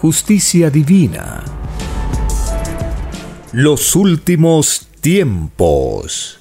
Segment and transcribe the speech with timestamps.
[0.00, 1.44] justicia divina.
[3.52, 6.40] Los últimos tiempos.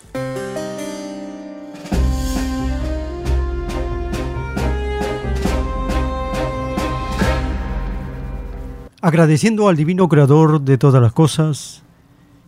[9.02, 11.84] Agradeciendo al Divino Creador de todas las cosas,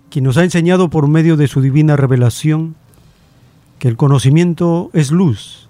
[0.09, 2.75] quien nos ha enseñado por medio de su divina revelación
[3.79, 5.67] que el conocimiento es luz,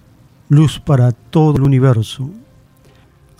[0.48, 2.30] luz para todo el universo,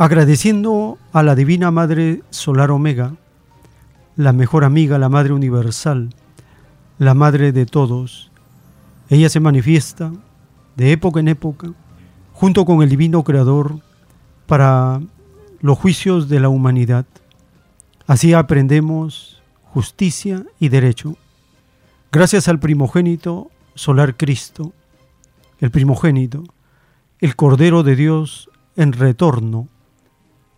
[0.03, 3.14] Agradeciendo a la Divina Madre Solar Omega,
[4.17, 6.11] la mejor amiga, la Madre Universal,
[6.98, 8.33] la Madre de todos,
[9.11, 10.11] ella se manifiesta
[10.75, 11.73] de época en época
[12.33, 13.78] junto con el Divino Creador
[14.47, 15.00] para
[15.61, 17.07] los juicios de la humanidad.
[18.08, 19.41] Así aprendemos
[19.73, 21.17] justicia y derecho.
[22.11, 24.73] Gracias al primogénito solar Cristo,
[25.61, 26.42] el primogénito,
[27.20, 29.68] el Cordero de Dios en retorno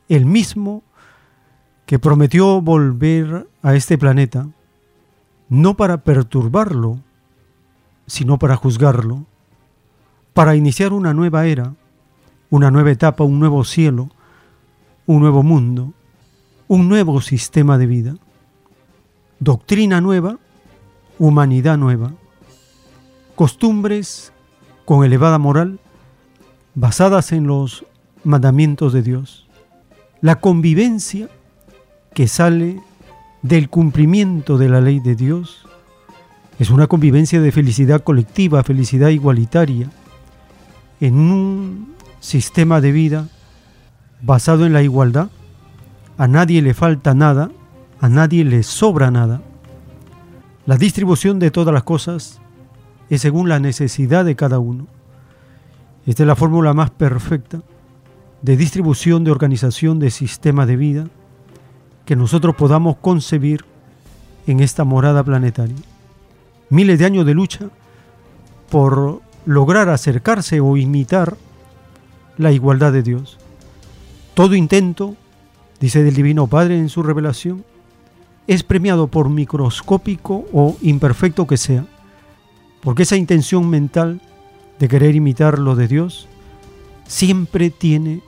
[0.09, 0.83] el mismo
[1.87, 4.49] que prometió volver a este planeta,
[5.49, 6.99] no para perturbarlo,
[8.07, 9.25] sino para juzgarlo,
[10.33, 11.75] para iniciar una nueva era,
[12.51, 14.11] una nueva etapa, un nuevo cielo,
[15.07, 15.93] un nuevo mundo,
[16.69, 18.17] un nuevo sistema de vida,
[19.39, 20.39] doctrina nueva,
[21.19, 22.13] humanidad nueva,
[23.35, 24.33] costumbres
[24.85, 25.81] con elevada moral,
[26.75, 27.85] basadas en los
[28.25, 29.44] mandamientos de Dios
[30.25, 31.29] la convivencia
[32.15, 32.81] que sale
[33.43, 35.67] del cumplimiento de la ley de Dios
[36.59, 39.91] es una convivencia de felicidad colectiva, felicidad igualitaria,
[40.99, 43.29] en un sistema de vida
[44.23, 45.29] basado en la igualdad.
[46.17, 47.51] A nadie le falta nada,
[48.01, 49.43] a nadie le sobra nada.
[50.65, 52.41] La distribución de todas las cosas
[53.11, 54.87] es según la necesidad de cada uno.
[56.07, 57.61] Esta es la fórmula más perfecta
[58.45, 61.07] de distribución, de organización, de sistema de vida
[62.05, 63.65] que nosotros podamos concebir
[64.47, 65.79] en esta morada planetaria.
[66.69, 67.71] Miles de años de lucha
[68.69, 71.39] por lograr acercarse o imitar
[72.37, 73.39] la igualdad de Dios.
[74.35, 75.17] Todo intento,
[75.81, 77.65] dice el Divino Padre en su revelación,
[78.47, 81.87] es premiado por microscópico o imperfecto que sea,
[82.83, 84.21] porque esa intención mental
[84.79, 86.29] de querer imitar lo de Dios
[87.07, 88.21] siempre tiene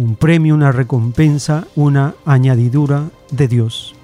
[0.00, 3.94] un premio, una recompensa, una añadidura de Dios.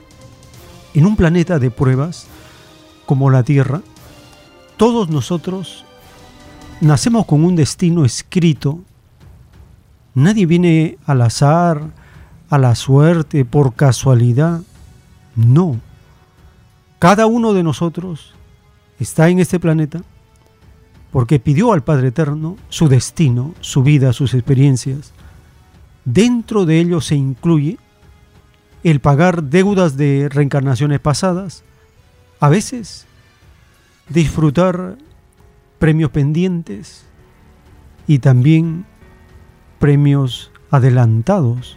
[0.93, 2.27] En un planeta de pruebas
[3.07, 3.81] como la Tierra,
[4.77, 5.87] todos nosotros
[6.83, 8.81] nacemos con un destino escrito.
[10.12, 11.81] Nadie viene al azar,
[12.51, 14.61] a la suerte, por casualidad.
[15.34, 15.81] No.
[16.99, 18.34] Cada uno de nosotros
[19.01, 20.03] está en este planeta
[21.10, 25.15] porque pidió al Padre Eterno su destino, su vida, sus experiencias.
[26.07, 27.79] Dentro de ello se incluye
[28.85, 31.65] el pagar deudas de reencarnaciones pasadas,
[32.39, 33.07] a veces
[34.09, 34.97] disfrutar
[35.81, 37.05] premios pendientes
[38.07, 38.87] y también
[39.81, 41.77] premios adelantados.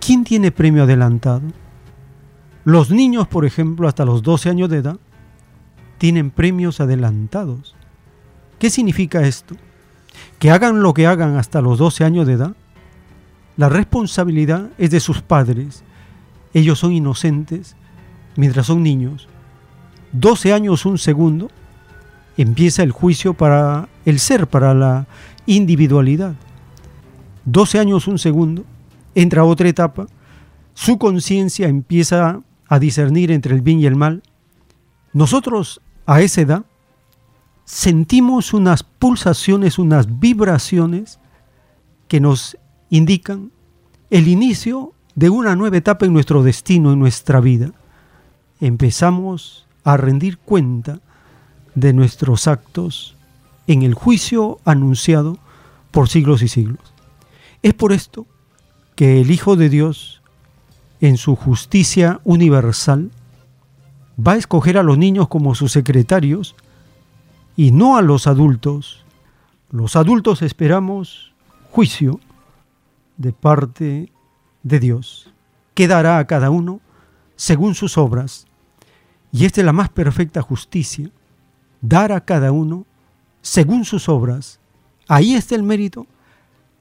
[0.00, 1.42] ¿Quién tiene premio adelantado?
[2.64, 4.98] Los niños, por ejemplo, hasta los 12 años de edad,
[5.98, 7.76] tienen premios adelantados.
[8.58, 9.54] ¿Qué significa esto?
[10.40, 12.56] Que hagan lo que hagan hasta los 12 años de edad,
[13.58, 15.82] la responsabilidad es de sus padres.
[16.54, 17.74] Ellos son inocentes
[18.36, 19.28] mientras son niños.
[20.12, 21.50] 12 años, un segundo,
[22.36, 25.08] empieza el juicio para el ser, para la
[25.44, 26.34] individualidad.
[27.46, 28.64] 12 años, un segundo,
[29.16, 30.06] entra otra etapa.
[30.72, 34.22] Su conciencia empieza a discernir entre el bien y el mal.
[35.12, 36.64] Nosotros a esa edad
[37.64, 41.18] sentimos unas pulsaciones, unas vibraciones
[42.06, 42.56] que nos
[42.90, 43.50] indican
[44.10, 47.72] el inicio de una nueva etapa en nuestro destino, en nuestra vida.
[48.60, 51.00] Empezamos a rendir cuenta
[51.74, 53.16] de nuestros actos
[53.66, 55.38] en el juicio anunciado
[55.90, 56.80] por siglos y siglos.
[57.62, 58.26] Es por esto
[58.94, 60.22] que el Hijo de Dios,
[61.00, 63.10] en su justicia universal,
[64.18, 66.56] va a escoger a los niños como sus secretarios
[67.56, 69.04] y no a los adultos.
[69.70, 71.32] Los adultos esperamos
[71.70, 72.20] juicio
[73.18, 74.12] de parte
[74.62, 75.32] de Dios,
[75.74, 76.80] que dará a cada uno
[77.36, 78.46] según sus obras.
[79.30, 81.10] Y esta es la más perfecta justicia,
[81.82, 82.86] dar a cada uno
[83.42, 84.60] según sus obras.
[85.06, 86.06] Ahí está el mérito,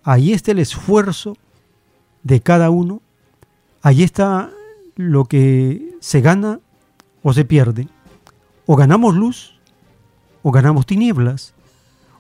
[0.04, 1.36] ahí está el esfuerzo
[2.24, 3.02] de cada uno,
[3.82, 4.52] ahí está
[4.96, 6.60] lo que se gana
[7.24, 7.88] o se pierde.
[8.66, 9.60] O ganamos luz
[10.44, 11.54] o ganamos tinieblas.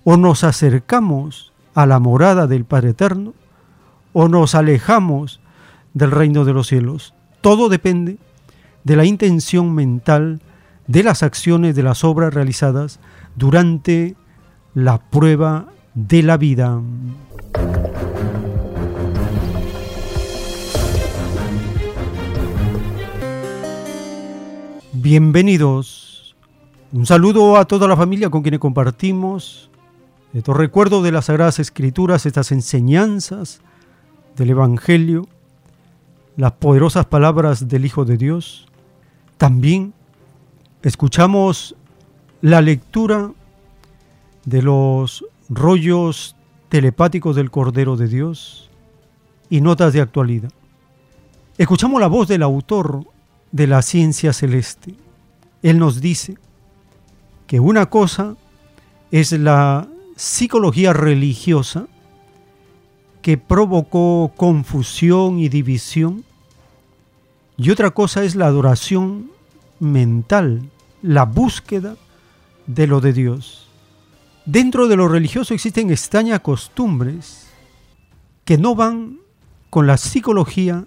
[0.03, 3.33] O nos acercamos a la morada del Padre Eterno
[4.13, 5.39] o nos alejamos
[5.93, 7.13] del reino de los cielos.
[7.41, 8.17] Todo depende
[8.83, 10.41] de la intención mental
[10.87, 12.99] de las acciones, de las obras realizadas
[13.35, 14.15] durante
[14.73, 16.81] la prueba de la vida.
[24.93, 26.35] Bienvenidos.
[26.91, 29.69] Un saludo a toda la familia con quienes compartimos
[30.33, 33.61] estos recuerdos de las Sagradas Escrituras, estas enseñanzas
[34.37, 35.27] del Evangelio,
[36.37, 38.67] las poderosas palabras del Hijo de Dios.
[39.37, 39.93] También
[40.83, 41.75] escuchamos
[42.41, 43.31] la lectura
[44.45, 46.35] de los rollos
[46.69, 48.69] telepáticos del Cordero de Dios
[49.49, 50.51] y notas de actualidad.
[51.57, 53.03] Escuchamos la voz del autor
[53.51, 54.95] de la ciencia celeste.
[55.63, 56.37] Él nos dice
[57.47, 58.35] que una cosa
[59.09, 61.87] es la psicología religiosa
[63.21, 66.23] que provocó confusión y división
[67.57, 69.31] y otra cosa es la adoración
[69.79, 70.69] mental,
[71.01, 71.95] la búsqueda
[72.67, 73.67] de lo de Dios.
[74.45, 77.47] Dentro de lo religioso existen extrañas costumbres
[78.45, 79.17] que no van
[79.69, 80.85] con la psicología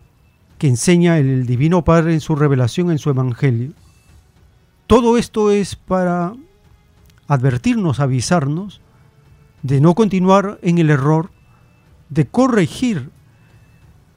[0.58, 3.72] que enseña el Divino Padre en su revelación, en su Evangelio.
[4.86, 6.34] Todo esto es para
[7.26, 8.80] advertirnos, avisarnos
[9.62, 11.30] de no continuar en el error,
[12.10, 13.10] de corregir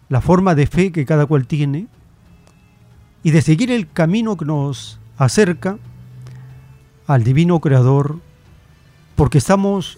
[0.10, 1.88] la forma de fe que cada cual tiene
[3.24, 5.78] y de seguir el camino que nos acerca
[7.07, 8.19] al Divino Creador,
[9.16, 9.98] porque estamos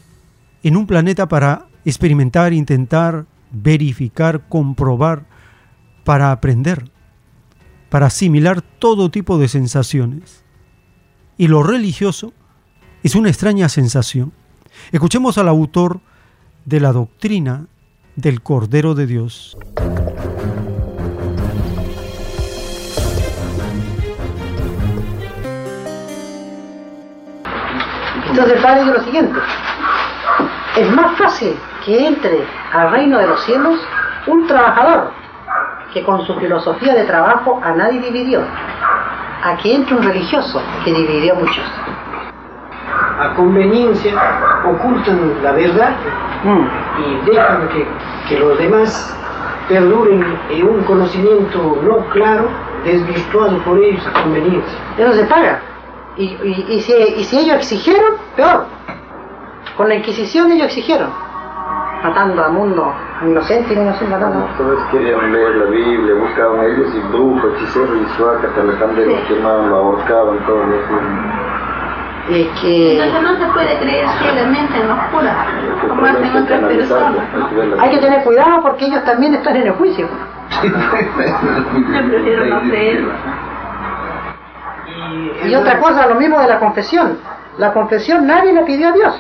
[0.64, 5.26] en un planeta para experimentar, intentar, verificar, comprobar,
[6.04, 6.92] para aprender,
[7.90, 10.44] para asimilar todo tipo de sensaciones.
[11.38, 12.34] Y lo religioso
[13.04, 14.34] es una extraña sensación.
[14.92, 16.02] Escuchemos al autor
[16.66, 17.68] de la doctrina
[18.16, 19.58] del Cordero de Dios.
[28.30, 29.40] Entonces el Padre dice lo siguiente,
[30.78, 31.56] es más fácil
[31.86, 33.80] que entre al reino de los cielos
[34.28, 35.12] un trabajador
[35.94, 38.42] que con su filosofía de trabajo a nadie dividió,
[39.44, 41.66] a que entre un religioso que dividió a muchos.
[43.20, 44.14] A conveniencia
[44.66, 45.92] ocultan la verdad
[46.44, 46.68] Mm.
[47.02, 47.88] y dejan que,
[48.30, 49.18] que los demás
[49.68, 52.46] perduren en un conocimiento no claro,
[52.84, 54.78] desvirtuado por ellos a conveniencia.
[54.98, 55.60] Eso se paga.
[56.18, 58.66] Y, y- y si, y si ellos exigieron, peor.
[59.76, 61.10] Con la Inquisición ellos exigieron.
[62.04, 64.46] Matando a mundo, a inocente y inocente matando.
[64.58, 69.34] Todos querían leer la Biblia, buscaban ellos y brujos, hechiceros y suacas, candela Sí.
[69.34, 71.45] quemaban, lo ahorcaban, todo eso.
[72.30, 75.36] Es que Entonces no se puede creer ciegamente en los curas,
[75.88, 77.22] como hacen hay que otras personas.
[77.36, 80.08] hay que ver la- hay que tener cuidado porque ellos también están en el juicio.
[80.64, 80.72] Yo
[82.10, 83.06] prefiero no creer.
[85.46, 87.20] Y otra cosa, lo mismo de la confesión.
[87.58, 89.16] La confesión nadie le pidió a Dios,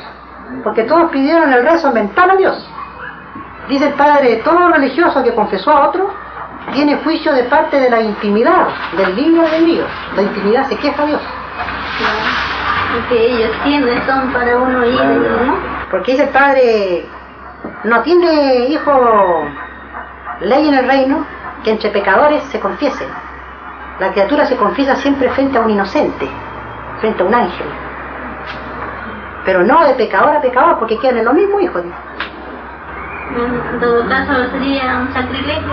[0.64, 2.70] porque todos pidieron el rezo mental a Dios.
[3.70, 6.10] Dice el Padre, todo religioso que confesó a otro
[6.74, 9.84] tiene juicio de parte de la intimidad, del libro del lío.
[10.16, 11.22] La intimidad se queja a Dios.
[13.10, 15.56] Que ellos quiénes son para uno ir, ¿no?
[15.92, 17.06] Porque dice el Padre,
[17.84, 19.44] no tiene hijo
[20.42, 21.26] ley en el reino
[21.64, 23.08] que entre pecadores se confiesen.
[24.00, 26.28] La criatura se confiesa siempre frente a un inocente,
[27.00, 27.68] frente a un ángel.
[29.46, 31.80] Pero no de pecador a pecador, porque quedan en lo mismo, hijo.
[31.80, 31.94] En
[33.80, 35.72] todo caso sería un sacrilegio.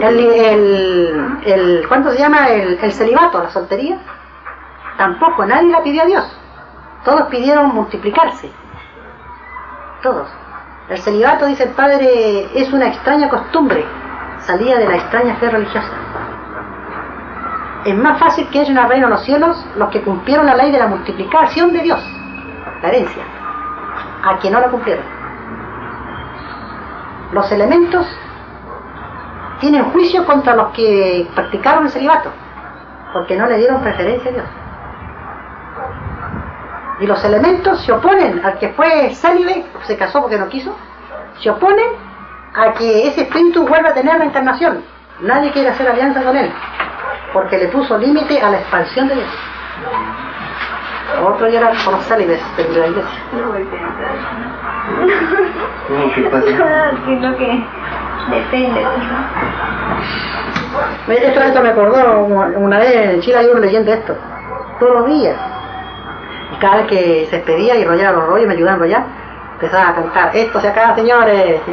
[0.00, 2.48] El, el, el- ¿Cuánto se llama?
[2.48, 3.98] El, el celibato, la soltería.
[5.00, 6.38] Tampoco, nadie la pidió a Dios.
[7.06, 8.52] Todos pidieron multiplicarse.
[10.02, 10.28] Todos.
[10.90, 13.82] El celibato, dice el padre, es una extraña costumbre,
[14.40, 15.88] salida de la extraña fe religiosa.
[17.86, 20.70] Es más fácil que haya una reino en los cielos los que cumplieron la ley
[20.70, 22.00] de la multiplicación de Dios,
[22.82, 23.22] la herencia,
[24.22, 25.04] a quien no la cumplieron.
[27.32, 28.06] Los elementos
[29.60, 32.30] tienen juicio contra los que practicaron el celibato,
[33.14, 34.59] porque no le dieron preferencia a Dios.
[37.00, 40.76] Y los elementos se oponen al que fue célibe, se casó porque no quiso,
[41.40, 41.86] se oponen
[42.54, 44.84] a que ese espíritu vuelva a tener la encarnación.
[45.20, 46.52] Nadie quiere hacer alianza con él,
[47.32, 49.28] porque le puso límite a la expansión de Dios.
[51.24, 53.18] Otro ya era por los célibes de la iglesia.
[55.88, 56.46] ¿Cómo que pasa?
[57.06, 57.64] Sino que
[58.30, 58.86] depende.
[61.08, 64.16] Esto, esto me acordó una vez en Chile hay una leyenda de esto,
[64.78, 65.49] todos los días.
[66.60, 69.06] Cada vez que se despedía y rollaba los rollos, me ayudaban a enrollar,
[69.54, 71.62] empezaba a cantar, esto se acaba señores.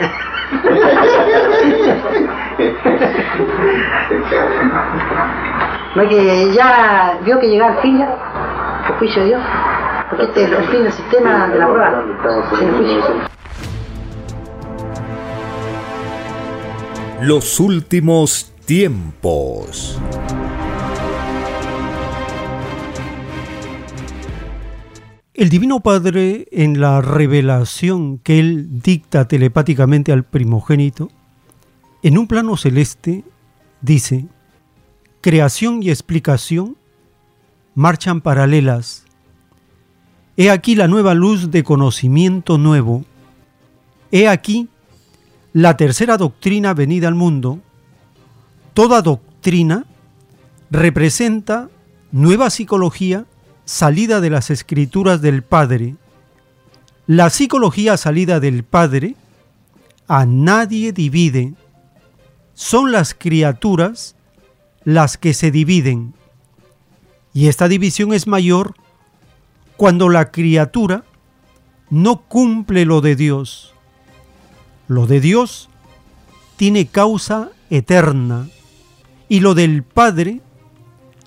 [5.96, 8.15] no que ya vio que llegaba el fin ya,
[8.88, 9.41] el juicio de Dios,
[10.10, 12.03] porque este es el fin del sistema de la prueba,
[12.58, 13.15] sin juicio.
[17.22, 20.00] Los últimos tiempos.
[25.38, 31.12] El Divino Padre, en la revelación que Él dicta telepáticamente al primogénito,
[32.01, 33.24] en un plano celeste,
[33.79, 34.25] dice,
[35.22, 36.75] creación y explicación
[37.75, 39.06] marchan paralelas.
[40.38, 43.06] He aquí la nueva luz de conocimiento nuevo.
[44.12, 44.70] He aquí
[45.53, 47.60] la tercera doctrina venida al mundo.
[48.74, 49.86] Toda doctrina
[50.72, 51.70] representa
[52.12, 53.27] nueva psicología
[53.68, 55.96] salida de las escrituras del Padre.
[57.06, 59.16] La psicología salida del Padre
[60.08, 61.54] a nadie divide.
[62.54, 64.16] Son las criaturas
[64.86, 66.14] las que se dividen.
[67.34, 68.74] Y esta división es mayor
[69.76, 71.04] cuando la criatura
[71.90, 73.74] no cumple lo de Dios.
[74.88, 75.68] Lo de Dios
[76.56, 78.48] tiene causa eterna
[79.28, 80.40] y lo del Padre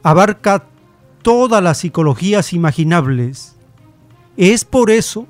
[0.02, 0.69] abarca
[1.22, 3.54] todas las psicologías imaginables.
[4.36, 5.26] Es por eso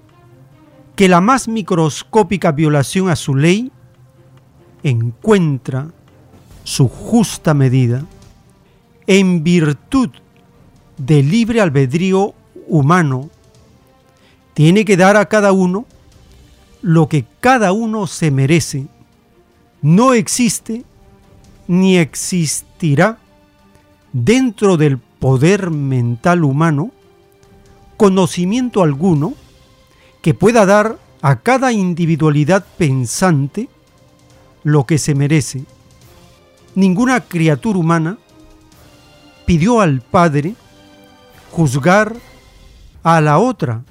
[0.96, 3.72] que la más microscópica violación a su ley
[4.82, 5.88] encuentra
[6.64, 8.04] su justa medida
[9.06, 10.10] en virtud
[10.96, 12.34] del libre albedrío
[12.68, 13.30] humano.
[14.54, 15.86] Tiene que dar a cada uno
[16.82, 18.86] lo que cada uno se merece.
[19.82, 20.84] No existe
[21.66, 23.18] ni existirá
[24.12, 26.90] dentro del poder mental humano
[27.96, 29.34] conocimiento alguno
[30.22, 33.68] que pueda dar a cada individualidad pensante
[34.64, 35.64] lo que se merece.
[36.74, 38.18] Ninguna criatura humana
[39.44, 40.54] pidió al Padre
[41.50, 42.16] juzgar
[43.02, 43.82] a la otra,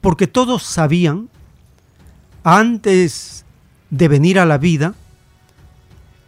[0.00, 1.28] porque todos sabían,
[2.44, 3.44] antes
[3.90, 4.94] de venir a la vida,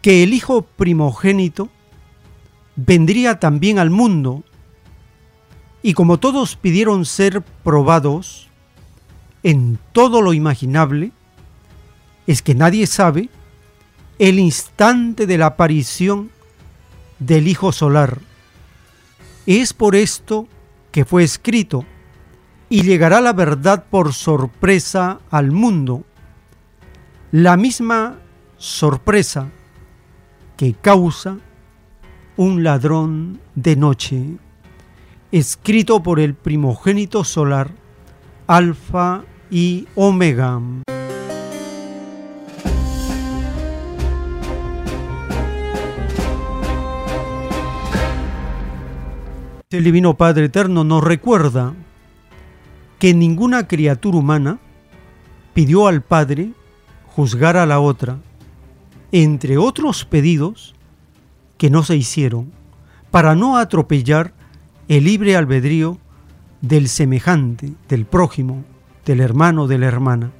[0.01, 1.69] que el Hijo primogénito
[2.85, 4.43] vendría también al mundo,
[5.81, 8.47] y como todos pidieron ser probados
[9.43, 11.11] en todo lo imaginable,
[12.27, 13.29] es que nadie sabe
[14.17, 16.29] el instante de la aparición
[17.19, 18.19] del Hijo Solar.
[19.45, 20.47] Es por esto
[20.91, 21.85] que fue escrito,
[22.69, 26.03] y llegará la verdad por sorpresa al mundo,
[27.31, 28.19] la misma
[28.57, 29.49] sorpresa
[30.57, 31.37] que causa
[32.39, 34.37] un ladrón de noche,
[35.29, 37.71] escrito por el primogénito solar,
[38.47, 40.61] Alfa y Omega.
[49.69, 51.73] El Divino Padre Eterno nos recuerda
[52.99, 54.59] que ninguna criatura humana
[55.53, 56.53] pidió al Padre
[57.05, 58.17] juzgar a la otra.
[59.11, 60.73] Entre otros pedidos,
[61.59, 62.51] que no se hicieron
[63.11, 64.33] para no atropellar
[64.87, 65.99] el libre albedrío
[66.61, 68.63] del semejante, del prójimo,
[69.05, 70.31] del hermano, de la hermana.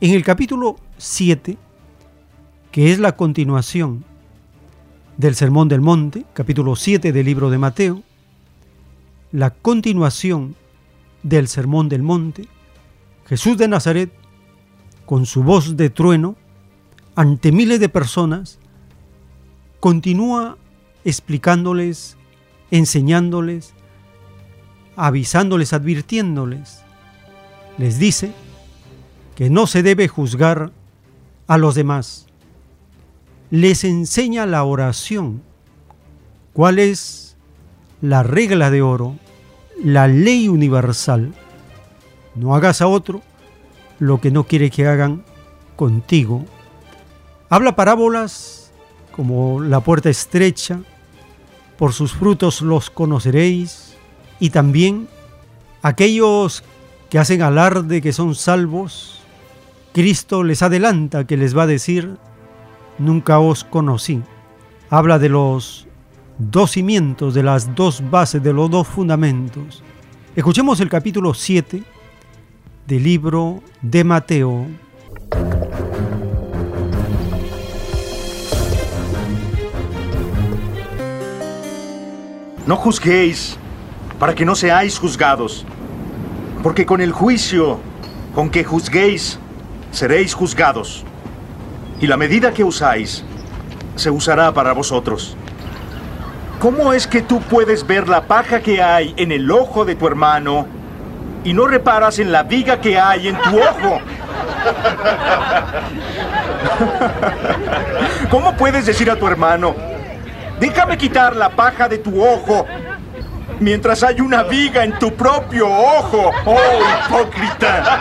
[0.00, 1.58] En el capítulo 7,
[2.70, 4.04] que es la continuación
[5.16, 8.02] del Sermón del Monte, capítulo 7 del libro de Mateo,
[9.32, 10.54] la continuación
[11.24, 12.46] del Sermón del Monte,
[13.26, 14.12] Jesús de Nazaret,
[15.06, 16.36] con su voz de trueno,
[17.16, 18.60] ante miles de personas,
[19.80, 20.56] continúa
[21.04, 22.16] explicándoles,
[22.70, 23.74] enseñándoles,
[24.96, 26.82] avisándoles, advirtiéndoles.
[27.78, 28.32] Les dice
[29.34, 30.72] que no se debe juzgar
[31.46, 32.26] a los demás.
[33.50, 35.42] Les enseña la oración.
[36.52, 37.36] ¿Cuál es
[38.00, 39.16] la regla de oro?
[39.82, 41.34] La ley universal.
[42.34, 43.22] No hagas a otro
[43.98, 45.22] lo que no quiere que hagan
[45.76, 46.44] contigo.
[47.48, 48.65] Habla parábolas
[49.16, 50.80] como la puerta estrecha,
[51.78, 53.96] por sus frutos los conoceréis,
[54.38, 55.08] y también
[55.82, 56.62] aquellos
[57.08, 59.20] que hacen alarde que son salvos,
[59.92, 62.18] Cristo les adelanta que les va a decir,
[62.98, 64.22] nunca os conocí.
[64.90, 65.86] Habla de los
[66.38, 69.82] dos cimientos, de las dos bases, de los dos fundamentos.
[70.34, 71.82] Escuchemos el capítulo 7
[72.86, 74.66] del libro de Mateo.
[82.66, 83.56] No juzguéis
[84.18, 85.64] para que no seáis juzgados,
[86.64, 87.78] porque con el juicio
[88.34, 89.38] con que juzguéis
[89.92, 91.04] seréis juzgados,
[92.00, 93.24] y la medida que usáis
[93.94, 95.36] se usará para vosotros.
[96.58, 100.08] ¿Cómo es que tú puedes ver la paja que hay en el ojo de tu
[100.08, 100.66] hermano
[101.44, 104.00] y no reparas en la viga que hay en tu ojo?
[108.30, 109.76] ¿Cómo puedes decir a tu hermano,
[110.60, 112.66] déjame quitar la paja de tu ojo
[113.60, 116.30] mientras hay una viga en tu propio ojo?
[116.44, 116.56] ¡Oh,
[117.06, 118.00] hipócrita!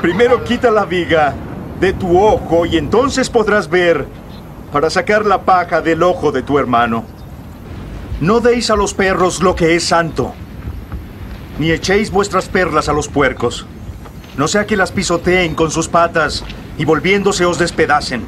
[0.00, 1.34] Primero quita la viga
[1.78, 4.06] de tu ojo y entonces podrás ver
[4.72, 7.04] para sacar la paja del ojo de tu hermano.
[8.20, 10.34] No deis a los perros lo que es santo,
[11.58, 13.66] ni echéis vuestras perlas a los puercos,
[14.36, 16.44] no sea que las pisoteen con sus patas
[16.78, 18.26] y volviéndose os despedacen.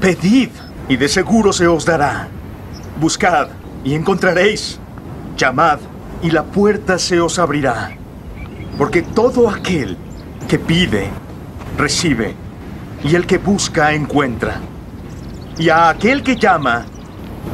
[0.00, 0.50] Pedid
[0.88, 2.28] y de seguro se os dará.
[3.00, 3.48] Buscad
[3.84, 4.78] y encontraréis.
[5.36, 5.78] Llamad
[6.22, 7.90] y la puerta se os abrirá.
[8.78, 9.96] Porque todo aquel
[10.48, 11.08] que pide,
[11.76, 12.34] recibe,
[13.04, 14.60] y el que busca, encuentra.
[15.58, 16.86] Y a aquel que llama,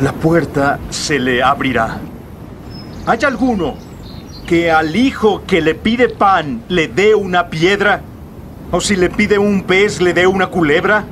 [0.01, 1.99] la puerta se le abrirá.
[3.07, 3.75] ¿Hay alguno
[4.47, 8.03] que al hijo que le pide pan le dé una piedra?
[8.71, 11.05] ¿O si le pide un pez le dé una culebra?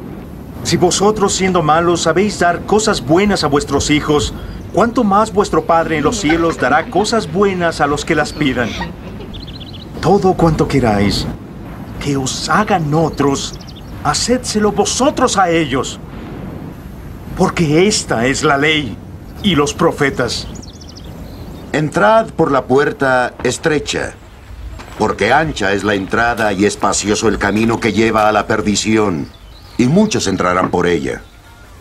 [0.63, 4.35] Si vosotros siendo malos sabéis dar cosas buenas a vuestros hijos,
[4.73, 8.69] ¿cuánto más vuestro Padre en los cielos dará cosas buenas a los que las pidan?
[10.01, 11.27] Todo cuanto queráis
[12.01, 13.55] que os hagan otros,
[14.03, 16.01] hacedselo vosotros a ellos.
[17.37, 18.97] Porque esta es la ley
[19.43, 20.47] y los profetas.
[21.73, 24.15] Entrad por la puerta estrecha,
[24.99, 29.29] porque ancha es la entrada y espacioso el camino que lleva a la perdición,
[29.81, 31.23] y muchos entrarán por ella.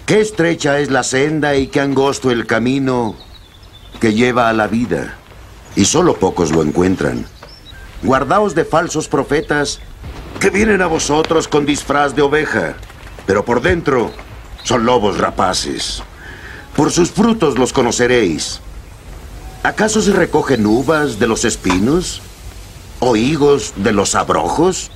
[0.06, 3.14] Qué estrecha es la senda y qué angosto el camino
[4.00, 5.18] que lleva a la vida,
[5.76, 7.26] y solo pocos lo encuentran.
[8.02, 9.82] Guardaos de falsos profetas
[10.40, 12.76] que vienen a vosotros con disfraz de oveja,
[13.26, 14.12] pero por dentro
[14.64, 16.02] son lobos rapaces.
[16.78, 18.62] Por sus frutos los conoceréis.
[19.64, 22.22] ¿Acaso se recogen uvas de los espinos?
[23.00, 24.90] ¿O higos de los abrojos?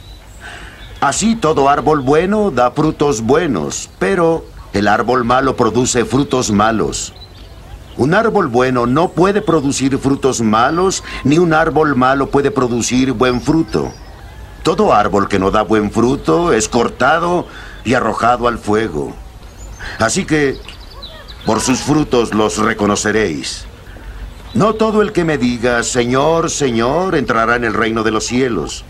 [1.03, 7.11] Así todo árbol bueno da frutos buenos, pero el árbol malo produce frutos malos.
[7.97, 13.41] Un árbol bueno no puede producir frutos malos, ni un árbol malo puede producir buen
[13.41, 13.91] fruto.
[14.63, 17.47] Todo árbol que no da buen fruto es cortado
[17.83, 19.13] y arrojado al fuego.
[19.99, 20.55] Así que
[21.45, 23.65] por sus frutos los reconoceréis.
[24.53, 28.85] No todo el que me diga, Señor, Señor, entrará en el reino de los cielos,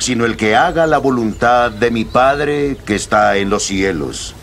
[0.00, 4.34] sino el que haga la voluntad de mi Padre que está en los cielos.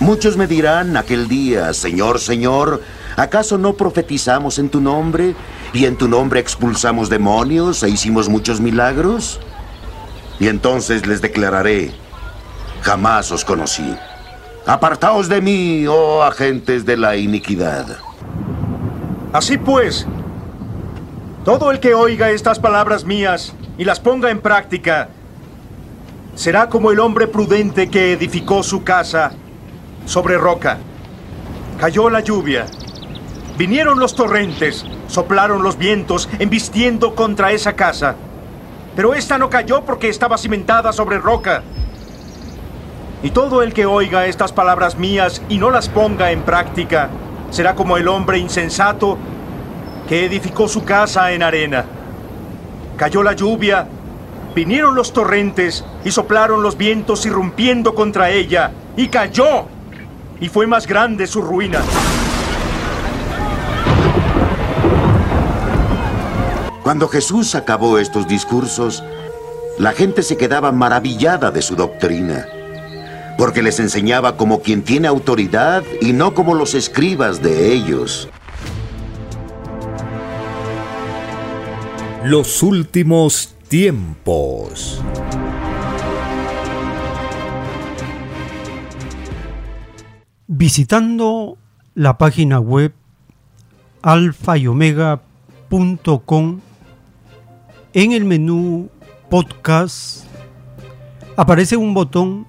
[0.00, 2.82] Muchos me dirán aquel día, Señor, Señor,
[3.16, 5.34] ¿acaso no profetizamos en tu nombre
[5.72, 9.38] y en tu nombre expulsamos demonios e hicimos muchos milagros?
[10.40, 11.92] Y entonces les declararé,
[12.82, 13.96] jamás os conocí.
[14.66, 17.86] Apartaos de mí, oh agentes de la iniquidad.
[19.32, 20.04] Así pues,
[21.44, 25.08] todo el que oiga estas palabras mías y las ponga en práctica,
[26.34, 29.32] será como el hombre prudente que edificó su casa
[30.04, 30.76] sobre roca.
[31.80, 32.66] Cayó la lluvia,
[33.56, 38.16] vinieron los torrentes, soplaron los vientos, embistiendo contra esa casa
[38.98, 41.62] pero esta no cayó porque estaba cimentada sobre roca.
[43.22, 47.08] Y todo el que oiga estas palabras mías y no las ponga en práctica,
[47.50, 49.16] será como el hombre insensato
[50.08, 51.84] que edificó su casa en arena.
[52.98, 53.86] Cayó la lluvia,
[54.56, 59.66] vinieron los torrentes y soplaron los vientos irrumpiendo contra ella, y cayó,
[60.40, 61.80] y fue más grande su ruina.
[66.82, 69.04] Cuando Jesús acabó estos discursos,
[69.78, 72.46] la gente se quedaba maravillada de su doctrina,
[73.38, 78.28] porque les enseñaba como quien tiene autoridad y no como los escribas de ellos.
[82.24, 85.00] Los últimos tiempos.
[90.48, 91.56] Visitando
[91.94, 92.92] la página web
[94.02, 96.60] alfayomega.com,
[97.92, 98.90] en el menú
[99.30, 100.24] podcast
[101.36, 102.48] aparece un botón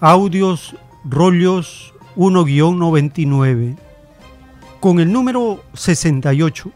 [0.00, 3.78] audios rollos 1-99.
[4.78, 6.70] Con el número 68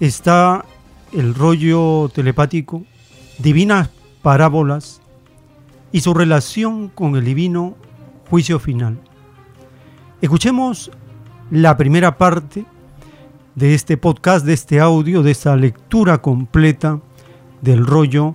[0.00, 0.64] está
[1.14, 2.84] el rollo telepático,
[3.38, 3.90] divinas
[4.22, 5.00] parábolas
[5.92, 7.76] y su relación con el divino
[8.28, 8.98] juicio final.
[10.20, 10.90] Escuchemos
[11.50, 12.64] la primera parte
[13.54, 17.00] de este podcast, de este audio, de esta lectura completa
[17.60, 18.34] del rollo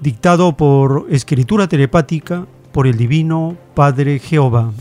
[0.00, 4.72] dictado por escritura telepática por el Divino Padre Jehová.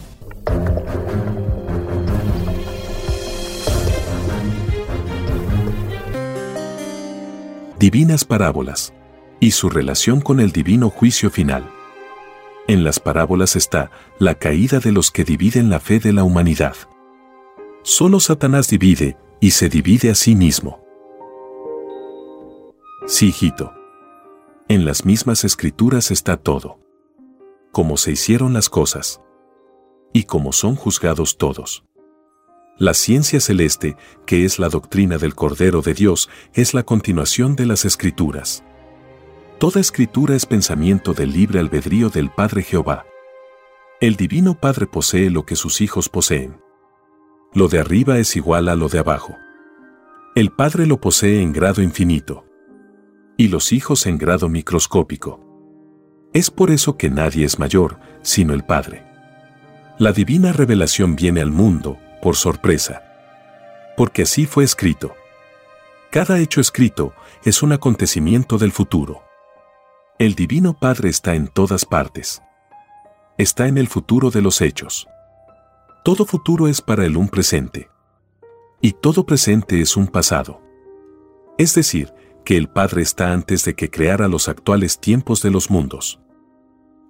[7.84, 8.94] Divinas parábolas
[9.42, 11.70] y su relación con el divino juicio final.
[12.66, 16.78] En las parábolas está la caída de los que dividen la fe de la humanidad.
[17.82, 20.82] Solo Satanás divide y se divide a sí mismo.
[23.06, 23.74] Sí, hijito.
[24.70, 26.80] En las mismas escrituras está todo.
[27.74, 29.20] Cómo se hicieron las cosas.
[30.14, 31.84] Y cómo son juzgados todos.
[32.84, 37.66] La ciencia celeste, que es la doctrina del Cordero de Dios, es la continuación de
[37.66, 38.62] las escrituras.
[39.58, 43.06] Toda escritura es pensamiento del libre albedrío del Padre Jehová.
[44.02, 46.58] El Divino Padre posee lo que sus hijos poseen.
[47.54, 49.34] Lo de arriba es igual a lo de abajo.
[50.36, 52.44] El Padre lo posee en grado infinito.
[53.38, 55.40] Y los hijos en grado microscópico.
[56.34, 59.06] Es por eso que nadie es mayor, sino el Padre.
[60.00, 63.04] La divina revelación viene al mundo, por sorpresa.
[63.98, 65.14] Porque así fue escrito.
[66.10, 69.24] Cada hecho escrito es un acontecimiento del futuro.
[70.20, 72.42] El Divino Padre está en todas partes.
[73.38, 75.06] Está en el futuro de los hechos.
[76.06, 77.90] Todo futuro es para él un presente.
[78.80, 80.62] Y todo presente es un pasado.
[81.58, 82.14] Es decir,
[82.46, 86.22] que el Padre está antes de que creara los actuales tiempos de los mundos.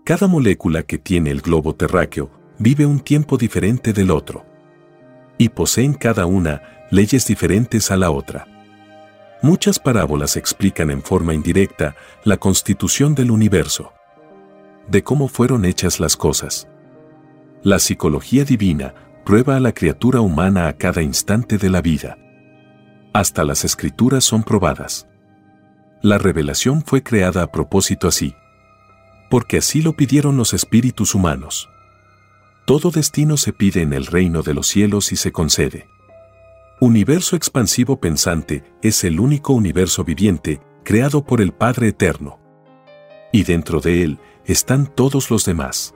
[0.05, 4.52] Cada molécula que tiene el globo terráqueo vive un tiempo diferente del otro.
[5.37, 8.47] Y poseen cada una leyes diferentes a la otra.
[9.41, 13.91] Muchas parábolas explican en forma indirecta la constitución del universo,
[14.87, 16.67] de cómo fueron hechas las cosas.
[17.61, 18.93] La psicología divina
[19.25, 22.17] prueba a la criatura humana a cada instante de la vida.
[23.13, 25.07] Hasta las escrituras son probadas.
[26.01, 28.35] La revelación fue creada a propósito así,
[29.29, 31.69] porque así lo pidieron los espíritus humanos.
[32.65, 35.89] Todo destino se pide en el reino de los cielos y se concede.
[36.79, 42.39] Universo expansivo pensante es el único universo viviente creado por el Padre Eterno.
[43.33, 45.93] Y dentro de él están todos los demás.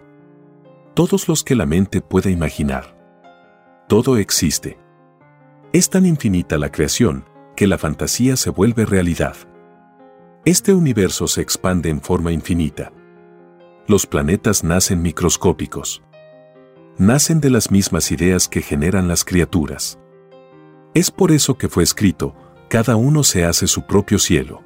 [0.94, 2.98] Todos los que la mente pueda imaginar.
[3.88, 4.78] Todo existe.
[5.72, 7.26] Es tan infinita la creación
[7.56, 9.36] que la fantasía se vuelve realidad.
[10.44, 12.92] Este universo se expande en forma infinita.
[13.88, 16.02] Los planetas nacen microscópicos.
[17.00, 20.00] Nacen de las mismas ideas que generan las criaturas.
[20.96, 22.34] Es por eso que fue escrito,
[22.70, 24.64] cada uno se hace su propio cielo.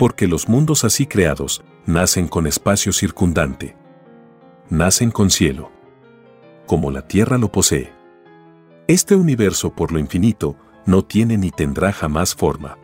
[0.00, 3.76] Porque los mundos así creados nacen con espacio circundante.
[4.68, 5.70] Nacen con cielo.
[6.66, 7.92] Como la tierra lo posee.
[8.88, 12.78] Este universo por lo infinito no tiene ni tendrá jamás forma.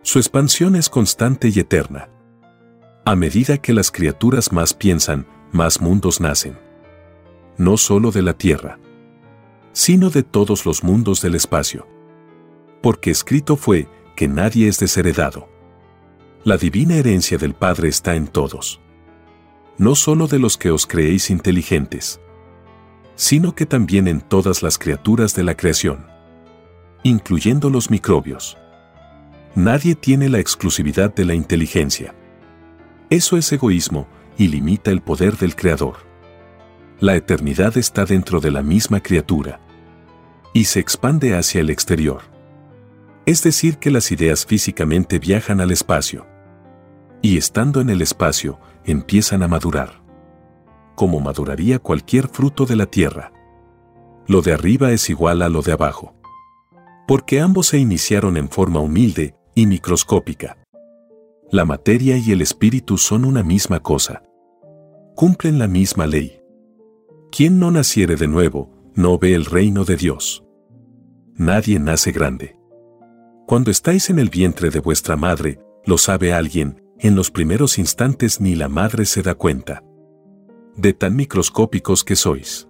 [0.00, 2.08] Su expansión es constante y eterna.
[3.04, 6.67] A medida que las criaturas más piensan, más mundos nacen.
[7.58, 8.78] No solo de la tierra
[9.78, 11.86] sino de todos los mundos del espacio.
[12.82, 15.48] Porque escrito fue que nadie es desheredado.
[16.42, 18.80] La divina herencia del Padre está en todos.
[19.76, 22.20] No solo de los que os creéis inteligentes,
[23.14, 26.08] sino que también en todas las criaturas de la creación,
[27.04, 28.58] incluyendo los microbios.
[29.54, 32.16] Nadie tiene la exclusividad de la inteligencia.
[33.10, 36.07] Eso es egoísmo y limita el poder del Creador.
[37.00, 39.60] La eternidad está dentro de la misma criatura
[40.52, 42.22] y se expande hacia el exterior.
[43.24, 46.26] Es decir, que las ideas físicamente viajan al espacio.
[47.22, 50.02] Y estando en el espacio, empiezan a madurar.
[50.96, 53.32] Como maduraría cualquier fruto de la tierra.
[54.26, 56.16] Lo de arriba es igual a lo de abajo.
[57.06, 60.58] Porque ambos se iniciaron en forma humilde y microscópica.
[61.50, 64.22] La materia y el espíritu son una misma cosa.
[65.14, 66.37] Cumplen la misma ley.
[67.30, 70.44] Quien no naciere de nuevo, no ve el reino de Dios.
[71.34, 72.58] Nadie nace grande.
[73.46, 78.40] Cuando estáis en el vientre de vuestra madre, lo sabe alguien, en los primeros instantes
[78.40, 79.84] ni la madre se da cuenta.
[80.76, 82.68] De tan microscópicos que sois.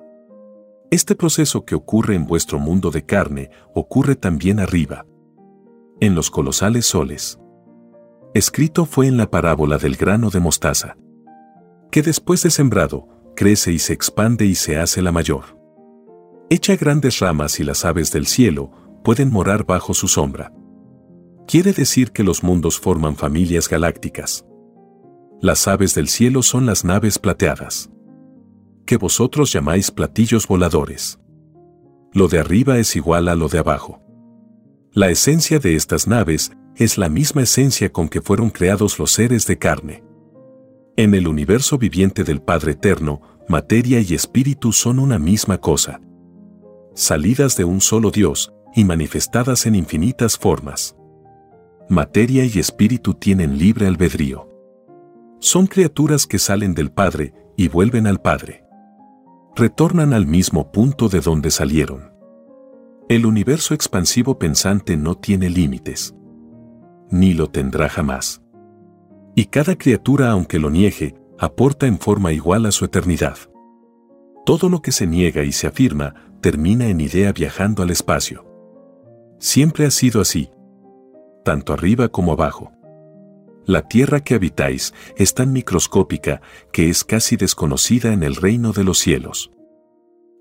[0.90, 5.06] Este proceso que ocurre en vuestro mundo de carne ocurre también arriba,
[6.00, 7.38] en los colosales soles.
[8.34, 10.96] Escrito fue en la parábola del grano de mostaza,
[11.90, 15.56] que después de sembrado, crece y se expande y se hace la mayor.
[16.50, 18.72] Echa grandes ramas y las aves del cielo
[19.04, 20.52] pueden morar bajo su sombra
[21.48, 24.44] quiere decir que los mundos forman familias galácticas.
[25.40, 27.90] Las aves del cielo son las naves plateadas.
[28.84, 31.18] Que vosotros llamáis platillos voladores.
[32.12, 34.02] Lo de arriba es igual a lo de abajo.
[34.92, 39.46] La esencia de estas naves es la misma esencia con que fueron creados los seres
[39.46, 40.04] de carne.
[40.98, 46.02] En el universo viviente del Padre Eterno, materia y espíritu son una misma cosa.
[46.94, 50.98] Salidas de un solo Dios y manifestadas en infinitas formas
[51.88, 54.48] materia y espíritu tienen libre albedrío.
[55.38, 58.64] Son criaturas que salen del Padre y vuelven al Padre.
[59.56, 62.12] Retornan al mismo punto de donde salieron.
[63.08, 66.14] El universo expansivo pensante no tiene límites.
[67.10, 68.42] Ni lo tendrá jamás.
[69.38, 73.38] Y cada criatura, aunque lo niegue, aporta en forma igual a su eternidad.
[74.44, 78.44] Todo lo que se niega y se afirma termina en idea viajando al espacio.
[79.38, 80.50] Siempre ha sido así,
[81.44, 82.72] tanto arriba como abajo.
[83.64, 88.82] La tierra que habitáis es tan microscópica que es casi desconocida en el reino de
[88.82, 89.52] los cielos.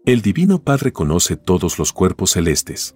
[0.07, 2.95] El Divino Padre conoce todos los cuerpos celestes.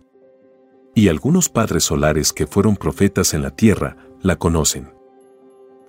[0.95, 4.99] Y algunos padres solares que fueron profetas en la tierra la conocen.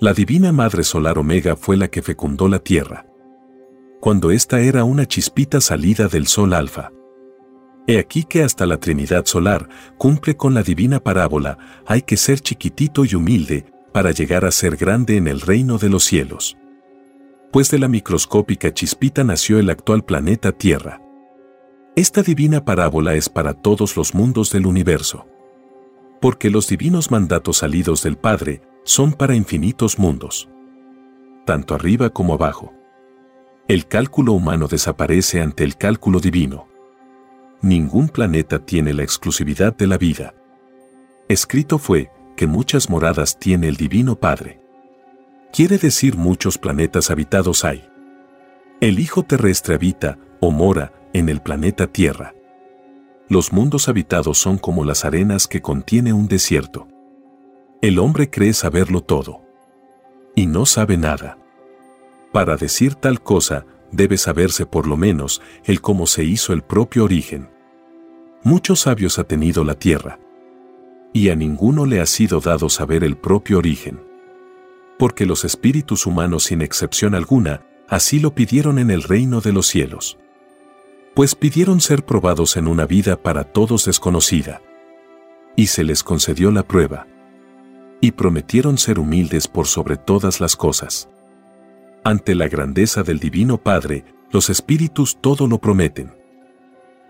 [0.03, 3.07] La Divina Madre Solar Omega fue la que fecundó la tierra.
[4.01, 6.91] Cuando ésta era una chispita salida del Sol Alfa.
[7.87, 12.41] He aquí que hasta la Trinidad Solar cumple con la divina parábola, hay que ser
[12.41, 16.57] chiquitito y humilde para llegar a ser grande en el reino de los cielos.
[17.53, 21.01] Pues de la microscópica chispita nació el actual planeta Tierra.
[21.95, 25.29] Esta divina parábola es para todos los mundos del universo.
[26.21, 30.49] Porque los divinos mandatos salidos del Padre son para infinitos mundos.
[31.45, 32.73] Tanto arriba como abajo.
[33.69, 36.73] El cálculo humano desaparece ante el cálculo divino
[37.63, 40.35] ningún planeta tiene la exclusividad de la vida.
[41.29, 44.61] Escrito fue que muchas moradas tiene el Divino Padre.
[45.53, 47.89] Quiere decir muchos planetas habitados hay.
[48.81, 52.35] El Hijo terrestre habita, o mora, en el planeta Tierra.
[53.29, 56.89] Los mundos habitados son como las arenas que contiene un desierto.
[57.83, 59.43] El hombre cree saberlo todo.
[60.37, 61.37] Y no sabe nada.
[62.31, 67.03] Para decir tal cosa, debe saberse por lo menos el cómo se hizo el propio
[67.03, 67.51] origen.
[68.45, 70.21] Muchos sabios ha tenido la tierra,
[71.13, 74.01] y a ninguno le ha sido dado saber el propio origen.
[74.97, 79.67] Porque los espíritus humanos sin excepción alguna, así lo pidieron en el reino de los
[79.67, 80.19] cielos.
[81.15, 84.63] Pues pidieron ser probados en una vida para todos desconocida.
[85.57, 87.09] Y se les concedió la prueba.
[88.03, 91.09] Y prometieron ser humildes por sobre todas las cosas.
[92.05, 96.21] Ante la grandeza del Divino Padre, los espíritus todo lo prometen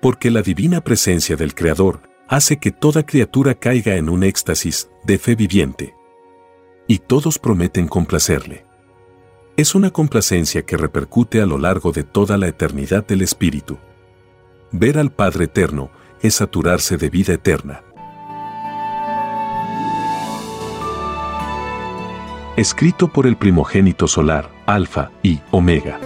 [0.02, 5.16] porque la divina presencia del Creador hace que toda criatura caiga en un éxtasis de
[5.16, 5.94] fe viviente.
[6.88, 8.66] Y todos prometen complacerle.
[9.56, 13.78] Es una complacencia que repercute a lo largo de toda la eternidad del Espíritu.
[14.72, 17.84] Ver al Padre Eterno es saturarse de vida eterna.
[22.54, 25.98] Escrito por el primogénito solar, Alfa y Omega.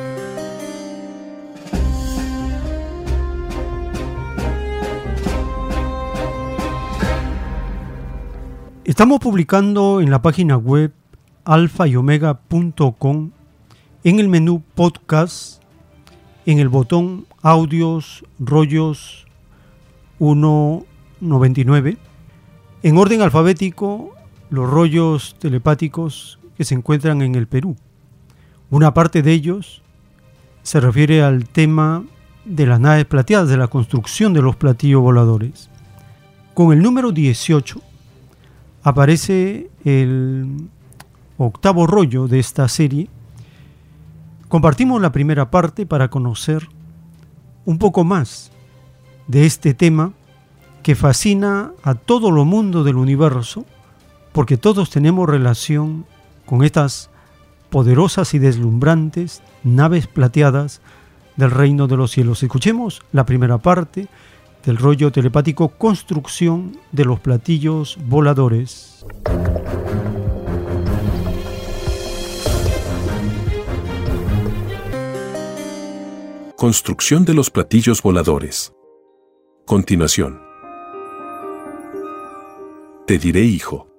[8.84, 10.92] Estamos publicando en la página web
[11.44, 13.32] alfa y omega.com
[14.04, 15.60] en el menú podcast,
[16.46, 19.26] en el botón audios, rollos
[20.18, 21.96] 199,
[22.84, 24.15] en orden alfabético,
[24.50, 27.76] los rollos telepáticos que se encuentran en el Perú.
[28.70, 29.82] Una parte de ellos
[30.62, 32.04] se refiere al tema
[32.44, 35.68] de las naves plateadas, de la construcción de los platillos voladores.
[36.54, 37.80] Con el número 18
[38.82, 40.68] aparece el
[41.38, 43.08] octavo rollo de esta serie.
[44.48, 46.68] Compartimos la primera parte para conocer
[47.64, 48.52] un poco más
[49.26, 50.12] de este tema
[50.82, 53.66] que fascina a todo lo mundo del universo,
[54.36, 56.04] porque todos tenemos relación
[56.44, 57.08] con estas
[57.70, 60.82] poderosas y deslumbrantes naves plateadas
[61.36, 62.42] del reino de los cielos.
[62.42, 64.08] Escuchemos la primera parte
[64.62, 69.06] del rollo telepático Construcción de los platillos voladores.
[76.58, 78.74] Construcción de los platillos voladores.
[79.64, 80.42] Continuación.
[83.06, 83.95] Te diré, hijo,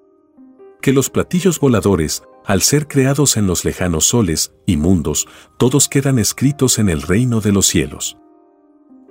[0.82, 6.20] que los platillos voladores, al ser creados en los lejanos soles y mundos, todos quedan
[6.20, 8.18] escritos en el reino de los cielos.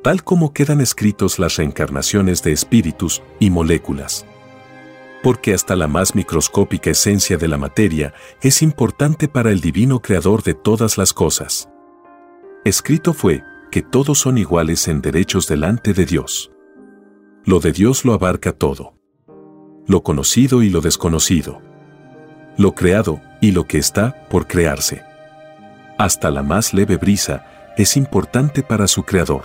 [0.03, 4.25] Tal como quedan escritos las reencarnaciones de espíritus y moléculas.
[5.23, 10.43] Porque hasta la más microscópica esencia de la materia es importante para el divino creador
[10.43, 11.69] de todas las cosas.
[12.65, 16.53] Escrito fue que todos son iguales en derechos delante de Dios.
[17.45, 18.97] Lo de Dios lo abarca todo
[19.87, 21.61] lo conocido y lo desconocido,
[22.57, 25.03] lo creado y lo que está por crearse.
[25.99, 29.45] Hasta la más leve brisa es importante para su creador.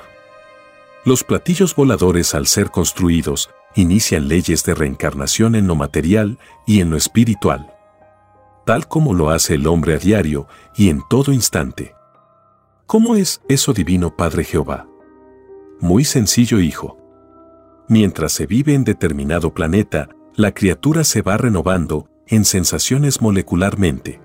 [1.06, 6.89] Los platillos voladores al ser construidos inician leyes de reencarnación en lo material y en
[6.89, 7.73] lo espiritual,
[8.65, 11.95] tal como lo hace el hombre a diario y en todo instante.
[12.86, 14.88] ¿Cómo es eso divino Padre Jehová?
[15.80, 16.97] Muy sencillo, hijo.
[17.88, 24.22] Mientras se vive en determinado planeta, la criatura se va renovando en sensaciones molecularmente.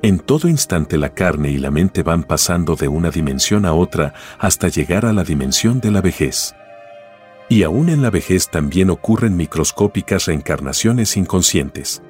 [0.00, 4.14] En todo instante la carne y la mente van pasando de una dimensión a otra
[4.38, 6.54] hasta llegar a la dimensión de la vejez.
[7.48, 12.02] Y aún en la vejez también ocurren microscópicas reencarnaciones inconscientes.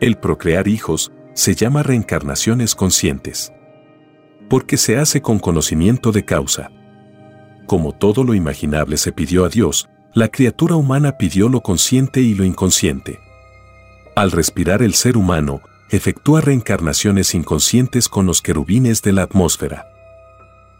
[0.00, 3.52] El procrear hijos se llama reencarnaciones conscientes.
[4.50, 6.70] Porque se hace con conocimiento de causa.
[7.66, 12.34] Como todo lo imaginable se pidió a Dios, la criatura humana pidió lo consciente y
[12.34, 13.20] lo inconsciente.
[14.16, 19.86] Al respirar el ser humano, efectúa reencarnaciones inconscientes con los querubines de la atmósfera.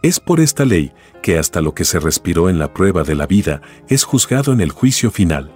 [0.01, 0.91] Es por esta ley
[1.21, 4.61] que hasta lo que se respiró en la prueba de la vida es juzgado en
[4.61, 5.55] el juicio final.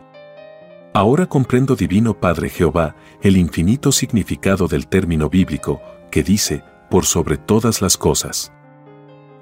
[0.94, 7.38] Ahora comprendo, Divino Padre Jehová, el infinito significado del término bíblico, que dice, por sobre
[7.38, 8.54] todas las cosas.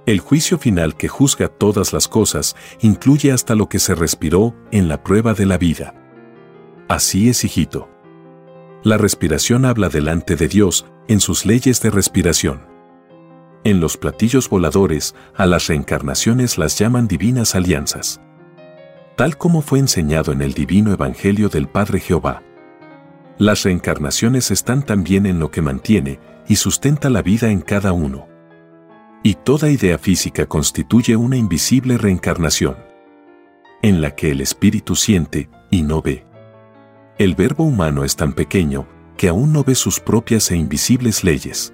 [0.06, 4.90] El juicio final que juzga todas las cosas incluye hasta lo que se respiró en
[4.90, 5.96] la prueba de la vida.
[6.90, 7.90] Así es, hijito.
[8.84, 12.68] La respiración habla delante de Dios en sus leyes de respiración.
[13.64, 18.20] En los platillos voladores, a las reencarnaciones las llaman divinas alianzas.
[19.16, 22.44] Tal como fue enseñado en el divino Evangelio del Padre Jehová.
[23.38, 28.33] Las reencarnaciones están también en lo que mantiene y sustenta la vida en cada uno.
[29.26, 32.76] Y toda idea física constituye una invisible reencarnación,
[33.82, 36.26] en la que el espíritu siente y no ve.
[37.18, 41.74] El verbo humano es tan pequeño que aún no ve sus propias e invisibles leyes.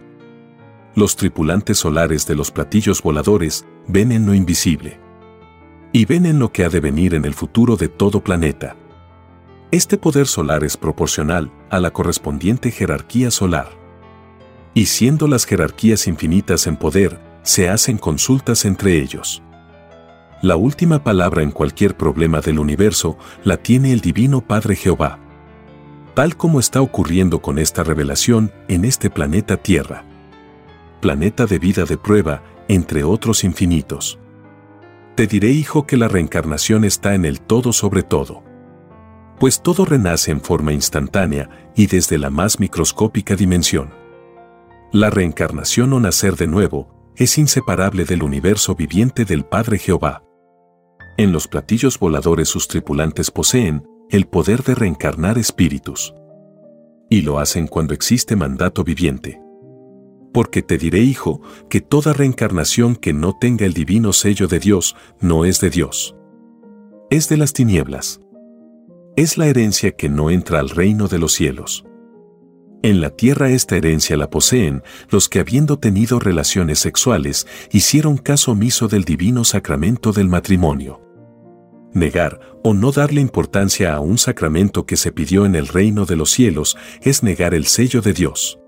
[0.93, 4.99] Los tripulantes solares de los platillos voladores ven en lo invisible.
[5.91, 8.75] Y ven en lo que ha de venir en el futuro de todo planeta.
[9.71, 13.69] Este poder solar es proporcional a la correspondiente jerarquía solar.
[14.75, 19.41] Y siendo las jerarquías infinitas en poder, se hacen consultas entre ellos.
[20.41, 25.19] La última palabra en cualquier problema del universo la tiene el Divino Padre Jehová.
[26.13, 30.05] Tal como está ocurriendo con esta revelación en este planeta Tierra.
[31.01, 34.17] Planeta de vida de prueba, entre otros infinitos.
[35.15, 38.41] Te diré, hijo, que la reencarnación está en el todo sobre todo.
[39.39, 43.89] Pues todo renace en forma instantánea y desde la más microscópica dimensión.
[44.93, 50.23] La reencarnación o nacer de nuevo es inseparable del universo viviente del Padre Jehová.
[51.17, 56.15] En los platillos voladores sus tripulantes poseen el poder de reencarnar espíritus.
[57.09, 59.41] Y lo hacen cuando existe mandato viviente.
[60.33, 64.95] Porque te diré, hijo, que toda reencarnación que no tenga el divino sello de Dios
[65.19, 66.15] no es de Dios.
[67.09, 68.21] Es de las tinieblas.
[69.17, 71.83] Es la herencia que no entra al reino de los cielos.
[72.81, 78.53] En la tierra esta herencia la poseen los que habiendo tenido relaciones sexuales hicieron caso
[78.53, 81.01] omiso del divino sacramento del matrimonio.
[81.91, 86.15] Negar o no darle importancia a un sacramento que se pidió en el reino de
[86.15, 88.59] los cielos es negar el sello de Dios.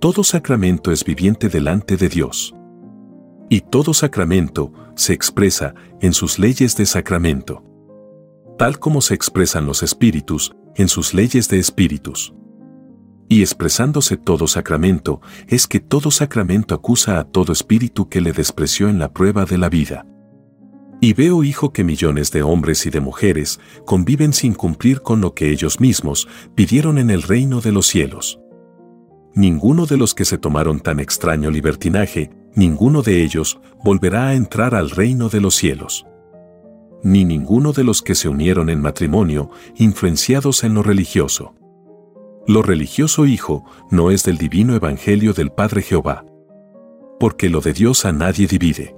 [0.00, 2.54] Todo sacramento es viviente delante de Dios.
[3.48, 7.64] Y todo sacramento se expresa en sus leyes de sacramento.
[8.58, 12.34] Tal como se expresan los espíritus en sus leyes de espíritus.
[13.28, 18.88] Y expresándose todo sacramento, es que todo sacramento acusa a todo espíritu que le despreció
[18.88, 20.06] en la prueba de la vida.
[21.00, 25.34] Y veo, hijo, que millones de hombres y de mujeres conviven sin cumplir con lo
[25.34, 28.40] que ellos mismos pidieron en el reino de los cielos.
[29.34, 34.74] ninguno de los que se tomaron tan extraño libertinaje, ninguno de ellos volverá a entrar
[34.74, 36.06] al reino de los cielos.
[37.02, 41.54] Ni ninguno de los que se unieron en matrimonio, influenciados en lo religioso.
[42.48, 46.24] Lo religioso hijo no es del divino evangelio del Padre Jehová.
[47.18, 48.94] Porque lo de Dios a nadie divide.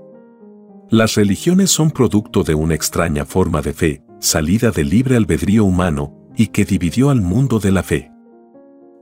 [0.90, 6.14] Las religiones son producto de una extraña forma de fe, salida del libre albedrío humano,
[6.36, 8.10] y que dividió al mundo de la fe.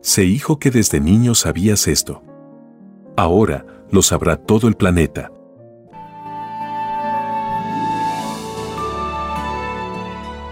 [0.01, 2.23] Sé hijo que desde niño sabías esto.
[3.17, 5.33] Ahora lo sabrá todo el planeta.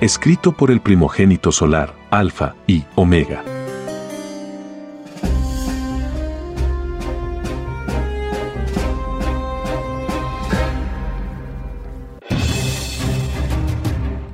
[0.01, 3.54] Escrito por el primogénito solar, Alfa y Omega.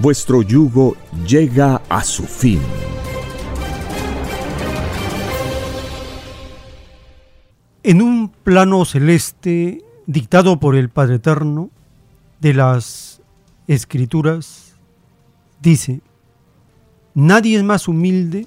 [0.00, 2.60] vuestro yugo llega a su fin.
[7.82, 11.70] En un plano celeste dictado por el Padre Eterno
[12.40, 13.20] de las
[13.68, 14.74] Escrituras,
[15.62, 16.00] dice,
[17.14, 18.46] nadie es más humilde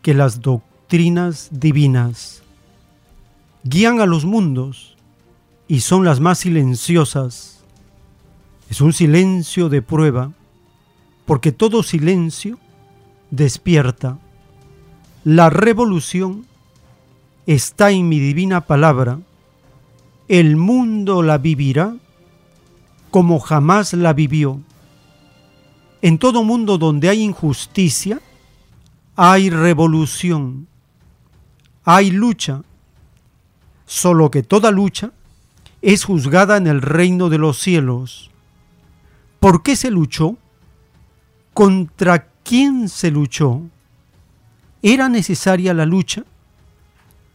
[0.00, 2.42] que las doctrinas divinas.
[3.64, 4.96] Guían a los mundos
[5.68, 7.60] y son las más silenciosas.
[8.68, 10.32] Es un silencio de prueba
[11.24, 12.58] porque todo silencio
[13.30, 14.18] despierta.
[15.24, 16.46] La revolución
[17.46, 19.20] está en mi divina palabra.
[20.28, 21.94] El mundo la vivirá
[23.10, 24.60] como jamás la vivió.
[26.00, 28.20] En todo mundo donde hay injusticia,
[29.14, 30.66] hay revolución,
[31.84, 32.62] hay lucha,
[33.86, 35.12] solo que toda lucha
[35.82, 38.30] es juzgada en el reino de los cielos.
[39.38, 40.38] ¿Por qué se luchó?
[41.54, 43.62] ¿Contra quién se luchó?
[44.82, 46.24] ¿Era necesaria la lucha?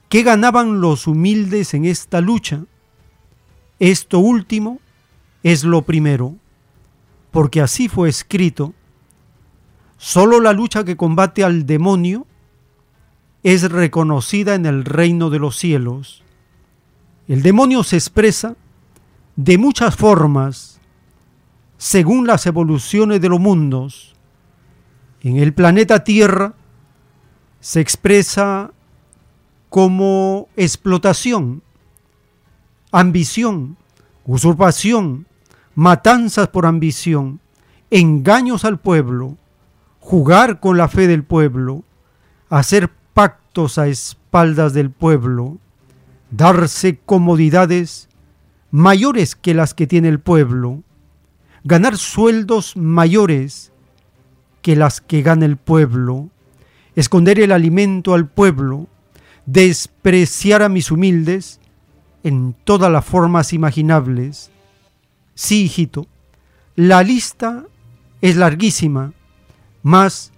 [0.09, 2.63] ¿Qué ganaban los humildes en esta lucha?
[3.79, 4.79] Esto último
[5.43, 6.35] es lo primero,
[7.31, 8.73] porque así fue escrito.
[9.97, 12.25] Solo la lucha que combate al demonio
[13.43, 16.23] es reconocida en el reino de los cielos.
[17.27, 18.55] El demonio se expresa
[19.35, 20.76] de muchas formas
[21.77, 24.15] según las evoluciones de los mundos.
[25.21, 26.53] En el planeta Tierra
[27.59, 28.71] se expresa
[29.69, 31.61] como explotación,
[32.91, 33.77] ambición,
[34.25, 35.27] usurpación,
[35.75, 37.39] matanzas por ambición,
[37.91, 39.37] engaños al pueblo,
[39.99, 41.83] jugar con la fe del pueblo,
[42.49, 45.57] hacer pactos a espaldas del pueblo,
[46.31, 48.07] darse comodidades
[48.71, 50.83] mayores que las que tiene el pueblo,
[51.67, 53.73] ganar sueldos mayores
[54.61, 56.29] que las que gana el pueblo,
[56.95, 58.87] esconder el alimento al pueblo,
[59.45, 61.59] despreciar a mis humildes
[62.23, 64.49] en todas las formas imaginables.
[65.35, 66.07] Sí, hijito,
[66.77, 67.65] la lista
[68.21, 69.11] es larguísima,
[69.83, 70.31] mas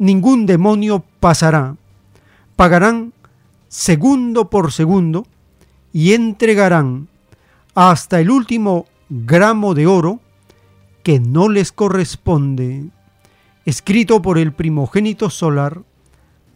[0.00, 1.76] ningún demonio pasará.
[2.56, 3.12] Pagarán
[3.68, 5.28] segundo por segundo
[5.92, 7.06] y entregarán
[7.72, 10.20] hasta el último gramo de oro
[11.02, 12.84] que no les corresponde,
[13.64, 15.82] escrito por el primogénito solar,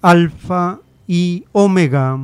[0.02, 2.18] Alfa y Omega.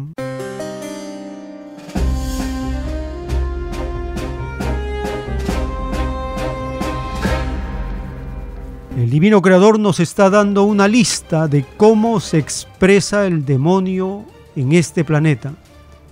[8.97, 14.73] El divino creador nos está dando una lista de cómo se expresa el demonio en
[14.73, 15.55] este planeta.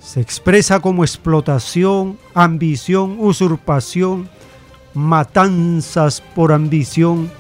[0.00, 4.28] Se expresa como explotación, ambición, usurpación,
[4.94, 7.30] matanzas por ambición,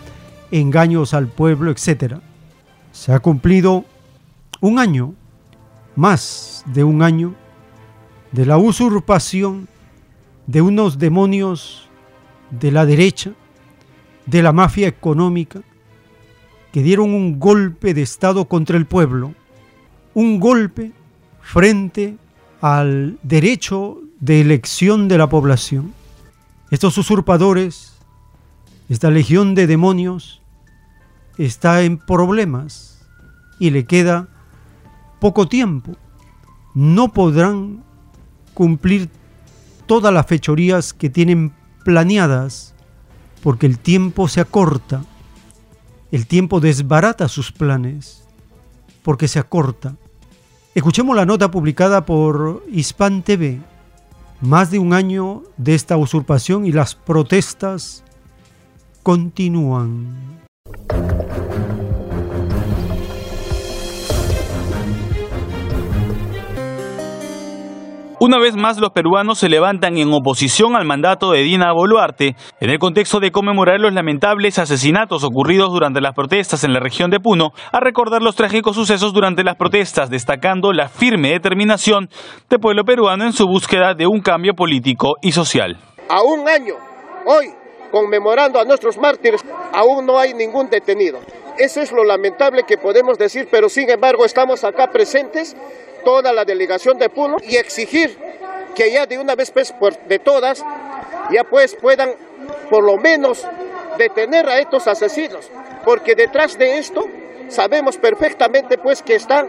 [0.50, 2.16] engaños al pueblo, etc.
[2.92, 3.84] Se ha cumplido
[4.60, 5.14] un año,
[5.96, 7.34] más de un año,
[8.32, 9.68] de la usurpación
[10.46, 11.88] de unos demonios
[12.50, 13.32] de la derecha,
[14.26, 15.62] de la mafia económica,
[16.72, 19.34] que dieron un golpe de Estado contra el pueblo,
[20.14, 20.92] un golpe
[21.40, 22.16] frente
[22.60, 25.94] al derecho de elección de la población.
[26.70, 27.94] Estos usurpadores,
[28.88, 30.40] esta legión de demonios,
[31.36, 33.06] está en problemas
[33.58, 34.28] y le queda
[35.20, 35.96] poco tiempo.
[36.74, 37.82] No podrán
[38.54, 39.10] cumplir
[39.86, 41.52] todas las fechorías que tienen
[41.84, 42.74] planeadas
[43.42, 45.04] porque el tiempo se acorta.
[46.12, 48.24] El tiempo desbarata sus planes
[49.02, 49.96] porque se acorta.
[50.74, 53.60] Escuchemos la nota publicada por Hispan TV.
[54.40, 58.02] Más de un año de esta usurpación y las protestas
[59.02, 60.40] continúan.
[68.22, 72.68] Una vez más los peruanos se levantan en oposición al mandato de Dina Boluarte en
[72.68, 77.18] el contexto de conmemorar los lamentables asesinatos ocurridos durante las protestas en la región de
[77.18, 82.10] Puno, a recordar los trágicos sucesos durante las protestas, destacando la firme determinación
[82.50, 85.78] del pueblo peruano en su búsqueda de un cambio político y social.
[86.10, 86.74] A un año,
[87.24, 87.46] hoy,
[87.90, 89.42] conmemorando a nuestros mártires,
[89.72, 91.20] aún no hay ningún detenido.
[91.56, 95.56] Eso es lo lamentable que podemos decir, pero sin embargo estamos acá presentes
[96.04, 98.16] toda la delegación de Puno y exigir
[98.74, 99.74] que ya de una vez pues,
[100.08, 100.64] de todas
[101.30, 102.10] ya pues puedan
[102.68, 103.46] por lo menos
[103.98, 105.50] detener a estos asesinos,
[105.84, 107.04] porque detrás de esto
[107.48, 109.46] sabemos perfectamente pues que están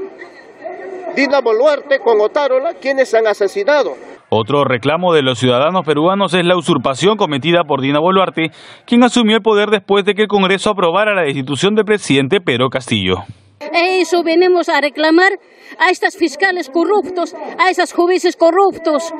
[1.15, 3.95] Dina Boluarte con Otárola quienes han asesinado.
[4.29, 8.51] Otro reclamo de los ciudadanos peruanos es la usurpación cometida por Dina Boluarte,
[8.85, 12.69] quien asumió el poder después de que el Congreso aprobara la destitución del presidente Pedro
[12.69, 13.25] Castillo.
[13.73, 15.39] Eso venimos a reclamar
[15.77, 19.13] a estos fiscales corruptos, a esos jueces corruptos.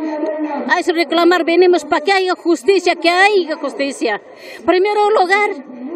[0.70, 4.22] A eso reclamar venimos para que haya justicia, que haya justicia.
[4.66, 5.50] Primero lugar,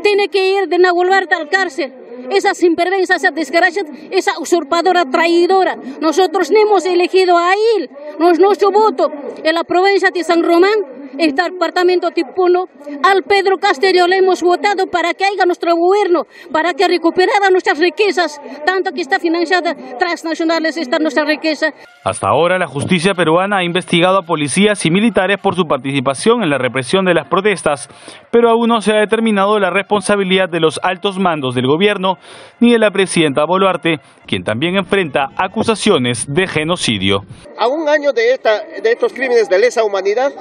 [0.03, 1.93] tiene que ir de Nahuelvarta al cárcel.
[2.29, 5.77] Esa sinvergüenza, esa desgracia, esa usurpadora traidora.
[5.99, 9.11] Nosotros no hemos elegido a él, no es nuestro voto.
[9.43, 12.65] En la provincia de San Román este departamento tipo 1,
[13.03, 17.79] al Pedro Castillo le hemos votado para que haya nuestro gobierno, para que recuperara nuestras
[17.79, 21.73] riquezas, tanto que está financiada transnacionales esta nuestra riqueza.
[22.03, 26.51] Hasta ahora la justicia peruana ha investigado a policías y militares por su participación en
[26.51, 27.89] la represión de las protestas,
[28.31, 32.17] pero aún no se ha determinado la responsabilidad de los altos mandos del gobierno
[32.59, 37.21] ni de la presidenta Boluarte, quien también enfrenta acusaciones de genocidio.
[37.57, 40.31] A un año de, esta, de estos crímenes de lesa humanidad,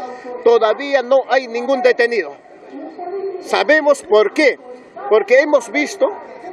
[0.64, 2.34] todavía no hay ningún detenido.
[3.42, 4.58] Sabemos por qué,
[5.10, 6.06] porque hemos visto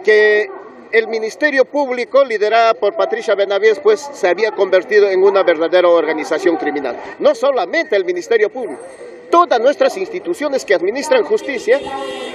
[0.03, 0.49] que
[0.91, 6.57] el Ministerio Público, liderada por Patricia Benavides, pues se había convertido en una verdadera organización
[6.57, 6.97] criminal.
[7.19, 8.81] No solamente el Ministerio Público,
[9.29, 11.79] todas nuestras instituciones que administran justicia,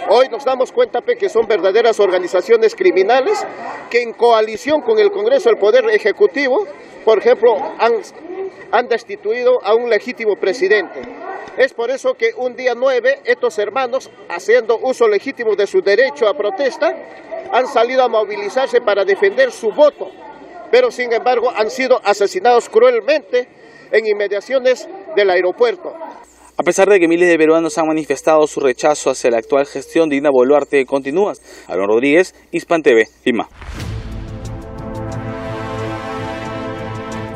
[0.09, 3.45] hoy nos damos cuenta que son verdaderas organizaciones criminales
[3.91, 6.67] que en coalición con el Congreso, el Poder Ejecutivo,
[7.05, 7.93] por ejemplo, han,
[8.73, 11.01] han destituido a un legítimo presidente.
[11.57, 16.29] Es por eso que un día 9 estos hermanos, haciendo uso legítimo de su derecho
[16.29, 16.95] a protesta,
[17.53, 20.11] han salido a movilizarse para defender su voto,
[20.71, 23.49] pero sin embargo han sido asesinados cruelmente
[23.91, 25.95] en inmediaciones del aeropuerto.
[26.59, 30.09] A pesar de que miles de peruanos han manifestado su rechazo hacia la actual gestión
[30.09, 31.43] de Ina Boluarte, continúas.
[31.69, 33.49] Aaron Rodríguez, Hispan TV, Lima.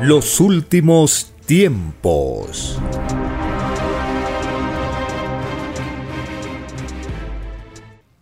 [0.02, 2.78] Los últimos tiempos.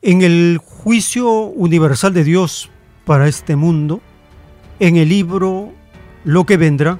[0.03, 2.69] En el juicio universal de Dios
[3.05, 4.01] para este mundo,
[4.81, 5.73] en el libro
[6.25, 6.99] Lo que vendrá,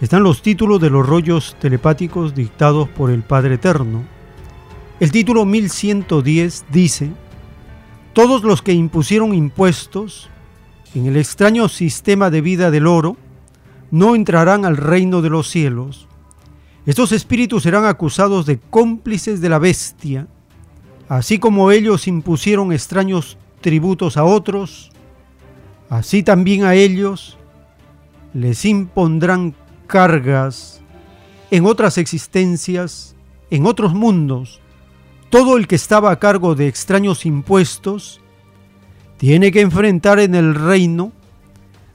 [0.00, 4.02] están los títulos de los rollos telepáticos dictados por el Padre Eterno.
[4.98, 7.12] El título 1110 dice,
[8.14, 10.28] todos los que impusieron impuestos
[10.96, 13.16] en el extraño sistema de vida del oro
[13.92, 16.08] no entrarán al reino de los cielos.
[16.84, 20.26] Estos espíritus serán acusados de cómplices de la bestia
[21.12, 24.90] Así como ellos impusieron extraños tributos a otros,
[25.90, 27.36] así también a ellos
[28.32, 29.54] les impondrán
[29.86, 30.80] cargas
[31.50, 33.14] en otras existencias,
[33.50, 34.62] en otros mundos.
[35.28, 38.22] Todo el que estaba a cargo de extraños impuestos
[39.18, 41.12] tiene que enfrentar en el reino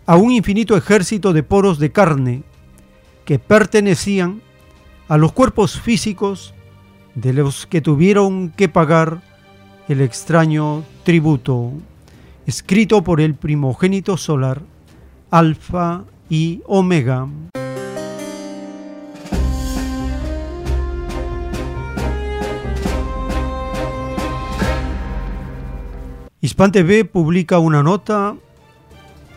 [0.08, 2.44] a un infinito ejército de poros de carne
[3.26, 4.42] que pertenecían
[5.10, 6.54] a los cuerpos físicos
[7.14, 9.22] de los que tuvieron que pagar
[9.90, 11.74] el extraño tributo,
[12.46, 14.62] escrito por el primogénito solar,
[15.30, 17.28] Alfa y Omega.
[26.40, 28.38] Hispan TV publica una nota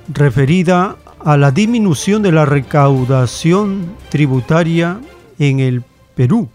[0.09, 4.98] referida a la disminución de la recaudación tributaria
[5.38, 5.84] en el
[6.14, 6.48] Perú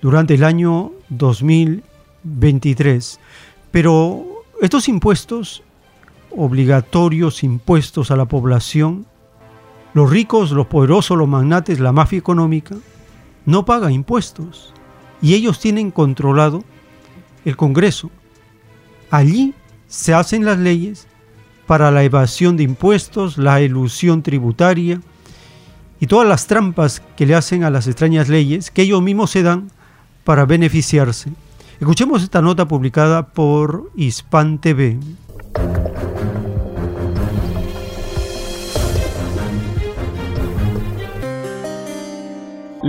[0.00, 3.20] durante el año 2023.
[3.70, 4.24] Pero
[4.60, 5.62] estos impuestos,
[6.30, 9.04] obligatorios impuestos a la población,
[9.94, 12.76] los ricos, los poderosos, los magnates, la mafia económica,
[13.46, 14.74] no pagan impuestos
[15.20, 16.62] y ellos tienen controlado
[17.44, 18.10] el Congreso.
[19.10, 19.54] Allí
[19.86, 21.07] se hacen las leyes
[21.68, 25.02] para la evasión de impuestos, la ilusión tributaria
[26.00, 29.42] y todas las trampas que le hacen a las extrañas leyes que ellos mismos se
[29.42, 29.70] dan
[30.24, 31.30] para beneficiarse.
[31.78, 34.98] Escuchemos esta nota publicada por Hispan TV.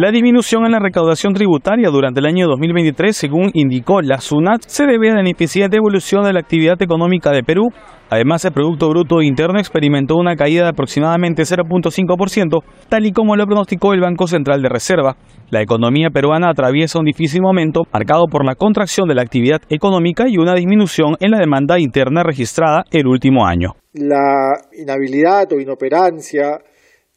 [0.01, 4.85] La disminución en la recaudación tributaria durante el año 2023, según indicó la SUNAT, se
[4.85, 7.67] debe a la ineficiente evolución de la actividad económica de Perú.
[8.09, 13.45] Además, el Producto Bruto Interno experimentó una caída de aproximadamente 0.5%, tal y como lo
[13.45, 15.17] pronosticó el Banco Central de Reserva.
[15.49, 20.29] La economía peruana atraviesa un difícil momento marcado por la contracción de la actividad económica
[20.29, 23.73] y una disminución en la demanda interna registrada el último año.
[23.91, 26.59] La inhabilidad o inoperancia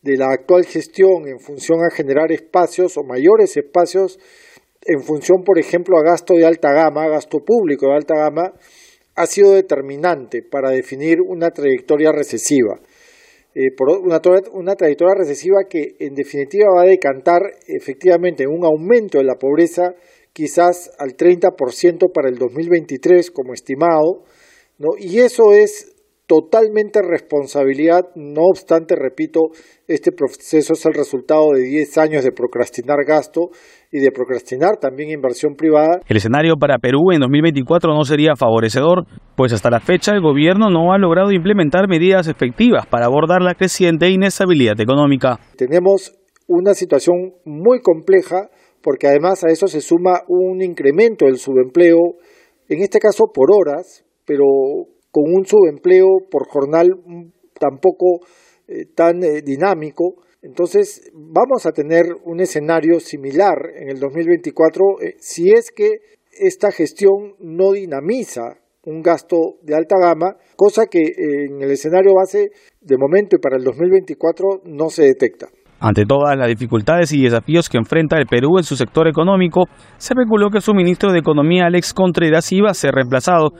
[0.02, 4.18] de la actual gestión en función a generar espacios o mayores espacios
[4.84, 8.52] en función, por ejemplo, a gasto de alta gama, gasto público de alta gama,
[9.14, 12.80] ha sido determinante para definir una trayectoria recesiva.
[13.54, 14.20] Eh, por una,
[14.74, 19.94] trayectoria recesiva que en definitiva va a decantar efectivamente en un aumento de la pobreza
[20.32, 24.24] quizás al 30% para el 2023 como estimado,
[24.78, 24.88] ¿no?
[24.98, 25.92] y eso es
[26.26, 29.40] totalmente responsabilidad, no obstante, repito,
[29.94, 33.50] este proceso es el resultado de 10 años de procrastinar gasto
[33.90, 36.00] y de procrastinar también inversión privada.
[36.08, 39.04] El escenario para Perú en 2024 no sería favorecedor,
[39.36, 43.54] pues hasta la fecha el gobierno no ha logrado implementar medidas efectivas para abordar la
[43.54, 45.38] creciente inestabilidad económica.
[45.56, 46.14] Tenemos
[46.48, 48.48] una situación muy compleja
[48.82, 51.98] porque además a eso se suma un incremento del subempleo,
[52.68, 54.44] en este caso por horas, pero
[55.10, 56.88] con un subempleo por jornal
[57.60, 58.20] tampoco
[58.72, 60.14] eh, tan eh, dinámico.
[60.40, 65.90] Entonces vamos a tener un escenario similar en el 2024 eh, si es que
[66.32, 72.50] esta gestión no dinamiza un gasto de alta gama, cosa que en el escenario base
[72.80, 75.46] de momento y para el 2024 no se detecta.
[75.78, 79.64] Ante todas las dificultades y desafíos que enfrenta el Perú en su sector económico,
[79.98, 83.50] se especuló que su ministro de Economía, Alex Contreras, iba a ser reemplazado.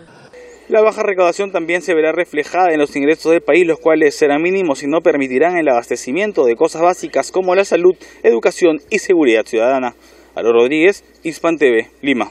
[0.72, 4.40] La baja recaudación también se verá reflejada en los ingresos del país, los cuales serán
[4.40, 9.44] mínimos y no permitirán el abastecimiento de cosas básicas como la salud, educación y seguridad
[9.44, 9.94] ciudadana.
[10.34, 12.30] Alo Rodríguez, Hispan TV, Lima.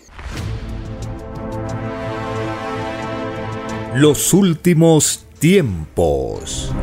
[3.94, 6.74] Los últimos tiempos.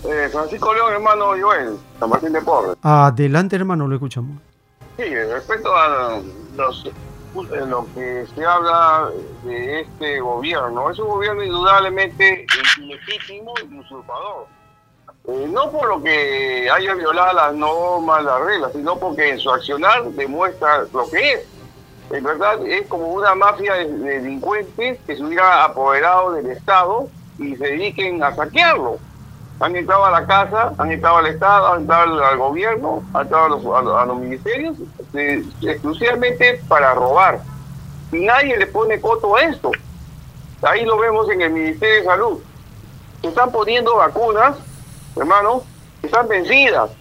[0.09, 2.75] Eh, Francisco León, hermano Joel, San Martín de Porres.
[2.81, 4.41] Adelante, hermano, lo escuchamos.
[4.97, 6.19] Sí, respecto a
[6.57, 6.89] los,
[7.35, 9.11] lo que se habla
[9.43, 12.47] de este gobierno, es un gobierno indudablemente
[12.79, 14.47] ilegítimo y usurpador.
[15.27, 19.51] Eh, no por lo que haya violado las normas, las reglas, sino porque en su
[19.51, 21.56] accionar demuestra lo que es
[22.09, 27.55] en verdad es como una mafia de, delincuentes que se hubiera apoderado del Estado y
[27.55, 28.97] se dediquen a saquearlo.
[29.59, 33.75] Han entrado a la casa, han entrado al Estado, han entrado al, gobierno, han entrado
[33.75, 37.41] a los, ministerios, este, exclusivamente para robar.
[38.11, 39.71] Y nadie le pone coto a esto.
[40.61, 42.39] Ahí lo vemos en el Ministerio de Salud.
[43.21, 44.57] Se están poniendo vacunas,
[45.15, 45.63] hermano,
[46.01, 46.91] que están vencidas.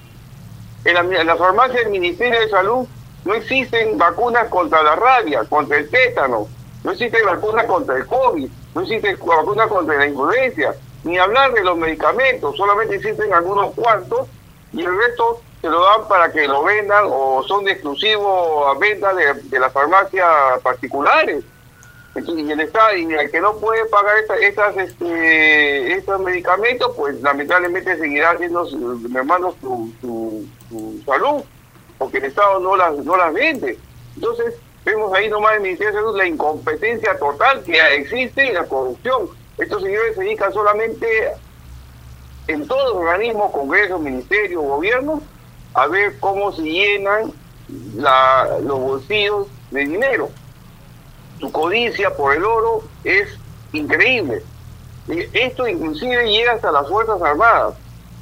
[0.84, 2.86] En la, en la farmacia del Ministerio de Salud
[3.26, 6.46] no existen vacunas contra la rabia, contra el tétano,
[6.84, 11.64] no existen vacunas contra el COVID, no existen vacunas contra la influencia, ni hablar de
[11.64, 14.28] los medicamentos, solamente existen algunos cuantos
[14.72, 18.78] y el resto se lo dan para que lo vendan o son de exclusivo a
[18.78, 21.42] venta de, las farmacias particulares.
[22.14, 27.20] y el Estado, y el que no puede pagar esta, estas, este, estos medicamentos, pues
[27.22, 28.68] lamentablemente seguirá haciendo,
[29.16, 31.42] hermano, su, su, su, salud,
[31.98, 33.78] porque el Estado no las, no las vende.
[34.14, 38.52] Entonces, vemos ahí nomás en el Ministerio de Salud la incompetencia total que existe y
[38.52, 39.28] la corrupción.
[39.58, 41.06] Estos señores se dedican solamente
[42.48, 45.20] en todos los organismos, congresos, ministerios, gobiernos,
[45.74, 47.32] a ver cómo se llenan
[48.62, 50.30] los bolsillos de dinero.
[51.40, 53.28] Su codicia por el oro es
[53.72, 54.42] increíble.
[55.08, 57.74] Esto inclusive llega hasta las Fuerzas Armadas,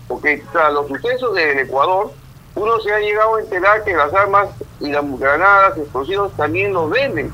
[0.08, 2.12] porque tras los sucesos del Ecuador,
[2.54, 4.48] uno se ha llegado a enterar que las armas
[4.80, 7.32] y las granadas, explosivos también los venden.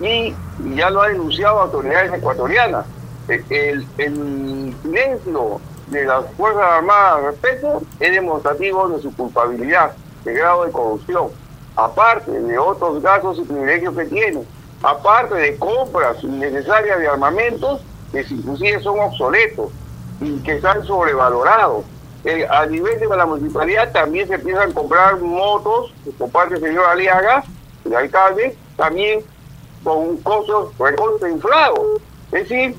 [0.00, 0.34] Y,
[0.74, 2.84] ya lo ha denunciado autoridades ecuatorianas.
[3.28, 9.92] El, el silencio de las Fuerzas Armadas al respecto es demostrativo de su culpabilidad,
[10.24, 11.28] de grado de corrupción,
[11.76, 14.42] aparte de otros gastos y privilegios que tiene,
[14.82, 17.80] aparte de compras innecesarias de armamentos
[18.12, 19.70] que inclusive son obsoletos
[20.20, 21.84] y que están sobrevalorados.
[22.24, 26.62] Eh, a nivel de la municipalidad también se empiezan a comprar motos por parte del
[26.64, 27.44] señor Aliaga,
[27.84, 29.24] el alcalde, también
[29.84, 32.02] con costos recontra inflados.
[32.32, 32.76] Es decir,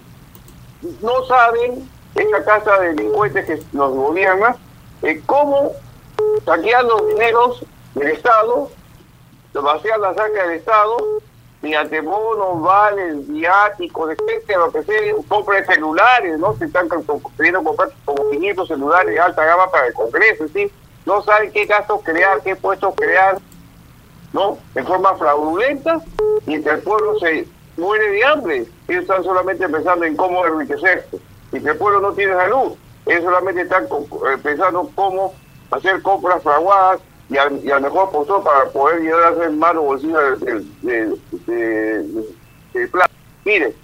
[1.02, 4.56] no saben esa casa de delincuentes que nos gobierna,
[5.04, 5.72] eh, cómo
[6.46, 7.66] saquear los dineros
[7.96, 8.70] del Estado,
[9.54, 10.98] vaciar la saca del Estado,
[11.62, 16.56] mediante bonos, vales, viáticos, etcétera, lo que sea, compra celulares, ¿no?
[16.56, 16.88] Se están
[17.36, 20.72] queriendo comprar como 500 celulares de alta gama para el Congreso, ¿sí?
[21.06, 23.40] No saben qué gastos crear, qué puestos crear,
[24.32, 24.58] ¿no?
[24.76, 26.02] En forma fraudulenta,
[26.46, 27.48] y entre el pueblo se
[27.78, 28.66] muere de hambre.
[28.88, 31.20] Ellos están solamente pensando en cómo enriquecerse.
[31.52, 35.34] Y que el pueblo no tiene salud, ellos solamente están eh, pensando cómo
[35.72, 39.84] hacer compras fraguadas y al, y al mejor postor para poder llegar a hacer manos
[39.84, 40.66] bolsillos de,
[41.46, 42.24] de,
[42.74, 43.12] de, plata.
[43.46, 43.76] Mire,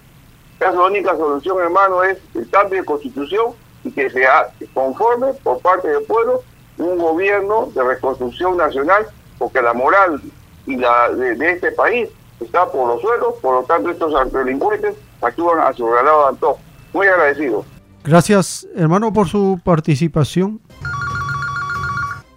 [0.58, 3.52] la única solución, hermano, es el cambio de constitución
[3.84, 6.42] y que sea conforme por parte del pueblo
[6.78, 9.06] un gobierno de reconstrucción nacional,
[9.38, 10.20] porque la moral
[10.66, 12.08] y la de, este país
[12.40, 16.58] está por los suelos, por lo tanto estos delincuentes actúan a su de antojo.
[16.92, 17.64] Muy agradecido.
[18.04, 20.60] Gracias, hermano, por su participación.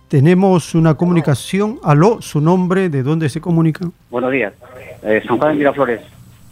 [0.09, 1.79] Tenemos una comunicación.
[1.83, 3.91] Aló, su nombre, ¿de dónde se comunica?
[4.09, 4.53] Buenos días.
[5.03, 6.01] Eh, San Juan de Miraflores,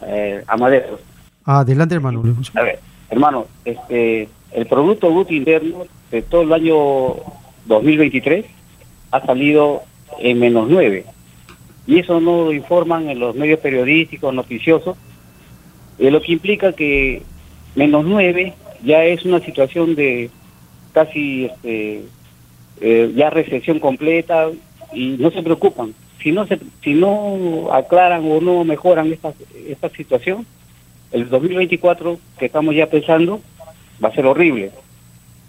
[0.06, 1.00] eh, Amadeo.
[1.44, 2.22] Adelante, hermano.
[2.54, 2.78] A ver,
[3.10, 6.76] hermano, este, el Producto Bruto Interno de todo el año
[7.66, 8.46] 2023
[9.10, 9.82] ha salido
[10.20, 11.04] en menos 9.
[11.88, 14.96] Y eso no lo informan en los medios periodísticos, noticiosos,
[15.98, 17.24] eh, lo que implica que
[17.74, 18.54] menos 9
[18.84, 20.30] ya es una situación de
[20.92, 22.04] casi este,
[22.80, 24.48] eh, ya recesión completa
[24.92, 25.94] y no se preocupan.
[26.22, 29.32] Si no, se, si no aclaran o no mejoran esta,
[29.66, 30.46] esta situación,
[31.12, 33.40] el 2024 que estamos ya pensando
[34.02, 34.72] va a ser horrible.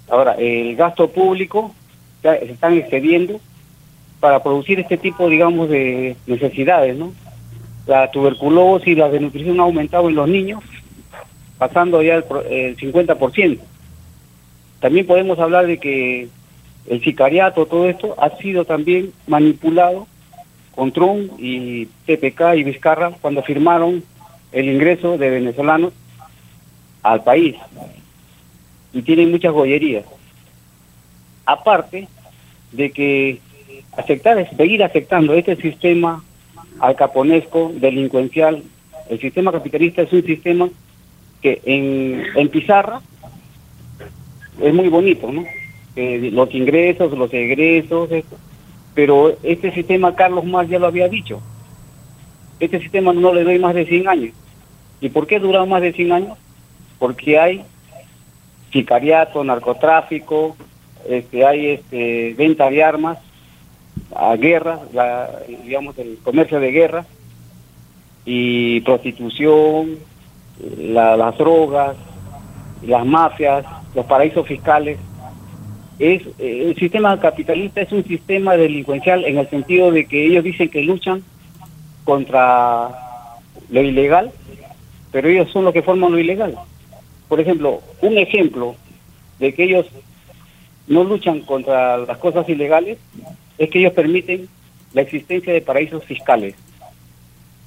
[0.10, 1.74] Ahora, el gasto público
[2.22, 3.40] se están excediendo
[4.20, 7.14] para producir este tipo, digamos, de necesidades, ¿no?
[7.88, 10.64] La tuberculosis y la desnutrición han aumentado en los niños
[11.60, 13.60] pasando ya el, 50%.
[14.80, 16.30] También podemos hablar de que
[16.90, 20.08] el sicariato, todo esto, ha sido también manipulado
[20.76, 24.04] con Trump y TPK y Vizcarra cuando firmaron
[24.52, 25.94] el ingreso de venezolanos
[27.04, 27.56] al país.
[28.92, 30.04] Y tienen muchas joyerías.
[31.46, 32.08] Aparte
[32.72, 33.40] de que
[33.96, 36.24] aceptar, seguir aceptando este sistema
[36.80, 38.64] alcaponesco, delincuencial,
[39.10, 40.70] el sistema capitalista es un sistema
[41.42, 43.00] que en, en pizarra
[44.60, 45.46] es muy bonito, ¿no?
[46.32, 48.10] Los ingresos, los egresos,
[48.94, 51.42] pero este sistema Carlos Marx ya lo había dicho.
[52.60, 54.34] Este sistema no le doy más de 100 años.
[55.02, 56.38] ¿Y por qué ha durado más de 100 años?
[56.98, 57.64] Porque hay
[58.72, 60.58] sicariato, narcotráfico,
[61.08, 63.18] este, hay este, venta de armas,
[64.16, 64.80] a guerra,
[65.64, 67.06] digamos el comercio de guerra
[68.26, 69.98] y prostitución,
[70.78, 71.96] las drogas,
[72.86, 74.98] las mafias, los paraísos fiscales.
[76.00, 80.70] Es, el sistema capitalista es un sistema delincuencial en el sentido de que ellos dicen
[80.70, 81.24] que luchan
[82.06, 82.90] contra
[83.70, 84.32] lo ilegal,
[85.12, 86.56] pero ellos son los que forman lo ilegal.
[87.28, 88.76] Por ejemplo, un ejemplo
[89.40, 89.88] de que ellos
[90.88, 92.98] no luchan contra las cosas ilegales
[93.58, 94.48] es que ellos permiten
[94.94, 96.56] la existencia de paraísos fiscales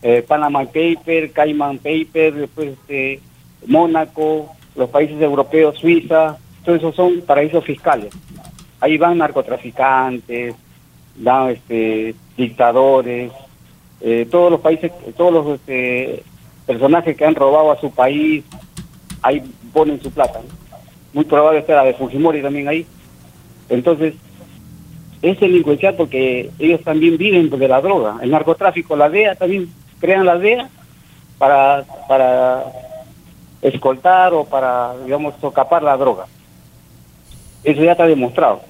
[0.03, 3.21] eh, Panama Paper, Cayman Paper, después este,
[3.67, 8.13] Mónaco, los países europeos, Suiza, todos esos son paraísos fiscales.
[8.81, 10.55] Ahí van narcotraficantes,
[11.17, 13.33] van este, dictadores,
[14.01, 16.23] eh, todos los países, todos los este,
[16.67, 18.45] personajes que han robado a su país,
[19.23, 19.43] ahí
[19.73, 20.41] ponen su plata.
[21.13, 22.87] Muy probable esté la de Fujimori también ahí.
[23.69, 24.15] Entonces,
[25.23, 28.17] es delincuencial porque ellos también viven de la droga.
[28.21, 30.69] El narcotráfico, la DEA también crean la DEA
[31.39, 32.65] para, para
[33.63, 36.27] escoltar o para, digamos, socapar la droga.
[37.65, 38.61] Eso ya está demostrado.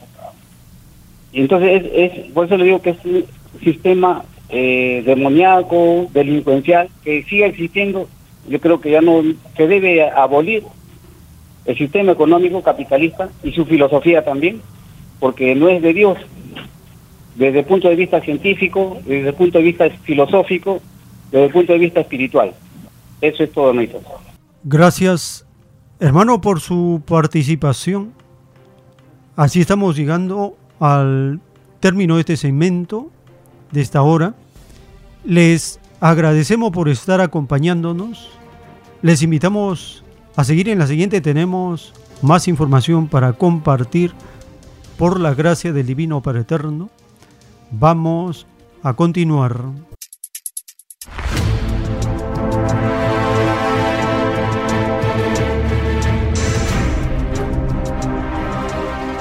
[1.33, 3.25] Y entonces, es, es, por eso le digo que es un
[3.63, 8.09] sistema eh, demoníaco, delincuencial, que siga existiendo.
[8.49, 9.23] Yo creo que ya no
[9.57, 10.65] se debe abolir
[11.65, 14.61] el sistema económico capitalista y su filosofía también,
[15.21, 16.19] porque no es de Dios.
[17.37, 20.83] Desde el punto de vista científico, desde el punto de vista filosófico,
[21.31, 22.53] desde el punto de vista espiritual.
[23.23, 24.03] Eso es todo, Néstor.
[24.65, 25.47] Gracias,
[25.99, 28.13] hermano, por su participación.
[29.37, 31.41] Así estamos llegando al
[31.81, 33.11] término de este segmento,
[33.71, 34.35] de esta hora.
[35.25, 38.31] Les agradecemos por estar acompañándonos.
[39.01, 40.05] Les invitamos
[40.37, 41.21] a seguir en la siguiente.
[41.21, 44.13] Tenemos más información para compartir
[44.99, 46.91] por la gracia del Divino Padre Eterno.
[47.71, 48.47] Vamos
[48.83, 49.65] a continuar.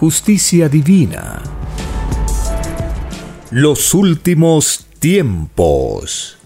[0.00, 1.42] justicia divina.
[3.50, 6.38] Los últimos tiempos.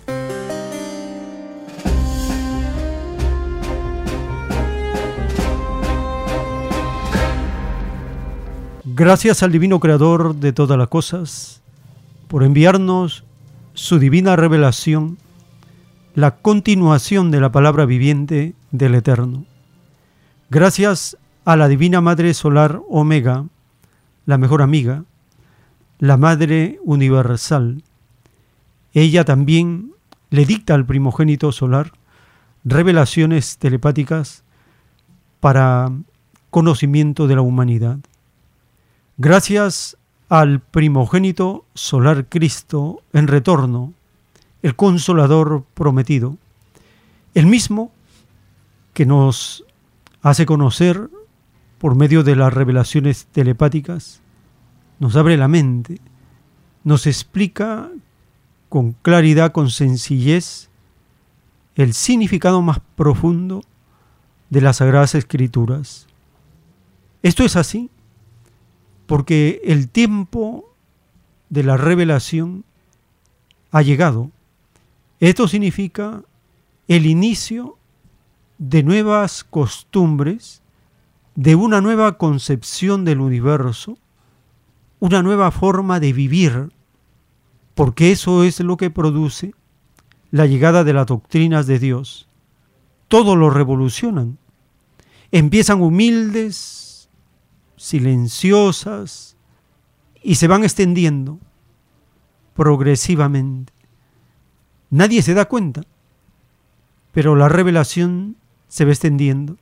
[8.85, 11.63] Gracias al Divino Creador de todas las cosas
[12.27, 13.23] por enviarnos
[13.75, 15.17] su divina revelación,
[16.17, 19.45] la continuación de la palabra viviente del Eterno.
[20.51, 23.45] Gracias a la Divina Madre Solar Omega,
[24.24, 25.05] la mejor amiga,
[25.99, 27.82] la Madre Universal.
[28.95, 29.92] Ella también
[30.30, 31.92] le dicta al primogénito solar
[32.64, 34.42] revelaciones telepáticas
[35.40, 35.92] para
[36.51, 37.99] conocimiento de la humanidad.
[39.18, 39.99] Gracias
[40.30, 43.92] al primogénito solar Cristo en retorno,
[44.62, 46.38] el consolador prometido,
[47.34, 47.92] el mismo
[48.95, 49.64] que nos
[50.22, 51.11] hace conocer
[51.85, 54.22] por medio de las revelaciones telepáticas,
[55.01, 56.01] nos abre la mente,
[56.82, 57.91] nos explica
[58.70, 60.70] con claridad, con sencillez,
[61.74, 63.62] el significado más profundo
[64.49, 66.07] de las Sagradas Escrituras.
[67.22, 67.91] Esto es así
[69.05, 70.74] porque el tiempo
[71.51, 72.64] de la revelación
[73.72, 74.30] ha llegado.
[75.20, 76.22] Esto significa
[76.89, 77.76] el inicio
[78.57, 80.62] de nuevas costumbres,
[81.35, 83.99] de una nueva concepción del universo,
[85.01, 86.72] una nueva forma de vivir,
[87.74, 89.55] porque eso es lo que produce
[90.30, 92.28] la llegada de las doctrinas de Dios.
[93.09, 94.39] Todo lo revolucionan.
[95.30, 97.09] Empiezan humildes,
[97.76, 99.37] silenciosas
[100.22, 101.39] y se van extendiendo
[102.55, 103.72] progresivamente.
[104.91, 105.82] Nadie se da cuenta,
[107.12, 108.37] pero la revelación
[108.68, 109.57] se va extendiendo.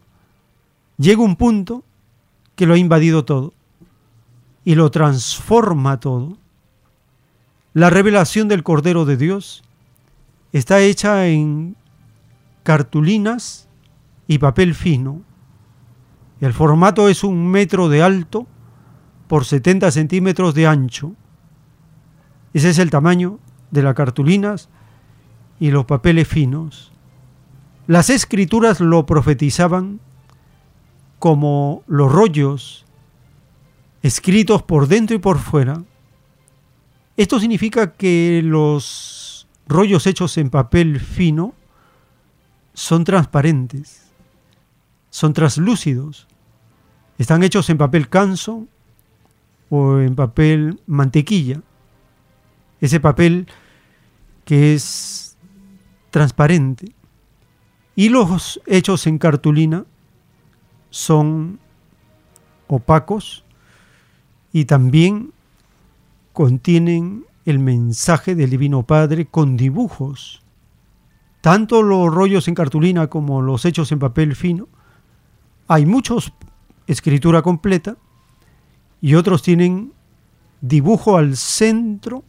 [1.03, 1.83] Llega un punto
[2.55, 3.53] que lo ha invadido todo
[4.65, 6.39] y lo transforma todo.
[7.75, 9.65] La revelación del Cordero de Dios
[10.53, 11.77] está hecha en
[12.63, 13.69] cartulinas
[14.29, 15.23] y papel fino
[16.43, 18.49] el formato es un metro de alto
[19.29, 21.15] por 70 centímetros de ancho.
[22.53, 23.39] Ese es el tamaño
[23.71, 24.69] de las cartulinas
[25.61, 26.91] y los papeles finos.
[27.87, 30.01] Las escrituras lo profetizaban
[31.23, 32.85] como los rollos
[34.03, 35.81] escritos por dentro y por fuera.
[37.17, 41.55] Esto significa que los rollos hechos en papel fino
[42.75, 44.11] son transparentes,
[45.11, 46.27] son translúcidos,
[47.19, 48.67] están hechos en papel canso
[49.71, 51.63] o en papel mantequilla.
[52.81, 53.47] Ese papel
[54.45, 55.37] que es
[56.11, 56.91] transparente.
[57.95, 59.85] Y los hechos en cartulina
[60.93, 61.59] son
[62.69, 63.45] opacos
[64.53, 65.33] y también
[66.33, 70.43] contienen el mensaje del Divino Padre con dibujos.
[71.41, 74.69] Tanto los rollos en cartulina como los hechos en papel fino,
[75.67, 76.33] hay muchos
[76.87, 77.97] escritura completa
[79.01, 79.93] y otros tienen
[80.61, 82.23] dibujo al centro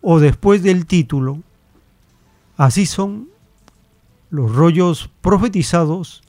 [0.00, 1.40] o después del título.
[2.56, 3.28] Así son
[4.30, 6.23] los rollos profetizados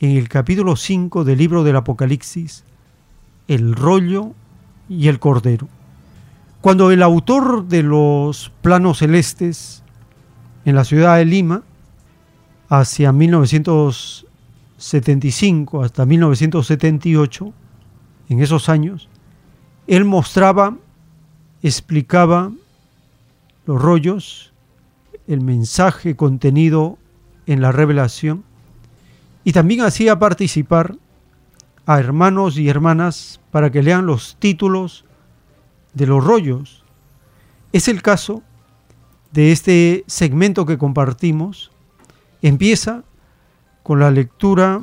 [0.00, 2.64] en el capítulo 5 del libro del Apocalipsis,
[3.48, 4.32] el rollo
[4.88, 5.68] y el cordero.
[6.60, 9.82] Cuando el autor de los planos celestes
[10.64, 11.62] en la ciudad de Lima,
[12.68, 14.26] hacia 1900
[14.84, 17.52] 75 hasta 1978,
[18.28, 19.08] en esos años,
[19.86, 20.76] él mostraba,
[21.62, 22.52] explicaba
[23.66, 24.52] los rollos,
[25.26, 26.98] el mensaje contenido
[27.46, 28.44] en la revelación
[29.44, 30.96] y también hacía participar
[31.86, 35.04] a hermanos y hermanas para que lean los títulos
[35.92, 36.82] de los rollos.
[37.72, 38.42] Es el caso
[39.32, 41.70] de este segmento que compartimos.
[42.40, 43.04] Empieza
[43.82, 44.82] con la lectura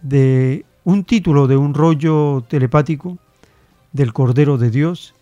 [0.00, 3.18] de un título de un rollo telepático
[3.92, 5.14] del Cordero de Dios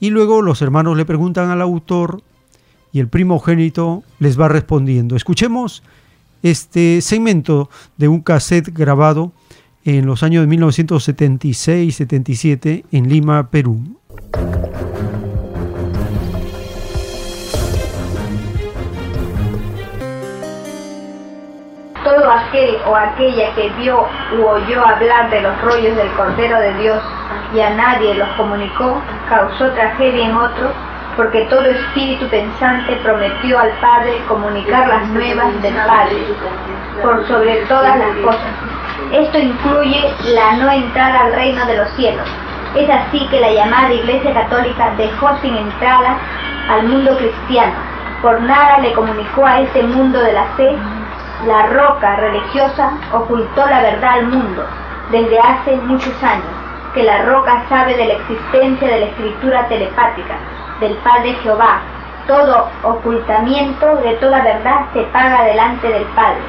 [0.00, 2.22] y luego los hermanos le preguntan al autor
[2.92, 5.16] y el primogénito les va respondiendo.
[5.16, 5.82] Escuchemos
[6.42, 9.32] este segmento de un cassette grabado
[9.84, 13.80] en los años de 1976-77 en Lima, Perú.
[22.02, 24.04] Todo aquel o aquella que vio
[24.38, 27.02] u oyó hablar de los rollos del Cordero de Dios
[27.54, 30.72] y a nadie los comunicó, causó tragedia en otro,
[31.16, 36.16] porque todo espíritu pensante prometió al Padre comunicar las nuevas del Padre,
[37.02, 38.52] por sobre todas las cosas.
[39.12, 42.28] Esto incluye la no entrada al reino de los cielos.
[42.74, 46.18] Es así que la llamada Iglesia Católica dejó sin entrada
[46.68, 47.72] al mundo cristiano.
[48.20, 50.76] Por nada le comunicó a ese mundo de la fe.
[51.46, 54.66] La roca religiosa ocultó la verdad al mundo
[55.10, 56.44] desde hace muchos años,
[56.92, 60.34] que la roca sabe de la existencia de la escritura telepática
[60.80, 61.80] del Padre Jehová.
[62.26, 66.42] Todo ocultamiento de toda verdad se paga delante del Padre,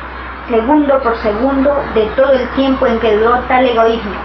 [0.49, 4.15] segundo por segundo de todo el tiempo en que duró tal egoísmo.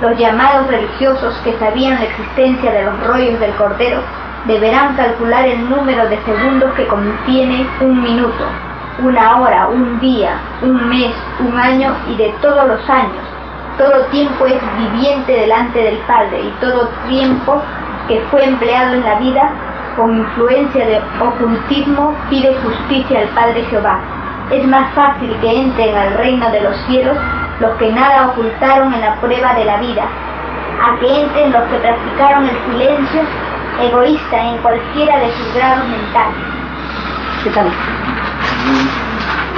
[0.00, 4.00] Los llamados religiosos que sabían la existencia de los rollos del Cordero
[4.46, 8.44] deberán calcular el número de segundos que contiene un minuto,
[8.98, 13.22] una hora, un día, un mes, un año y de todos los años.
[13.78, 17.62] Todo tiempo es viviente delante del Padre y todo tiempo
[18.08, 19.50] que fue empleado en la vida
[19.96, 23.98] con influencia de ocultismo pide justicia al Padre Jehová.
[24.50, 27.16] Es más fácil que entren al reino de los cielos
[27.60, 30.04] los que nada ocultaron en la prueba de la vida,
[30.82, 33.22] a que entren los que practicaron el silencio
[33.80, 36.36] egoísta en cualquiera de sus grados mentales.
[37.44, 37.70] ¿Qué tal?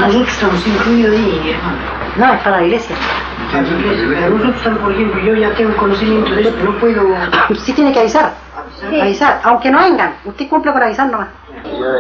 [0.03, 1.79] Al extra nos incluido ahí, hermano.
[2.17, 2.97] No, es para la iglesia.
[3.53, 7.03] Pero nosotros, por ejemplo, yo ya tengo conocimiento de esto, no puedo...
[7.57, 8.33] Sí tiene que avisar.
[8.81, 9.01] Sí.
[9.01, 10.15] Avisar, aunque no vengan.
[10.25, 11.29] Usted cumple con avisar nomás.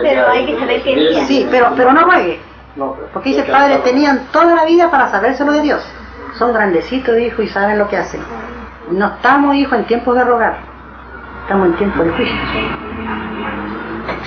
[0.02, 1.24] Pero hay que saber qué día.
[1.24, 2.40] Sí, pero, pero no juegue.
[3.12, 5.84] Porque dice, padre, tenían toda la vida para sabérselo de Dios.
[6.36, 8.20] Son grandecitos, hijo, y saben lo que hacen.
[8.90, 10.56] No estamos, hijo, en tiempos de rogar.
[11.42, 12.36] Estamos en tiempo de juicio.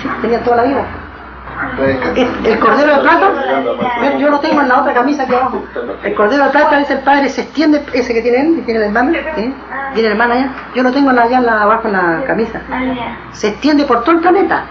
[0.00, 0.84] Sí, tenían toda la vida.
[2.44, 3.32] El, cordero de plata,
[4.18, 5.64] yo lo tengo en la otra camisa aquí abajo.
[6.02, 8.86] El cordero de plata, dice el padre, se extiende, ese que tiene él, tiene el
[8.86, 9.12] hermano,
[9.94, 10.52] tiene el allá.
[10.74, 12.60] Yo lo tengo allá en la, abajo en la camisa.
[13.32, 14.64] Se extiende por todo el planeta.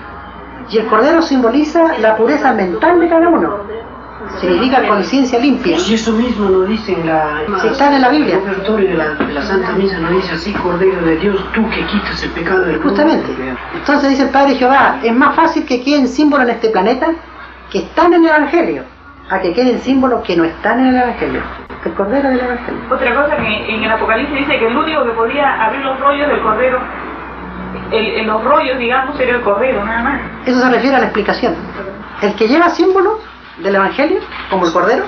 [0.69, 3.57] Y el cordero simboliza la pureza mental de cada uno.
[4.39, 5.77] Significa conciencia limpia.
[5.77, 7.41] Y eso mismo nos dice en la...
[7.61, 8.35] Si está en la Biblia.
[8.35, 11.67] El repertorio de la, de la Santa Misa nos dice así, Cordero de Dios, tú
[11.69, 12.89] que quitas el pecado del mundo.
[12.89, 13.31] Justamente.
[13.73, 17.07] Entonces dice el Padre Jehová, es más fácil que queden símbolos en este planeta
[17.71, 18.83] que están en el Evangelio,
[19.29, 21.41] a que queden símbolos que no están en el Evangelio.
[21.83, 22.81] El Cordero del Evangelio.
[22.91, 26.27] Otra cosa que en el Apocalipsis dice que el único que podía abrir los rollos
[26.27, 26.79] del cordero,
[27.91, 30.21] el, en los rollos, digamos, era el cordero, nada más.
[30.45, 31.55] Eso se refiere a la explicación.
[32.21, 33.19] El que lleva símbolos
[33.59, 35.05] del Evangelio, como el Cordero,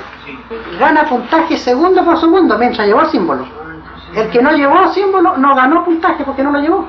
[0.79, 3.45] gana puntaje segundo por segundo mientras llevó el símbolo.
[4.15, 6.87] El que no llevó símbolo no ganó puntaje porque no lo llevó.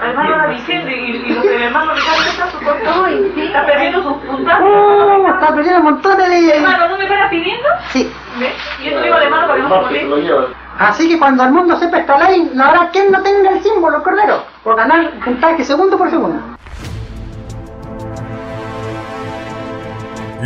[0.00, 4.66] Hermano la Vicente y, y los hermano Ricardo está su corto, está perdiendo sus puntajes.
[4.66, 5.26] ¡Oh!
[5.26, 6.56] Está perdiendo montones de...
[6.56, 7.68] Hermano, ¿no me estás pidiendo?
[7.88, 8.12] Sí.
[8.38, 8.52] ¿Ves?
[8.82, 10.54] Y eso digo al hermano para que no se moleste.
[10.78, 13.98] Así que cuando el mundo sepa esta ley, no habrá quien no tenga el símbolo,
[13.98, 16.53] el Cordero, por ganar puntaje segundo por segundo.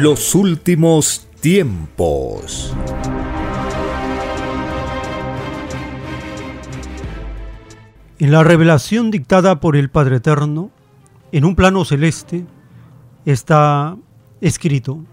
[0.01, 2.73] Los últimos tiempos.
[8.21, 10.71] En la revelación dictada por el Padre Eterno,
[11.33, 12.47] en un plano celeste,
[13.25, 13.97] está
[14.41, 15.05] escrito,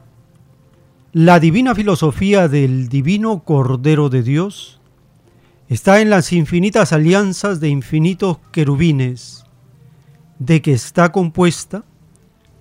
[1.13, 4.81] la divina filosofía del divino Cordero de Dios
[5.67, 9.45] está en las infinitas alianzas de infinitos querubines,
[10.37, 11.85] de que está compuesta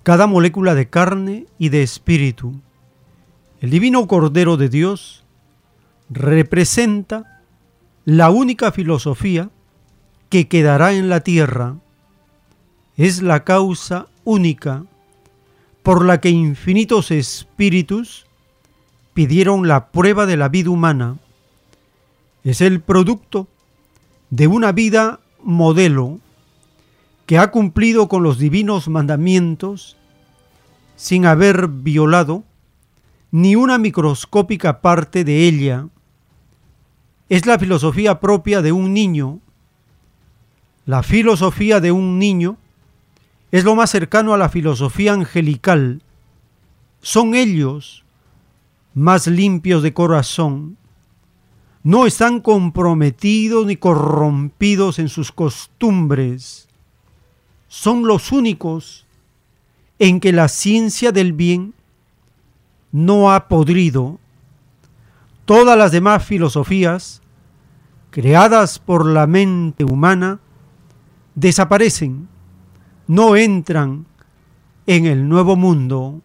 [0.05, 2.53] cada molécula de carne y de espíritu.
[3.59, 5.23] El divino Cordero de Dios
[6.11, 7.41] representa
[8.05, 9.49] la única filosofía
[10.29, 11.77] que quedará en la tierra.
[12.95, 14.83] Es la causa única
[15.81, 18.27] por la que infinitos espíritus
[19.15, 21.17] pidieron la prueba de la vida humana.
[22.43, 23.47] Es el producto
[24.29, 26.19] de una vida modelo
[27.25, 29.97] que ha cumplido con los divinos mandamientos
[30.95, 32.43] sin haber violado
[33.31, 35.87] ni una microscópica parte de ella.
[37.27, 39.39] Es la filosofía propia de un niño.
[40.85, 42.57] La filosofía de un niño
[43.51, 46.01] es lo más cercano a la filosofía angelical.
[47.01, 48.05] Son ellos
[48.93, 50.77] más limpios de corazón.
[51.83, 56.64] No están comprometidos ni corrompidos en sus costumbres.
[57.67, 59.05] Son los únicos
[59.99, 61.73] en que la ciencia del bien
[62.91, 64.19] no ha podrido.
[65.45, 67.21] Todas las demás filosofías,
[68.09, 70.39] creadas por la mente humana,
[71.35, 72.27] desaparecen,
[73.07, 74.05] no entran
[74.87, 76.21] en el nuevo mundo,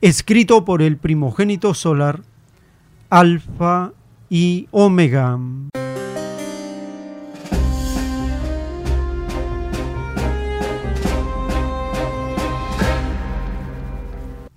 [0.00, 2.22] escrito por el primogénito solar,
[3.10, 3.92] Alfa
[4.28, 5.38] y Omega.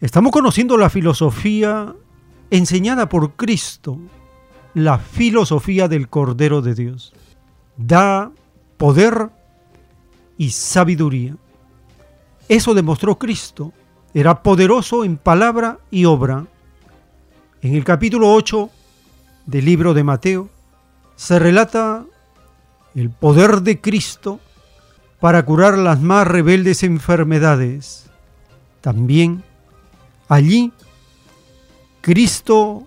[0.03, 1.95] Estamos conociendo la filosofía
[2.49, 3.97] enseñada por Cristo,
[4.73, 7.13] la filosofía del Cordero de Dios.
[7.77, 8.29] Da
[8.75, 9.29] poder
[10.37, 11.37] y sabiduría.
[12.49, 13.71] Eso demostró Cristo.
[14.13, 16.47] Era poderoso en palabra y obra.
[17.61, 18.69] En el capítulo 8
[19.45, 20.49] del libro de Mateo
[21.15, 22.03] se relata
[22.93, 24.41] el poder de Cristo
[25.21, 28.09] para curar las más rebeldes enfermedades.
[28.81, 29.45] También
[30.33, 30.71] allí
[32.01, 32.83] Cristo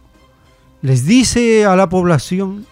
[0.82, 2.66] les dice a la población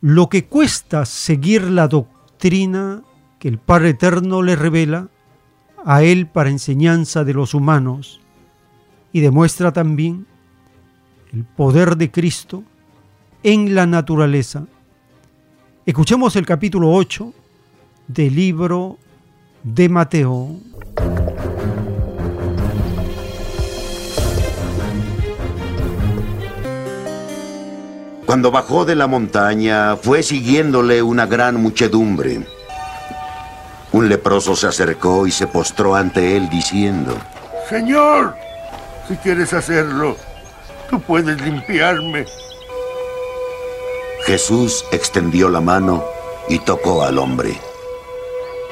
[0.00, 3.02] lo que cuesta seguir la doctrina
[3.38, 5.08] que el Padre Eterno le revela
[5.84, 8.20] a Él para enseñanza de los humanos
[9.12, 10.26] y demuestra también
[11.32, 12.64] el poder de Cristo
[13.42, 14.66] en la naturaleza.
[15.86, 17.32] Escuchemos el capítulo 8
[18.08, 18.98] del libro
[19.62, 20.56] de Mateo.
[28.26, 32.44] Cuando bajó de la montaña, fue siguiéndole una gran muchedumbre.
[33.92, 37.16] Un leproso se acercó y se postró ante él diciendo,
[37.70, 38.34] Señor,
[39.08, 40.16] si quieres hacerlo,
[40.90, 42.26] tú puedes limpiarme.
[44.24, 46.04] Jesús extendió la mano
[46.48, 47.56] y tocó al hombre.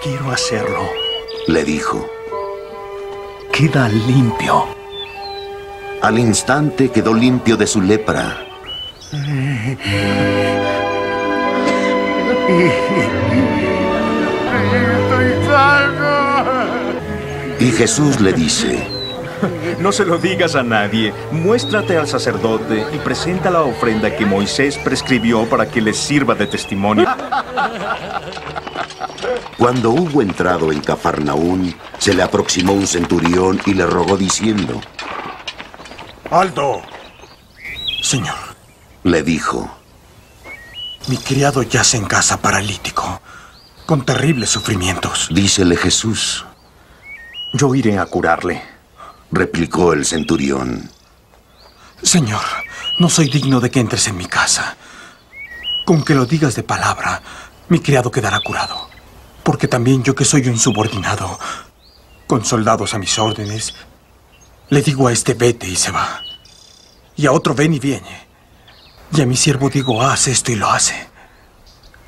[0.03, 0.81] Quiero hacerlo.
[1.47, 2.05] Le dijo.
[3.53, 4.67] Queda limpio.
[6.03, 8.44] Al instante quedó limpio de su lepra.
[14.95, 16.65] Estoy sano.
[17.61, 18.87] Y Jesús le dice,
[19.81, 21.13] No se lo digas a nadie.
[21.31, 26.47] Muéstrate al sacerdote y presenta la ofrenda que Moisés prescribió para que les sirva de
[26.47, 27.07] testimonio.
[29.59, 34.81] Cuando hubo entrado en Cafarnaún, se le aproximó un centurión y le rogó diciendo,
[36.31, 36.83] Aldo.
[38.03, 38.54] Señor,
[39.05, 39.71] le dijo,
[41.09, 43.21] mi criado yace en casa paralítico,
[43.87, 45.29] con terribles sufrimientos.
[45.31, 46.45] dícele Jesús,
[47.53, 48.63] Yo iré a curarle.
[49.31, 50.91] replicó el centurión.
[52.03, 52.43] Señor,
[52.99, 54.77] no soy digno de que entres en mi casa.
[55.85, 57.23] Con que lo digas de palabra,
[57.69, 58.89] mi criado quedará curado.
[59.43, 61.39] Porque también yo que soy un subordinado,
[62.27, 63.75] con soldados a mis órdenes,
[64.71, 66.23] le digo a este vete y se va.
[67.17, 68.24] Y a otro ven y viene.
[69.17, 70.95] Y a mi siervo digo, haz esto y lo hace.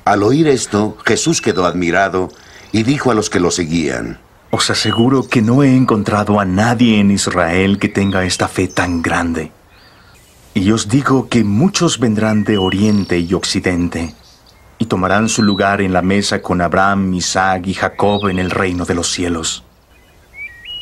[0.03, 2.29] Al oír esto, Jesús quedó admirado
[2.73, 4.19] y dijo a los que lo seguían,
[4.51, 9.01] Os aseguro que no he encontrado a nadie en Israel que tenga esta fe tan
[9.01, 9.53] grande.
[10.53, 14.13] Y os digo que muchos vendrán de oriente y occidente
[14.77, 18.83] y tomarán su lugar en la mesa con Abraham, Isaac y Jacob en el reino
[18.83, 19.63] de los cielos.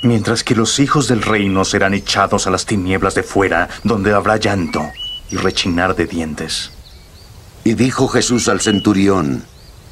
[0.02, 4.38] Mientras que los hijos del reino serán echados a las tinieblas de fuera, donde habrá
[4.38, 4.82] llanto
[5.30, 6.72] y rechinar de dientes.
[7.64, 9.44] Y dijo Jesús al centurión,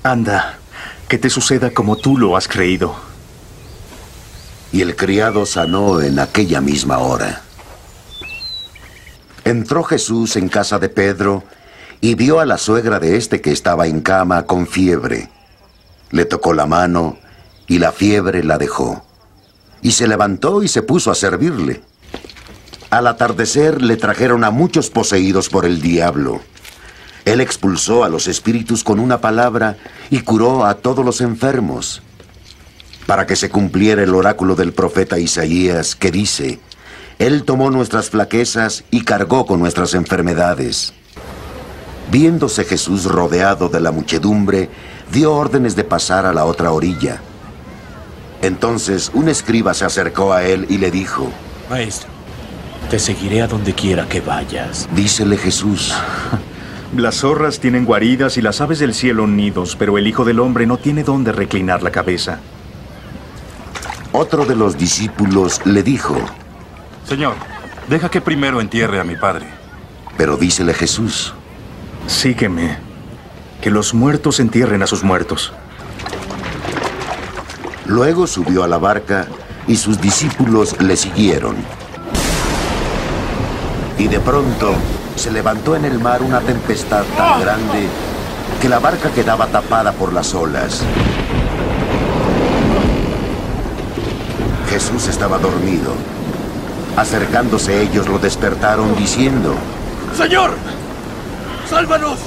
[0.03, 0.59] Anda,
[1.07, 2.95] que te suceda como tú lo has creído.
[4.71, 7.43] y el criado sanó en aquella misma hora.
[9.45, 11.43] Entró Jesús en casa de Pedro
[12.01, 15.29] y vio a la suegra de este que estaba en cama con fiebre.
[16.09, 17.17] Le tocó la mano
[17.67, 19.05] y la fiebre la dejó.
[19.83, 21.83] Y se levantó y se puso a servirle.
[22.93, 26.41] Al atardecer le trajeron a muchos poseídos por el diablo.
[27.25, 29.77] Él expulsó a los espíritus con una palabra
[30.11, 32.03] y curó a todos los enfermos
[33.07, 36.59] para que se cumpliera el oráculo del profeta Isaías que dice,
[37.17, 40.93] Él tomó nuestras flaquezas y cargó con nuestras enfermedades.
[42.11, 44.69] Viéndose Jesús rodeado de la muchedumbre,
[45.11, 47.19] dio órdenes de pasar a la otra orilla.
[48.43, 51.31] Entonces un escriba se acercó a él y le dijo,
[51.71, 52.12] Maestro,
[52.93, 54.87] te seguiré a donde quiera que vayas.
[54.93, 55.91] Dícele Jesús,
[56.95, 60.67] Las zorras tienen guaridas y las aves del cielo nidos, pero el Hijo del Hombre
[60.67, 62.39] no tiene dónde reclinar la cabeza.
[64.11, 66.15] Otro de los discípulos le dijo,
[67.07, 67.33] Señor,
[67.89, 69.47] deja que primero entierre a mi padre.
[70.15, 71.33] pero dícele Jesús,
[72.05, 72.77] Sígueme.
[73.59, 75.51] Que los muertos entierren a sus muertos.
[77.87, 79.25] Luego subió a la barca
[79.67, 81.55] y sus discípulos le siguieron.
[84.03, 84.73] Y de pronto
[85.15, 87.87] se levantó en el mar una tempestad tan grande
[88.61, 90.81] que la barca quedaba tapada por las olas.
[94.69, 95.93] Jesús estaba dormido.
[96.97, 99.55] Acercándose ellos lo despertaron diciendo,
[100.17, 100.51] Señor,
[101.69, 102.19] sálvanos,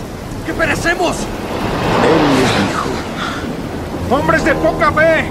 [0.47, 1.15] que perecemos.
[1.19, 5.29] Él les dijo, Hombres de poca fe,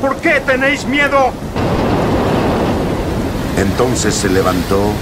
[0.00, 1.30] ¿por qué tenéis miedo?
[3.58, 4.92] Entonces se levantó,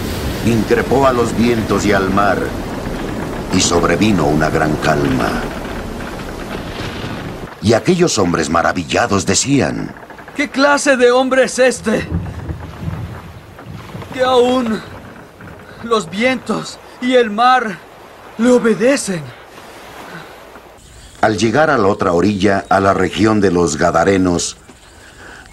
[0.51, 2.39] increpó a los vientos y al mar,
[3.53, 5.29] y sobrevino una gran calma.
[7.63, 9.93] Y aquellos hombres maravillados decían,
[10.37, 12.07] ¿Qué clase de hombre es este?
[14.15, 14.81] Que aún
[15.83, 17.79] los vientos y el mar
[18.39, 19.23] le obedecen.
[21.23, 24.59] Al llegar a la otra orilla, a la región de los Gadarenos,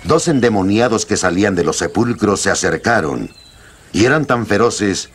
[0.04, 3.32] dos endemoniados que salían de los sepulcros se acercaron
[3.94, 5.10] y eran tan feroces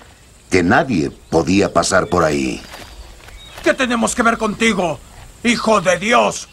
[0.51, 2.63] que nadie podía pasar por ahí.
[3.63, 4.99] ¿Qué tenemos que ver contigo,
[5.45, 6.49] hijo de Dios?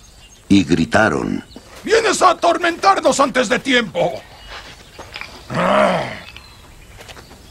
[0.50, 1.44] Y gritaron,
[1.84, 4.12] Vienes a atormentarnos antes de tiempo.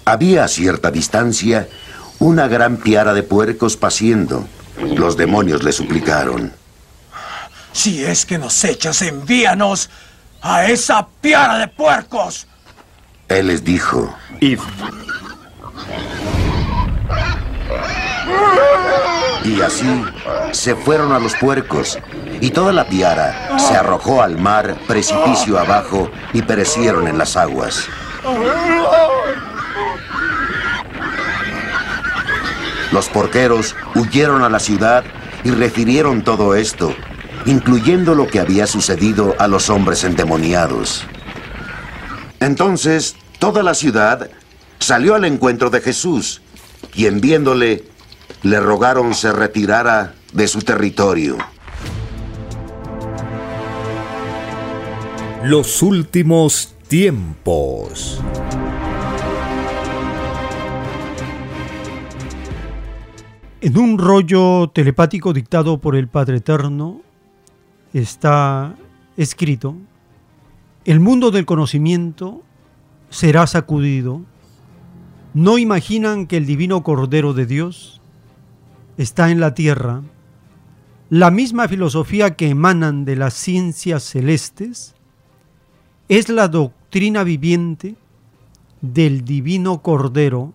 [0.05, 1.69] había a cierta distancia
[2.19, 4.47] una gran piara de puercos paciendo.
[4.81, 6.53] Los demonios le suplicaron,
[7.73, 9.89] Si es que nos echas, envíanos
[10.43, 12.47] a esa piara de puercos.
[13.29, 14.59] Él les dijo, Id.
[19.45, 20.05] Y así
[20.53, 21.99] se fueron a los puercos,
[22.41, 27.87] y toda la piara se arrojó al mar, precipicio abajo, y perecieron en las aguas.
[32.91, 35.05] Los porqueros huyeron a la ciudad
[35.43, 36.95] y refirieron todo esto,
[37.45, 41.07] incluyendo lo que había sucedido a los hombres endemoniados.
[42.45, 44.29] Entonces, toda la ciudad
[44.79, 46.43] salió al encuentro de Jesús,
[46.95, 47.85] y en viéndole,
[48.43, 51.39] le rogaron se retirara de su territorio.
[55.43, 58.21] Los últimos tiempos.
[63.63, 67.01] En un rollo telepático dictado por el Padre Eterno
[67.95, 68.75] está
[69.17, 69.77] escrito,
[70.85, 72.43] el mundo del conocimiento
[73.09, 74.23] será sacudido.
[75.33, 78.01] ¿No imaginan que el divino Cordero de Dios
[78.99, 80.03] está en la tierra?
[81.09, 84.95] La misma filosofía que emanan de las ciencias celestes
[86.09, 87.97] es la doctrina viviente
[88.83, 90.53] del divino Cordero,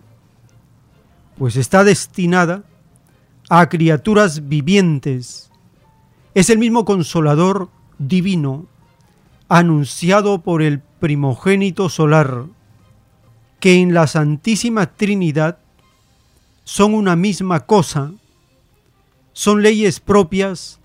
[1.38, 2.62] pues está destinada
[3.48, 5.50] a criaturas vivientes.
[6.34, 8.66] Es el mismo consolador divino
[9.50, 12.46] anunciado por el primogénito solar,
[13.58, 15.58] que en la Santísima Trinidad
[16.62, 18.12] son una misma cosa,
[19.32, 20.78] son leyes propias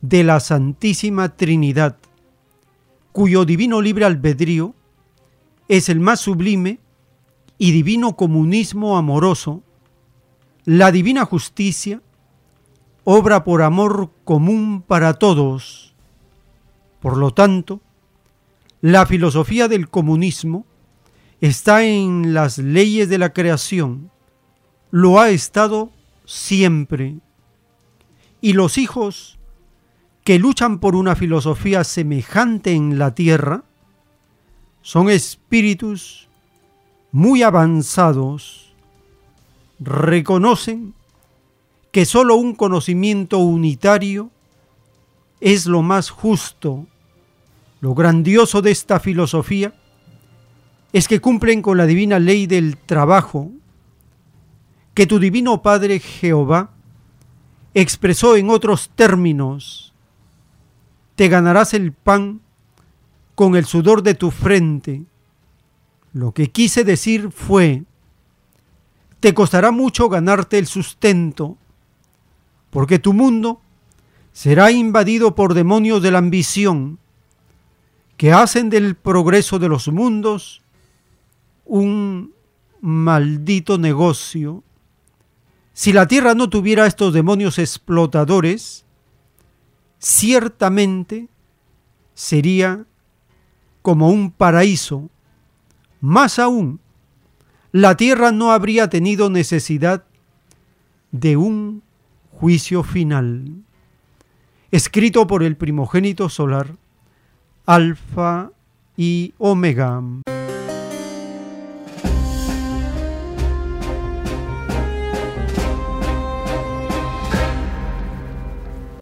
[0.00, 1.98] de la Santísima Trinidad,
[3.12, 4.74] cuyo divino libre albedrío
[5.68, 6.80] es el más sublime
[7.58, 9.62] y divino comunismo amoroso,
[10.64, 12.00] la divina justicia
[13.04, 15.94] obra por amor común para todos.
[17.00, 17.82] Por lo tanto,
[18.80, 20.66] la filosofía del comunismo
[21.40, 24.10] está en las leyes de la creación,
[24.90, 25.90] lo ha estado
[26.24, 27.16] siempre.
[28.40, 29.38] Y los hijos
[30.24, 33.64] que luchan por una filosofía semejante en la tierra
[34.82, 36.28] son espíritus
[37.10, 38.74] muy avanzados,
[39.80, 40.94] reconocen
[41.92, 44.30] que sólo un conocimiento unitario
[45.40, 46.86] es lo más justo.
[47.80, 49.74] Lo grandioso de esta filosofía
[50.92, 53.50] es que cumplen con la divina ley del trabajo
[54.94, 56.70] que tu divino Padre Jehová
[57.74, 59.92] expresó en otros términos.
[61.14, 62.40] Te ganarás el pan
[63.36, 65.04] con el sudor de tu frente.
[66.12, 67.84] Lo que quise decir fue,
[69.20, 71.56] te costará mucho ganarte el sustento,
[72.70, 73.60] porque tu mundo
[74.32, 76.98] será invadido por demonios de la ambición,
[78.18, 80.60] que hacen del progreso de los mundos
[81.64, 82.34] un
[82.80, 84.64] maldito negocio.
[85.72, 88.84] Si la tierra no tuviera estos demonios explotadores,
[90.00, 91.28] ciertamente
[92.14, 92.84] sería
[93.82, 95.08] como un paraíso.
[96.00, 96.80] Más aún,
[97.70, 100.04] la tierra no habría tenido necesidad
[101.12, 101.84] de un
[102.32, 103.62] juicio final.
[104.72, 106.76] Escrito por el primogénito solar,
[107.68, 108.50] Alfa
[108.96, 110.02] y Omega.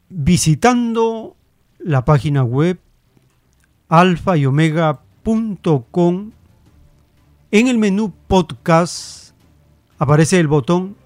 [0.09, 1.37] Visitando
[1.79, 2.81] la página web
[3.89, 6.33] alfa y omega.com
[7.53, 9.31] en el menú podcast
[9.97, 10.97] aparece el botón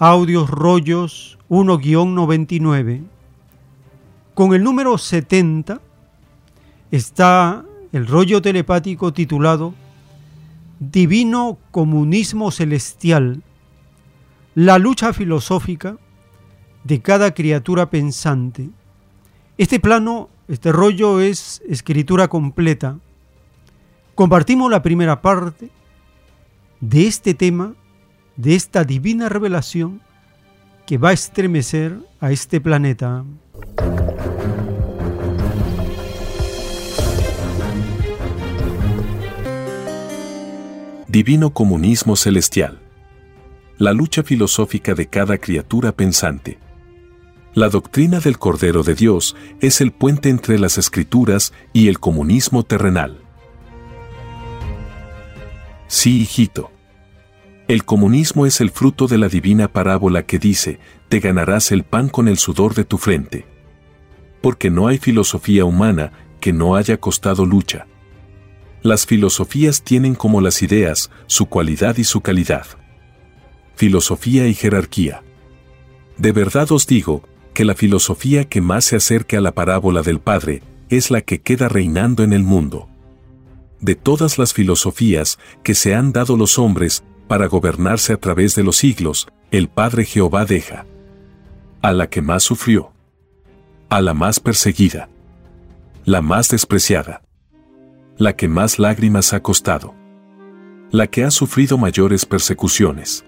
[0.00, 3.04] Audios Rollos 1-99.
[4.34, 5.80] Con el número 70
[6.96, 9.74] está el rollo telepático titulado
[10.78, 13.42] Divino Comunismo Celestial,
[14.54, 15.96] la lucha filosófica
[16.84, 18.70] de cada criatura pensante.
[19.58, 23.00] Este plano, este rollo es escritura completa.
[24.14, 25.70] Compartimos la primera parte
[26.80, 27.74] de este tema,
[28.36, 30.00] de esta divina revelación
[30.86, 33.24] que va a estremecer a este planeta.
[41.14, 42.80] Divino Comunismo Celestial.
[43.78, 46.58] La lucha filosófica de cada criatura pensante.
[47.52, 52.64] La doctrina del Cordero de Dios es el puente entre las escrituras y el comunismo
[52.64, 53.20] terrenal.
[55.86, 56.72] Sí, hijito.
[57.68, 62.08] El comunismo es el fruto de la divina parábola que dice, te ganarás el pan
[62.08, 63.46] con el sudor de tu frente.
[64.42, 66.10] Porque no hay filosofía humana
[66.40, 67.86] que no haya costado lucha.
[68.84, 72.66] Las filosofías tienen como las ideas su cualidad y su calidad.
[73.76, 75.22] Filosofía y jerarquía.
[76.18, 77.22] De verdad os digo
[77.54, 81.40] que la filosofía que más se acerca a la parábola del Padre es la que
[81.40, 82.86] queda reinando en el mundo.
[83.80, 88.64] De todas las filosofías que se han dado los hombres para gobernarse a través de
[88.64, 90.84] los siglos, el Padre Jehová deja
[91.80, 92.92] a la que más sufrió,
[93.88, 95.08] a la más perseguida,
[96.04, 97.22] la más despreciada
[98.16, 99.94] la que más lágrimas ha costado,
[100.90, 103.24] la que ha sufrido mayores persecuciones,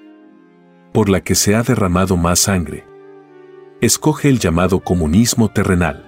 [0.92, 2.84] por la que se ha derramado más sangre.
[3.80, 6.04] Escoge el llamado comunismo terrenal.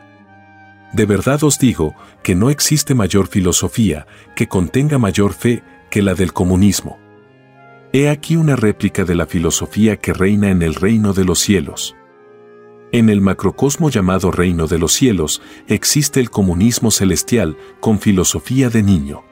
[0.93, 4.07] De verdad os digo que no existe mayor filosofía
[4.37, 6.99] que contenga mayor fe que la del comunismo.
[7.93, 11.97] He aquí una réplica de la filosofía que reina en el reino de los cielos.
[12.91, 18.83] En el macrocosmo llamado reino de los cielos existe el comunismo celestial con filosofía de
[18.83, 19.25] niño.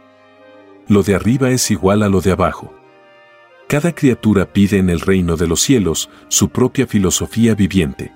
[0.88, 2.74] Lo de arriba es igual a lo de abajo.
[3.66, 8.12] Cada criatura pide en el reino de los cielos su propia filosofía viviente.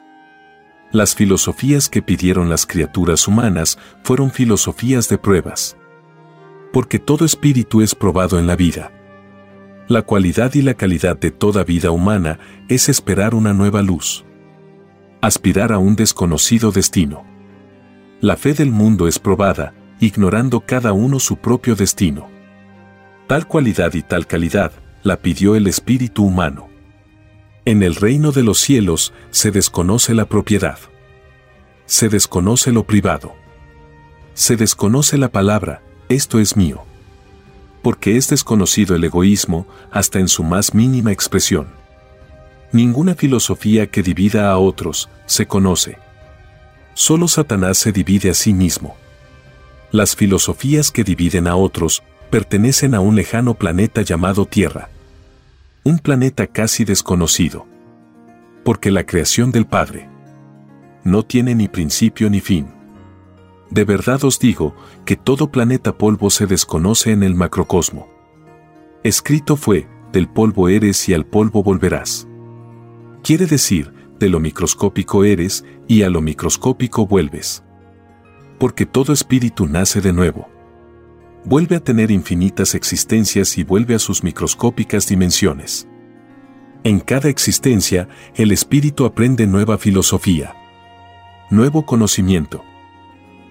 [0.93, 5.77] Las filosofías que pidieron las criaturas humanas fueron filosofías de pruebas.
[6.71, 8.93] Porque todo espíritu es probado en la vida.
[9.89, 12.39] La cualidad y la calidad de toda vida humana
[12.69, 14.25] es esperar una nueva luz
[15.21, 17.25] aspirar a un desconocido destino.
[18.21, 22.29] La fe del mundo es probada, ignorando cada uno su propio destino.
[23.27, 24.73] Tal cualidad y tal calidad
[25.03, 26.69] la pidió el espíritu humano.
[27.65, 30.79] En el reino de los cielos se desconoce la propiedad.
[31.87, 33.35] Se desconoce lo privado.
[34.35, 36.83] Se desconoce la palabra, esto es mío.
[37.83, 41.80] Porque es desconocido el egoísmo hasta en su más mínima expresión.
[42.73, 45.99] Ninguna filosofía que divida a otros se conoce.
[46.95, 48.97] Solo Satanás se divide a sí mismo.
[49.91, 54.89] Las filosofías que dividen a otros pertenecen a un lejano planeta llamado Tierra.
[55.83, 57.67] Un planeta casi desconocido.
[58.65, 60.09] Porque la creación del Padre
[61.03, 62.69] no tiene ni principio ni fin.
[63.71, 64.75] De verdad os digo
[65.05, 68.09] que todo planeta polvo se desconoce en el macrocosmo.
[69.03, 72.27] Escrito fue, del polvo eres y al polvo volverás.
[73.31, 77.62] Quiere decir, de lo microscópico eres y a lo microscópico vuelves.
[78.59, 80.48] Porque todo espíritu nace de nuevo.
[81.44, 85.86] Vuelve a tener infinitas existencias y vuelve a sus microscópicas dimensiones.
[86.82, 90.52] En cada existencia, el espíritu aprende nueva filosofía,
[91.51, 92.65] nuevo conocimiento,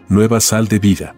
[0.10, 1.16] nueva sal de vida.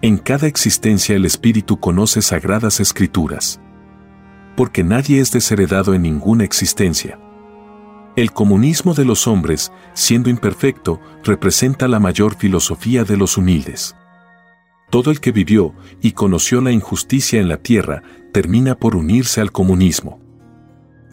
[0.00, 3.60] En cada existencia el espíritu conoce sagradas escrituras.
[4.56, 7.18] Porque nadie es desheredado en ninguna existencia.
[8.18, 13.94] El comunismo de los hombres, siendo imperfecto, representa la mayor filosofía de los humildes.
[14.90, 15.72] Todo el que vivió
[16.02, 20.18] y conoció la injusticia en la tierra termina por unirse al comunismo.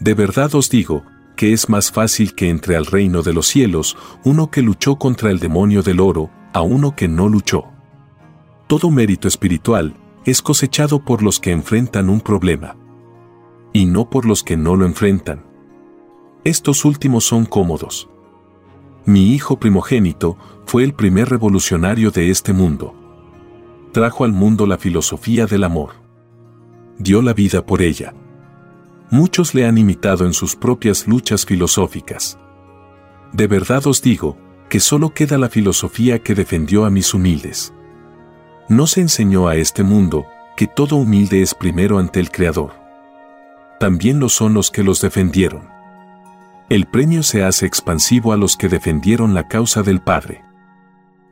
[0.00, 1.04] De verdad os digo,
[1.36, 5.30] que es más fácil que entre al reino de los cielos uno que luchó contra
[5.30, 7.66] el demonio del oro a uno que no luchó.
[8.66, 12.74] Todo mérito espiritual es cosechado por los que enfrentan un problema,
[13.72, 15.45] y no por los que no lo enfrentan.
[16.46, 18.08] Estos últimos son cómodos.
[19.04, 22.94] Mi hijo primogénito fue el primer revolucionario de este mundo.
[23.90, 25.94] Trajo al mundo la filosofía del amor.
[26.98, 28.14] Dio la vida por ella.
[29.10, 32.38] Muchos le han imitado en sus propias luchas filosóficas.
[33.32, 34.36] De verdad os digo,
[34.68, 37.74] que solo queda la filosofía que defendió a mis humildes.
[38.68, 42.70] No se enseñó a este mundo que todo humilde es primero ante el Creador.
[43.80, 45.75] también lo son los que los defendieron.
[46.68, 50.42] El premio se hace expansivo a los que defendieron la causa del Padre.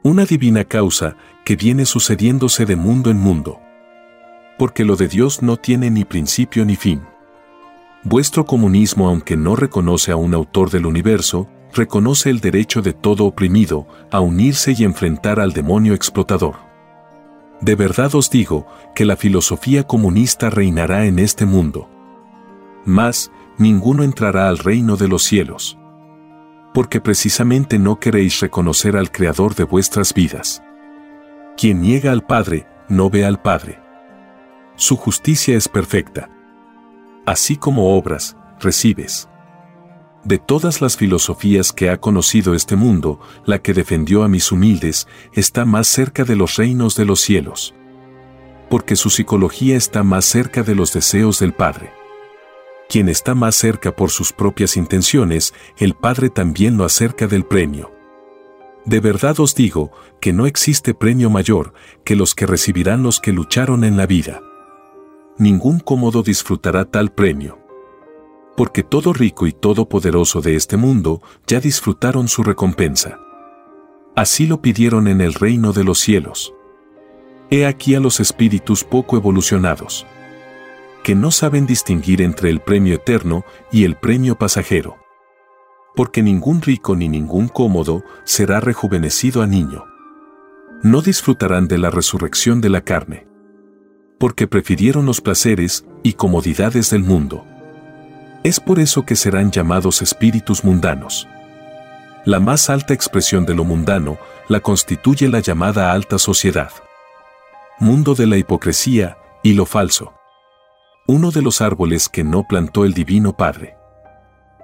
[0.04, 3.58] Una divina causa que viene sucediéndose de mundo en mundo.
[4.58, 7.02] Porque lo de Dios no tiene ni principio ni fin.
[8.04, 13.24] Vuestro comunismo, aunque no reconoce a un autor del universo, reconoce el derecho de todo
[13.24, 16.54] oprimido a unirse y enfrentar al demonio explotador.
[17.60, 21.88] De verdad os digo que la filosofía comunista reinará en este mundo.
[22.84, 25.78] Mas, ninguno entrará al reino de los cielos.
[26.72, 30.62] Porque precisamente no queréis reconocer al Creador de vuestras vidas.
[31.56, 33.80] Quien niega al Padre, no ve al Padre.
[34.76, 36.28] Su justicia es perfecta.
[37.26, 39.28] Así como obras, recibes.
[40.24, 45.06] De todas las filosofías que ha conocido este mundo, la que defendió a mis humildes
[45.32, 47.74] está más cerca de los reinos de los cielos.
[48.68, 51.92] Porque su psicología está más cerca de los deseos del Padre.
[52.88, 57.92] Quien está más cerca por sus propias intenciones, el Padre también lo acerca del premio.
[58.84, 59.90] De verdad os digo
[60.20, 61.72] que no existe premio mayor
[62.04, 64.42] que los que recibirán los que lucharon en la vida.
[65.38, 67.64] Ningún cómodo disfrutará tal premio
[68.56, 73.18] porque todo rico y todo poderoso de este mundo ya disfrutaron su recompensa.
[74.14, 76.54] Así lo pidieron en el reino de los cielos.
[77.50, 80.06] He aquí a los espíritus poco evolucionados,
[81.04, 84.96] que no saben distinguir entre el premio eterno y el premio pasajero.
[85.94, 89.84] Porque ningún rico ni ningún cómodo será rejuvenecido a niño.
[90.82, 93.28] No disfrutarán de la resurrección de la carne.
[94.18, 97.44] Porque prefirieron los placeres y comodidades del mundo
[98.44, 101.26] es por eso que serán llamados espíritus mundanos.
[102.26, 104.18] La más alta expresión de lo mundano
[104.48, 106.70] la constituye la llamada alta sociedad.
[107.78, 110.12] Mundo de la hipocresía y lo falso.
[111.06, 113.76] Uno de los árboles que no plantó el Divino Padre.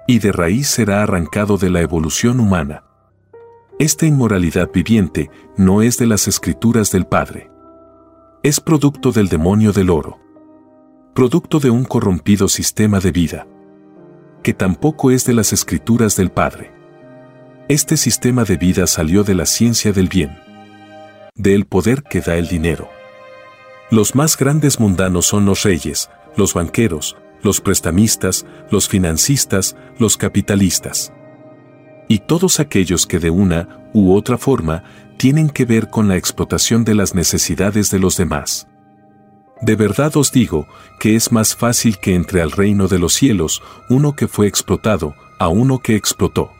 [0.07, 2.83] Y de raíz será arrancado de la evolución humana.
[3.79, 7.49] Esta inmoralidad viviente no es de las escrituras del Padre.
[8.43, 10.19] Es producto del demonio del oro.
[11.13, 13.47] Producto de un corrompido sistema de vida
[14.41, 16.71] que tampoco es de las escrituras del Padre.
[17.67, 20.37] Este sistema de vida salió de la ciencia del bien,
[21.35, 22.89] del poder que da el dinero.
[23.91, 31.13] Los más grandes mundanos son los reyes, los banqueros, los prestamistas, los financistas, los capitalistas.
[32.07, 34.83] Y todos aquellos que de una u otra forma
[35.17, 38.67] tienen que ver con la explotación de las necesidades de los demás.
[39.61, 40.67] De verdad os digo
[40.99, 45.13] que es más fácil que entre al reino de los cielos uno que fue explotado
[45.37, 46.51] a uno que explotó.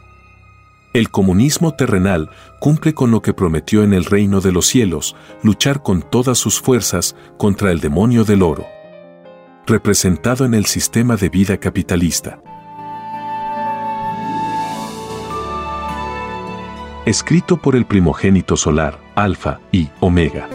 [0.93, 2.30] El comunismo terrenal
[2.60, 6.60] cumple con lo que prometió en el reino de los cielos, luchar con todas sus
[6.60, 8.65] fuerzas contra el demonio del oro,
[9.65, 12.41] representado en el sistema de vida capitalista.
[17.05, 20.47] Escrito por el primogénito solar, Alfa y Omega.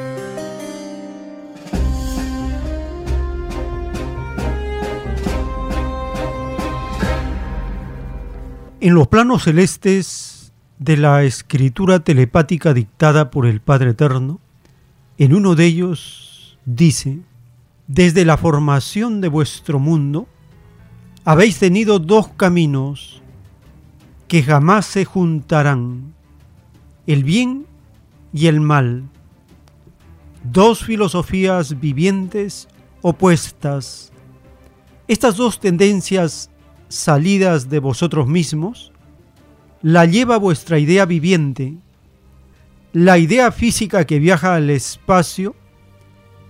[8.80, 14.40] En los planos celestes de la escritura telepática dictada por el Padre Eterno,
[15.18, 17.20] en uno de ellos dice,
[17.88, 20.26] desde la formación de vuestro mundo,
[21.24, 23.22] habéis tenido dos caminos
[24.28, 26.14] que jamás se juntarán,
[27.06, 27.66] el bien
[28.32, 29.04] y el mal,
[30.42, 32.68] dos filosofías vivientes
[33.02, 34.12] opuestas.
[35.06, 36.50] Estas dos tendencias
[36.88, 38.92] salidas de vosotros mismos,
[39.82, 41.76] la lleva vuestra idea viviente,
[42.92, 45.54] la idea física que viaja al espacio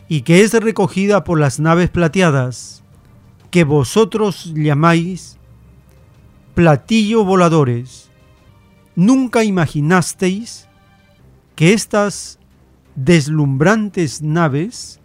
[0.08, 2.82] y que es recogida por las naves plateadas,
[3.50, 5.36] que vosotros llamáis
[6.54, 8.10] platillo voladores.
[8.94, 10.68] Nunca imaginasteis
[11.54, 12.38] que estas
[12.94, 15.00] deslumbrantes naves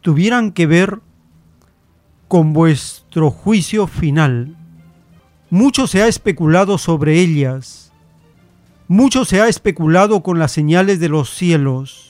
[0.00, 1.00] tuvieran que ver
[2.28, 4.56] con vuestro juicio final.
[5.50, 7.92] Mucho se ha especulado sobre ellas,
[8.86, 12.09] mucho se ha especulado con las señales de los cielos.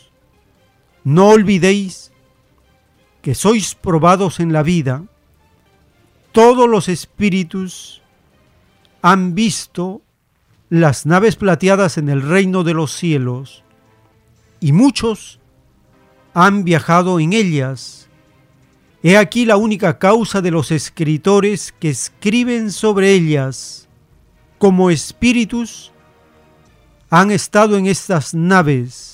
[1.05, 2.12] No olvidéis
[3.22, 5.05] que sois probados en la vida.
[6.32, 8.02] Todos los espíritus
[9.02, 10.02] han visto
[10.68, 13.64] las naves plateadas en el reino de los cielos
[14.60, 15.40] y muchos
[16.35, 18.01] han viajado en ellas
[19.02, 23.89] He aquí la única causa de los escritores que escriben sobre ellas.
[24.59, 25.90] Como espíritus
[27.09, 29.10] han estado en estas naves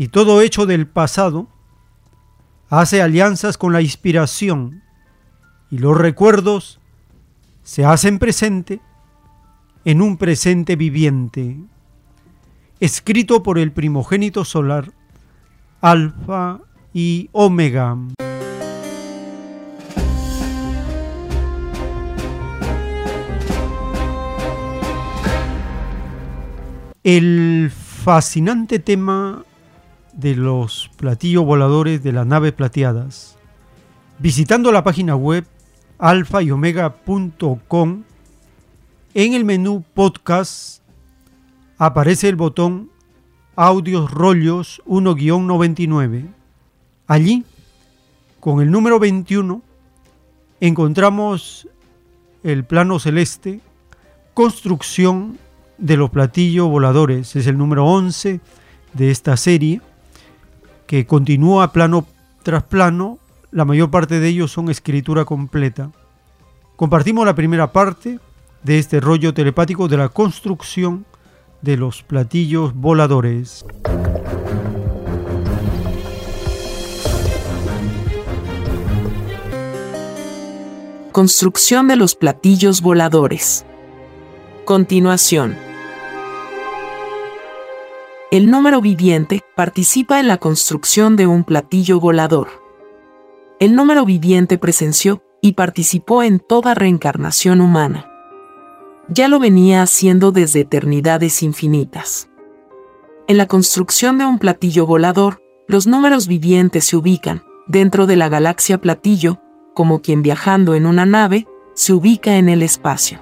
[0.00, 1.46] y todo hecho del pasado
[2.70, 4.82] hace alianzas con la inspiración
[5.70, 6.80] y los recuerdos
[7.64, 8.80] se hacen presente
[9.84, 11.58] en un presente viviente,
[12.80, 14.90] escrito por el primogénito solar,
[15.82, 16.60] Alfa
[16.94, 17.98] y Omega.
[27.04, 29.44] El fascinante tema
[30.20, 33.36] de los platillos voladores de las naves plateadas.
[34.18, 35.46] Visitando la página web
[35.98, 38.02] alfa y omega.com,
[39.14, 40.82] en el menú podcast
[41.78, 42.90] aparece el botón
[43.56, 46.26] Audios Rollos 1-99.
[47.06, 47.44] Allí,
[48.38, 49.62] con el número 21,
[50.60, 51.66] encontramos
[52.42, 53.60] el plano celeste,
[54.34, 55.38] construcción
[55.78, 57.34] de los platillos voladores.
[57.36, 58.40] Es el número 11
[58.92, 59.80] de esta serie
[60.90, 62.04] que continúa plano
[62.42, 63.20] tras plano.
[63.52, 65.92] La mayor parte de ellos son escritura completa.
[66.74, 68.18] Compartimos la primera parte
[68.64, 71.06] de este rollo telepático de la construcción
[71.62, 73.64] de los platillos voladores.
[81.12, 83.64] Construcción de los platillos voladores.
[84.64, 85.69] Continuación.
[88.30, 92.46] El número viviente participa en la construcción de un platillo volador.
[93.58, 98.08] El número viviente presenció y participó en toda reencarnación humana.
[99.08, 102.30] Ya lo venía haciendo desde eternidades infinitas.
[103.26, 108.28] En la construcción de un platillo volador, los números vivientes se ubican dentro de la
[108.28, 109.40] galaxia platillo,
[109.74, 113.18] como quien viajando en una nave se ubica en el espacio.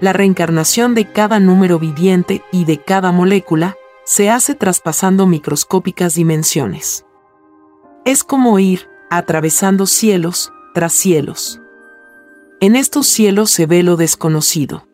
[0.00, 3.74] La reencarnación de cada número viviente y de cada molécula
[4.06, 7.04] se hace traspasando microscópicas dimensiones.
[8.04, 11.60] Es como ir atravesando cielos tras cielos.
[12.60, 14.86] En estos cielos se ve lo desconocido.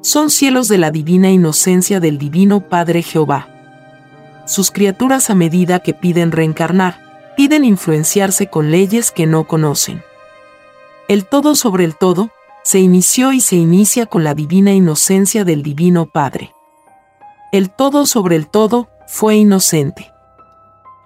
[0.00, 3.46] Son cielos de la divina inocencia del Divino Padre Jehová.
[4.46, 10.02] Sus criaturas a medida que piden reencarnar, piden influenciarse con leyes que no conocen.
[11.08, 12.30] El todo sobre el todo
[12.62, 16.54] se inició y se inicia con la divina inocencia del Divino Padre
[17.54, 20.10] el todo sobre el todo, fue inocente.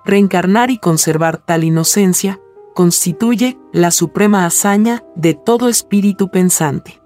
[0.06, 2.40] Reencarnar y conservar tal inocencia
[2.74, 7.02] constituye la suprema hazaña de todo espíritu pensante.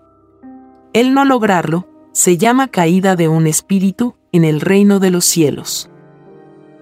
[0.93, 5.91] El no lograrlo se llama caída de un espíritu en el reino de los cielos.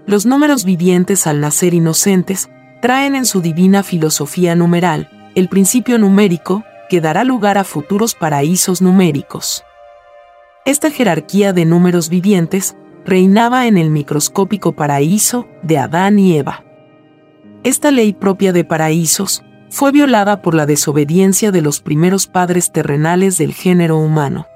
[0.04, 2.50] Los números vivientes al nacer inocentes
[2.82, 8.82] traen en su divina filosofía numeral el principio numérico que dará lugar a futuros paraísos
[8.82, 9.64] numéricos.
[10.64, 16.64] Esta jerarquía de números vivientes reinaba en el microscópico paraíso de Adán y Eva.
[17.64, 23.38] Esta ley propia de paraísos fue violada por la desobediencia de los primeros padres terrenales
[23.38, 24.46] del género humano.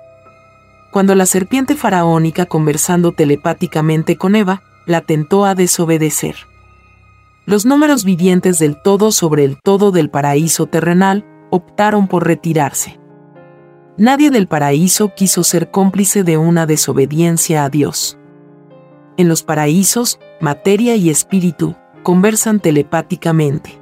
[0.92, 6.36] Cuando la serpiente faraónica, conversando telepáticamente con Eva, la tentó a desobedecer.
[7.46, 12.98] Los números vivientes del todo sobre el todo del paraíso terrenal optaron por retirarse.
[13.96, 18.18] Nadie del paraíso quiso ser cómplice de una desobediencia a Dios.
[19.16, 23.78] En los paraísos, materia y espíritu conversan telepáticamente.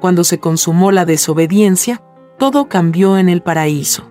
[0.00, 2.02] Cuando se consumó la desobediencia,
[2.38, 4.10] todo cambió en el paraíso.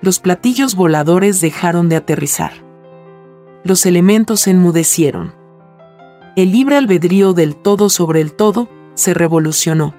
[0.00, 2.52] Los platillos voladores dejaron de aterrizar.
[3.64, 5.34] Los elementos enmudecieron.
[6.36, 9.96] El libre albedrío del todo sobre el todo se revolucionó.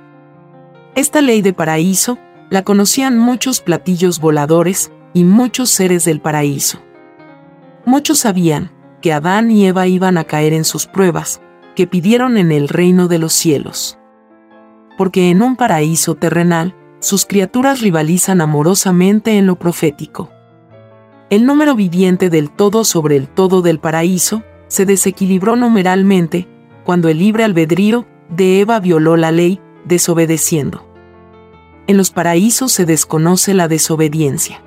[0.96, 2.18] Esta ley de paraíso
[2.50, 6.80] la conocían muchos platillos voladores y muchos seres del paraíso.
[7.86, 8.72] Muchos sabían
[9.02, 11.42] que Adán y Eva iban a caer en sus pruebas,
[11.76, 13.98] que pidieron en el reino de los cielos.
[14.98, 20.32] Porque en un paraíso terrenal, sus criaturas rivalizan amorosamente en lo profético.
[21.30, 26.48] El número viviente del todo sobre el todo del paraíso se desequilibró numeralmente
[26.84, 30.87] cuando el libre albedrío de Eva violó la ley, desobedeciendo
[31.88, 34.62] en los paraísos se desconoce la desobediencia.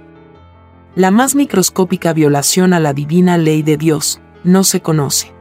[0.95, 5.33] La más microscópica violación a la divina ley de Dios no se conoce.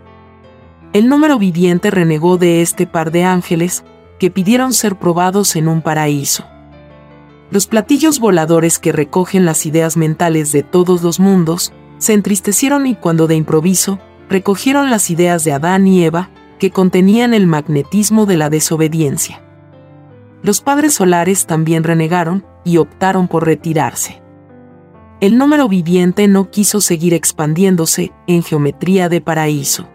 [0.93, 3.83] El número viviente renegó de este par de ángeles
[4.19, 6.45] que pidieron ser probados en un paraíso.
[7.49, 12.95] Los platillos voladores que recogen las ideas mentales de todos los mundos se entristecieron y
[12.95, 13.99] cuando de improviso
[14.29, 16.29] recogieron las ideas de Adán y Eva
[16.59, 19.41] que contenían el magnetismo de la desobediencia.
[20.41, 24.21] Los padres solares también renegaron y optaron por retirarse.
[25.21, 29.89] El número viviente no quiso seguir expandiéndose en geometría de paraíso.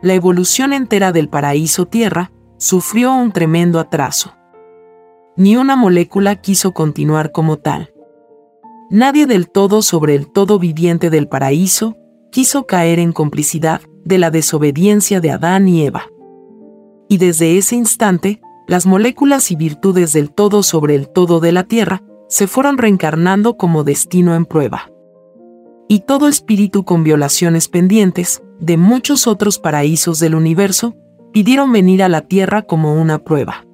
[0.00, 4.34] La evolución entera del paraíso Tierra sufrió un tremendo atraso.
[5.34, 7.94] ni una molécula quiso continuar como tal.
[8.90, 11.96] Nadie del todo sobre el todo viviente del paraíso
[12.30, 16.04] quiso caer en complicidad de la desobediencia de Adán y Eva.
[17.08, 21.64] Y desde ese instante, las moléculas y virtudes del todo sobre el todo de la
[21.64, 24.90] Tierra se fueron reencarnando como destino en prueba.
[25.88, 30.96] Y todo espíritu con violaciones pendientes, de muchos otros paraísos del universo,
[31.32, 33.66] pidieron venir a la Tierra como una prueba.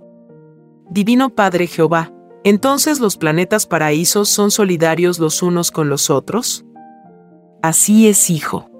[0.91, 2.13] Divino Padre Jehová,
[2.45, 6.65] ¿entonces los planetas paraísos son solidarios los unos con los otros?
[7.63, 8.71] Así es, Hijo.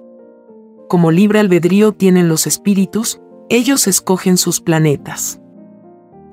[0.89, 5.38] Como libre albedrío tienen los espíritus, ellos escogen sus planetas.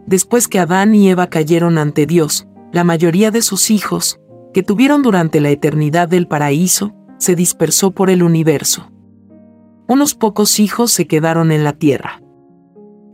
[0.06, 4.20] Después que Adán y Eva cayeron ante Dios, la mayoría de sus hijos,
[4.54, 8.90] que tuvieron durante la eternidad del paraíso, se dispersó por el universo.
[9.88, 12.22] Unos pocos hijos se quedaron en la tierra.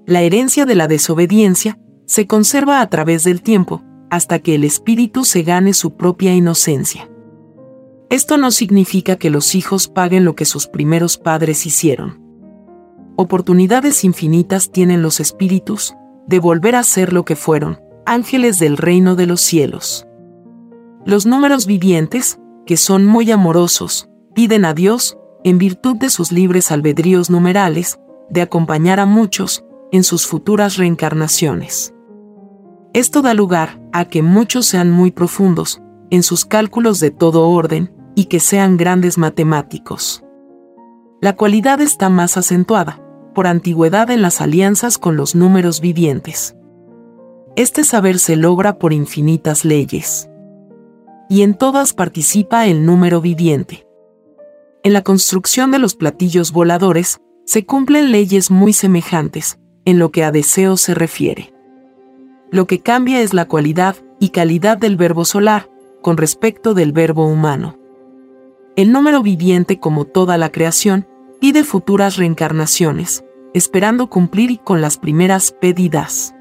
[0.06, 5.24] La herencia de la desobediencia se conserva a través del tiempo, hasta que el espíritu
[5.24, 7.09] se gane su propia inocencia.
[8.10, 12.20] Esto no significa que los hijos paguen lo que sus primeros padres hicieron.
[13.16, 15.94] Oportunidades infinitas tienen los espíritus
[16.27, 20.07] de volver a ser lo que fueron, ángeles del reino de los cielos.
[21.05, 26.70] Los números vivientes, que son muy amorosos, piden a Dios, en virtud de sus libres
[26.70, 27.99] albedríos numerales,
[28.31, 31.93] de acompañar a muchos en sus futuras reencarnaciones.
[32.94, 37.93] Esto da lugar a que muchos sean muy profundos en sus cálculos de todo orden
[38.15, 40.23] y que sean grandes matemáticos.
[41.20, 43.02] La cualidad está más acentuada,
[43.33, 46.57] por antigüedad en las alianzas con los números vivientes.
[47.57, 50.29] Este saber se logra por infinitas leyes.
[51.29, 53.87] Y en todas participa el número viviente.
[54.83, 60.25] En la construcción de los platillos voladores, se cumplen leyes muy semejantes, en lo que
[60.25, 61.53] a deseo se refiere
[62.53, 65.71] lo que cambia es la cualidad y calidad del verbo solar
[66.03, 67.79] con respecto del verbo humano.
[68.77, 71.09] El número viviente, como toda la creación,
[71.43, 76.36] pide futuras reencarnaciones, esperando cumplir con las primeras pedidas.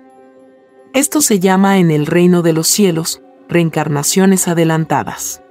[0.94, 3.20] Esto se llama en el reino de los cielos
[3.50, 5.42] reencarnaciones adelantadas.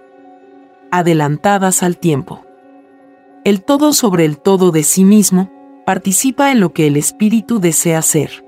[0.93, 2.45] Adelantadas al tiempo.
[3.45, 5.51] El todo sobre el todo de sí mismo
[5.85, 8.45] participa en lo que el espíritu desea ser.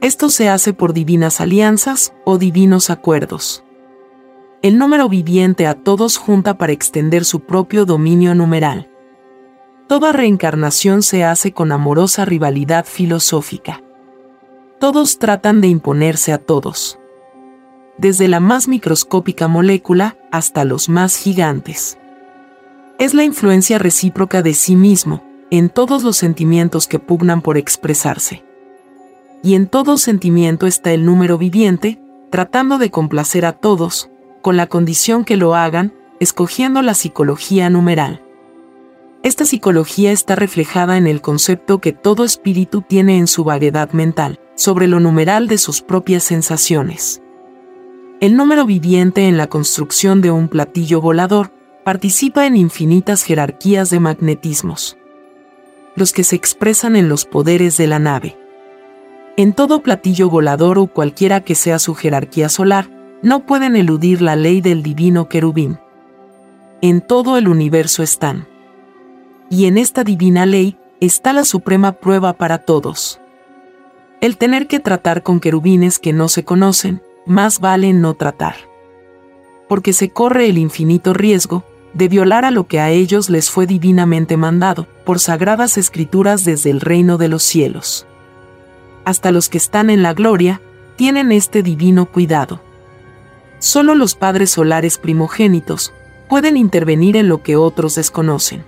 [0.00, 3.62] Esto se hace por divinas alianzas o divinos acuerdos.
[4.60, 8.90] El número viviente a todos junta para extender su propio dominio numeral.
[9.90, 13.82] Toda reencarnación se hace con amorosa rivalidad filosófica.
[14.78, 17.00] Todos tratan de imponerse a todos.
[17.98, 21.98] Desde la más microscópica molécula hasta los más gigantes.
[23.00, 28.44] Es la influencia recíproca de sí mismo, en todos los sentimientos que pugnan por expresarse
[29.42, 32.00] y en todo sentimiento está el número viviente,
[32.30, 34.08] tratando de complacer a todos,
[34.40, 38.22] con la condición que lo hagan, escogiendo la psicología numeral.
[39.22, 44.40] Esta psicología está reflejada en el concepto que todo espíritu tiene en su variedad mental,
[44.54, 47.20] sobre lo numeral de sus propias sensaciones.
[48.20, 51.52] El número viviente en la construcción de un platillo volador
[51.84, 54.96] participa en infinitas jerarquías de magnetismos.
[55.96, 58.38] Los que se expresan en los poderes de la nave.
[59.36, 62.90] En todo platillo volador o cualquiera que sea su jerarquía solar,
[63.22, 65.78] no pueden eludir la ley del divino querubín.
[66.80, 68.49] En todo el universo están.
[69.50, 73.20] Y en esta divina ley está la suprema prueba para todos.
[74.22, 78.54] El tener que tratar con querubines que no se conocen, más vale no tratar.
[79.68, 83.66] Porque se corre el infinito riesgo de violar a lo que a ellos les fue
[83.66, 88.06] divinamente mandado, por sagradas escrituras desde el reino de los cielos
[89.04, 90.60] hasta los que están en la gloria,
[90.96, 92.60] tienen este divino cuidado.
[93.58, 95.92] Solo los padres solares primogénitos
[96.28, 98.64] pueden intervenir en lo que otros desconocen.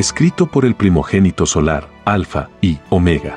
[0.00, 3.36] Escrito por el primogénito solar, Alfa y Omega.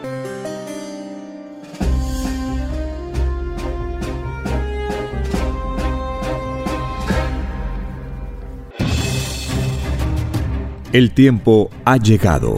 [10.94, 12.56] El tiempo ha llegado.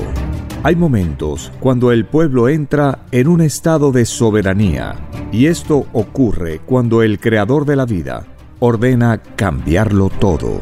[0.61, 4.97] Hay momentos cuando el pueblo entra en un estado de soberanía
[5.31, 8.27] y esto ocurre cuando el creador de la vida
[8.59, 10.59] ordena cambiarlo todo.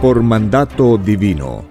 [0.00, 1.70] Por mandato divino,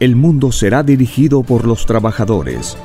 [0.00, 2.76] el mundo será dirigido por los trabajadores.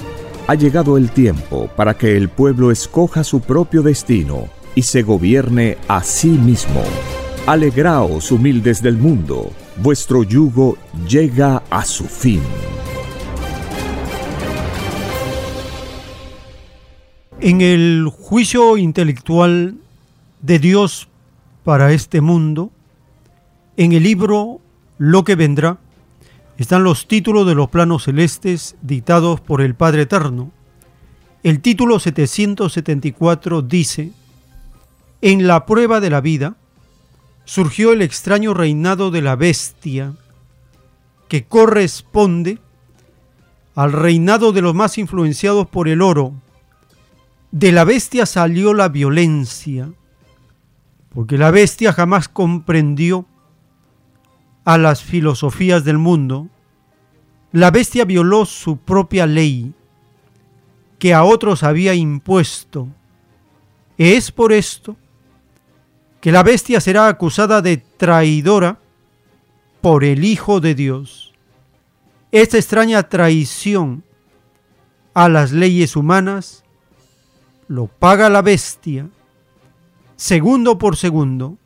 [0.48, 5.78] Ha llegado el tiempo para que el pueblo escoja su propio destino y se gobierne
[5.88, 6.84] a sí mismo.
[7.48, 10.78] Alegraos, humildes del mundo, vuestro yugo
[11.08, 12.42] llega a su fin.
[17.40, 19.76] En el juicio intelectual
[20.42, 21.08] de Dios
[21.64, 22.72] para este mundo,
[23.78, 24.60] en el libro
[24.98, 25.78] Lo que vendrá,
[26.58, 30.52] están los títulos de los planos celestes dictados por el Padre Eterno.
[31.44, 34.12] El título 774 dice,
[35.22, 36.56] En la prueba de la vida
[37.46, 40.14] surgió el extraño reinado de la bestia,
[41.28, 42.60] que corresponde
[43.76, 46.34] al reinado de los más influenciados por el oro,
[47.52, 49.92] de la bestia salió la violencia,
[51.14, 53.26] porque la bestia jamás comprendió
[54.68, 56.50] a las filosofías del mundo.
[57.54, 59.74] La bestia violó su propia ley,
[61.00, 62.90] que a otros había impuesto.
[63.98, 64.98] Es por esto
[66.20, 68.78] que la bestia será acusada de traidora
[69.80, 71.34] por el Hijo de Dios.
[72.34, 74.04] Esta extraña traición
[75.14, 76.66] a las leyes humanas
[77.70, 79.08] lo paga la bestia
[80.18, 81.58] segundo por segundo.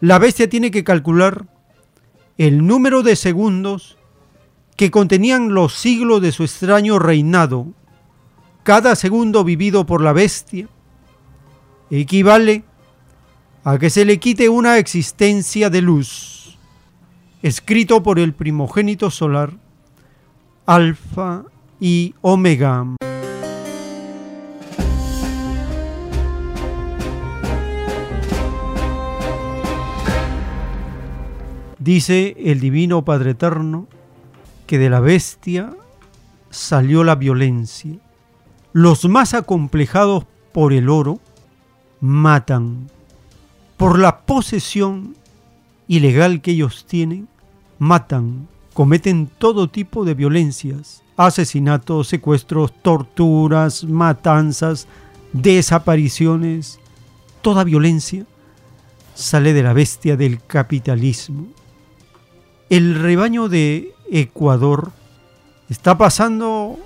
[0.00, 1.52] La bestia tiene que calcular
[2.38, 3.96] el número de segundos
[4.76, 7.66] que contenían los siglos de su extraño reinado.
[8.62, 10.68] Cada segundo vivido por la bestia
[11.90, 12.64] equivale
[13.62, 16.58] a que se le quite una existencia de luz,
[17.42, 19.52] escrito por el primogénito solar,
[20.66, 21.44] Alfa
[21.80, 22.96] y Omega.
[31.84, 33.86] Dice el Divino Padre Eterno
[34.66, 35.74] que de la bestia
[36.48, 37.98] salió la violencia.
[38.72, 40.24] Los más acomplejados
[40.54, 41.20] por el oro
[42.00, 42.88] matan.
[43.76, 45.14] Por la posesión
[45.86, 47.28] ilegal que ellos tienen,
[47.78, 54.88] matan, cometen todo tipo de violencias, asesinatos, secuestros, torturas, matanzas,
[55.34, 56.80] desapariciones,
[57.42, 58.24] toda violencia
[59.14, 61.48] sale de la bestia del capitalismo
[62.70, 64.92] el rebaño de Ecuador
[65.68, 66.78] está pasando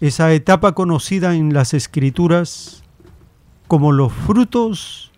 [0.00, 2.82] esa etapa conocida en las escrituras
[3.68, 5.10] como los frutos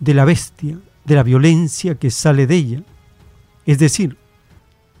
[0.00, 2.82] de la bestia, de la violencia que sale de ella.
[3.66, 4.16] Es decir,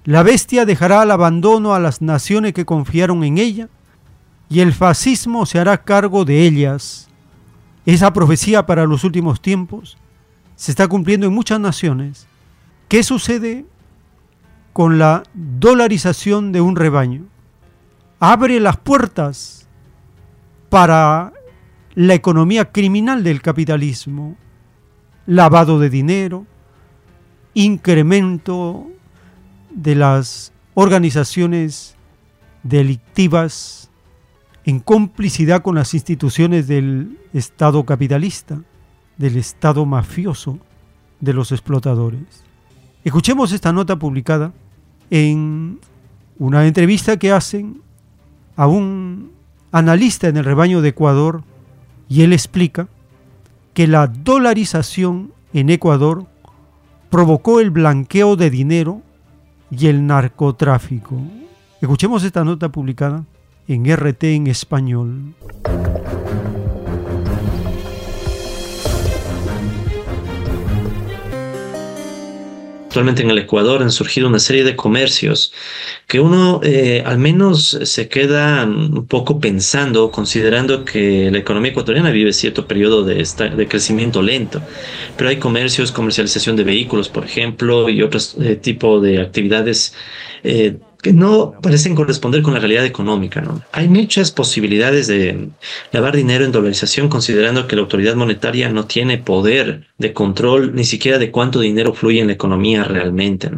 [0.04, 3.68] la bestia dejará al abandono a las naciones que confiaron en ella
[4.48, 7.08] y el fascismo se hará cargo de ellas.
[7.86, 9.96] Esa profecía para los últimos tiempos
[10.56, 12.26] se está cumpliendo en muchas naciones.
[12.88, 13.64] ¿Qué sucede
[14.72, 17.24] con la dolarización de un rebaño.
[18.20, 19.68] Abre las puertas
[20.68, 21.32] para
[21.94, 24.36] la economía criminal del capitalismo,
[25.26, 26.46] lavado de dinero,
[27.54, 28.86] incremento
[29.70, 31.96] de las organizaciones
[32.62, 33.90] delictivas
[34.64, 38.60] en complicidad con las instituciones del Estado capitalista,
[39.16, 40.58] del Estado mafioso,
[41.20, 42.47] de los explotadores.
[43.04, 44.52] Escuchemos esta nota publicada
[45.10, 45.78] en
[46.38, 47.80] una entrevista que hacen
[48.56, 49.30] a un
[49.72, 51.42] analista en el rebaño de Ecuador
[52.08, 52.88] y él explica
[53.72, 56.26] que la dolarización en Ecuador
[57.10, 59.02] provocó el blanqueo de dinero
[59.70, 61.16] y el narcotráfico.
[61.80, 63.24] Escuchemos esta nota publicada
[63.68, 65.34] en RT en español.
[72.98, 75.52] Actualmente en el Ecuador han surgido una serie de comercios
[76.08, 82.10] que uno eh, al menos se queda un poco pensando, considerando que la economía ecuatoriana
[82.10, 83.24] vive cierto periodo de,
[83.56, 84.60] de crecimiento lento.
[85.16, 89.94] Pero hay comercios, comercialización de vehículos, por ejemplo, y otros eh, tipo de actividades
[90.42, 93.40] eh, que no parecen corresponder con la realidad económica.
[93.40, 93.62] ¿no?
[93.72, 95.48] Hay muchas posibilidades de
[95.92, 100.84] lavar dinero en dolarización considerando que la autoridad monetaria no tiene poder de control ni
[100.84, 103.50] siquiera de cuánto dinero fluye en la economía realmente.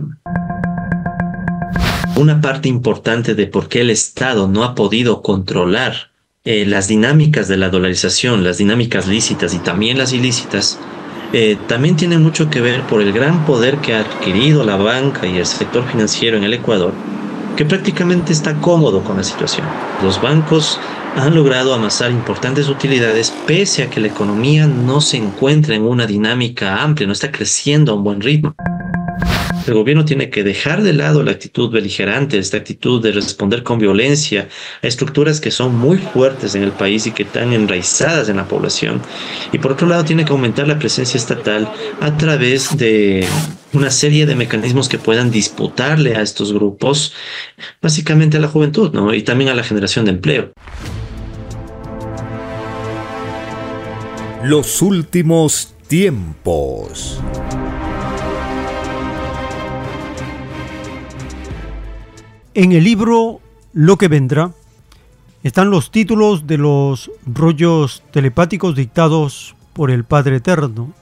[2.17, 6.11] Una parte importante de por qué el Estado no ha podido controlar
[6.45, 10.79] eh, las dinámicas de la dolarización, las dinámicas lícitas y también las ilícitas,
[11.33, 15.27] eh, también tiene mucho que ver por el gran poder que ha adquirido la banca
[15.27, 16.93] y el sector financiero en el Ecuador
[17.61, 19.67] que prácticamente está cómodo con la situación.
[20.03, 20.81] Los bancos
[21.19, 26.07] han logrado amasar importantes utilidades pese a que la economía no se encuentra en una
[26.07, 28.55] dinámica amplia, no está creciendo a un buen ritmo.
[29.67, 33.79] El gobierno tiene que dejar de lado la actitud beligerante, esta actitud de responder con
[33.79, 34.49] violencia
[34.83, 38.49] a estructuras que son muy fuertes en el país y que están enraizadas en la
[38.49, 39.03] población.
[39.53, 41.71] Y por otro lado, tiene que aumentar la presencia estatal
[42.01, 43.27] a través de
[43.73, 47.15] una serie de mecanismos que puedan disputarle a estos grupos,
[47.81, 49.15] básicamente a la juventud, ¿no?
[49.15, 50.53] Y también a la generación de empleo.
[54.43, 57.21] Los últimos tiempos.
[62.53, 63.41] En el libro
[63.73, 64.53] Lo que vendrá
[65.45, 70.93] están los títulos de los rollos telepáticos dictados por el Padre Eterno.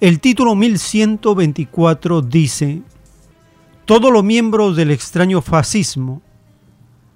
[0.00, 2.82] El título 1124 dice,
[3.86, 6.20] todos los miembros del extraño fascismo,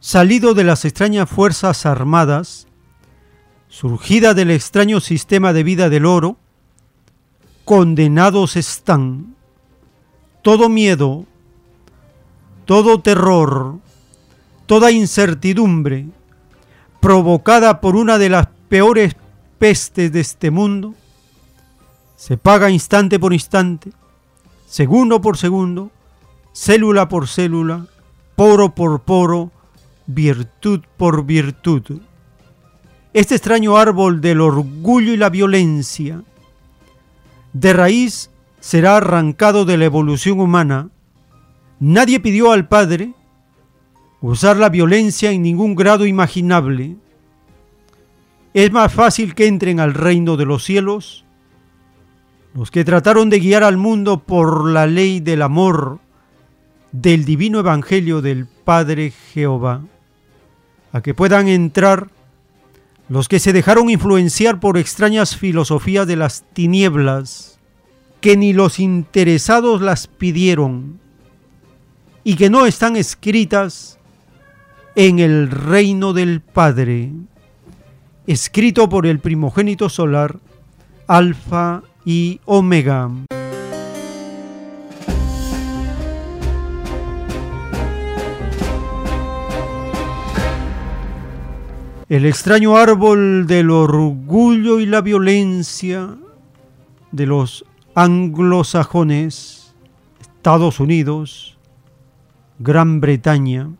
[0.00, 2.66] salido de las extrañas fuerzas armadas,
[3.68, 6.38] surgida del extraño sistema de vida del oro,
[7.66, 9.36] condenados están.
[10.40, 11.26] Todo miedo,
[12.68, 13.78] todo terror,
[14.66, 16.04] toda incertidumbre
[17.00, 19.16] provocada por una de las peores
[19.58, 20.94] pestes de este mundo,
[22.14, 23.90] se paga instante por instante,
[24.66, 25.90] segundo por segundo,
[26.52, 27.86] célula por célula,
[28.36, 29.50] poro por poro,
[30.06, 32.02] virtud por virtud.
[33.14, 36.22] Este extraño árbol del orgullo y la violencia,
[37.54, 38.28] de raíz
[38.60, 40.90] será arrancado de la evolución humana
[41.80, 43.14] Nadie pidió al Padre
[44.20, 46.96] usar la violencia en ningún grado imaginable.
[48.54, 51.24] Es más fácil que entren al reino de los cielos
[52.54, 56.00] los que trataron de guiar al mundo por la ley del amor
[56.90, 59.82] del divino evangelio del Padre Jehová,
[60.92, 62.10] a que puedan entrar
[63.08, 67.60] los que se dejaron influenciar por extrañas filosofías de las tinieblas,
[68.20, 70.98] que ni los interesados las pidieron,
[72.28, 73.98] y que no están escritas
[74.94, 77.10] en el reino del Padre,
[78.26, 80.36] escrito por el primogénito solar,
[81.06, 83.10] Alfa y Omega.
[92.10, 96.14] El extraño árbol del orgullo y la violencia
[97.10, 97.64] de los
[97.94, 99.74] anglosajones,
[100.20, 101.57] Estados Unidos,
[102.60, 103.70] Gran Bretaña,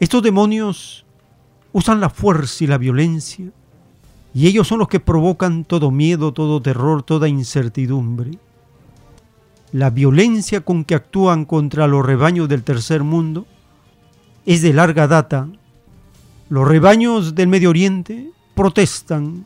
[0.00, 1.06] estos demonios
[1.72, 3.52] usan la fuerza y la violencia
[4.34, 8.32] y ellos son los que provocan todo miedo, todo terror, toda incertidumbre.
[9.70, 13.46] La violencia con que actúan contra los rebaños del tercer mundo
[14.44, 15.48] es de larga data.
[16.48, 19.44] Los rebaños del Medio Oriente protestan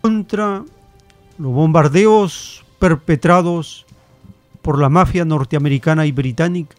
[0.00, 0.64] contra
[1.36, 3.84] los bombardeos perpetrados
[4.62, 6.74] por la mafia norteamericana y británica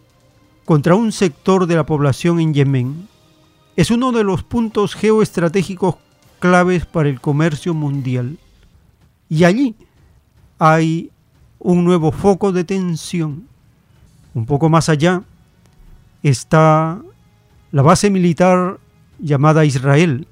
[0.69, 3.07] contra un sector de la población en Yemen
[3.75, 5.95] es uno de los puntos geoestratégicos
[6.37, 8.37] claves para el comercio mundial.
[9.29, 9.75] Y allí
[10.59, 11.09] hay
[11.57, 13.47] un nuevo foco de tensión.
[14.35, 15.23] Un poco más allá
[16.21, 17.01] está
[17.71, 18.79] la base militar
[19.17, 20.27] llamada Israel,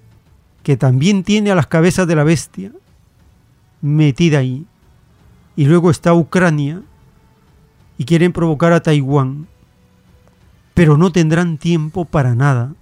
[0.62, 2.72] que también tiene a las cabezas de la bestia
[3.82, 4.68] metida ahí.
[5.56, 6.84] Y luego está Ucrania
[7.98, 9.48] y quieren provocar a Taiwán
[10.78, 12.76] pero no tendrán tiempo para nada.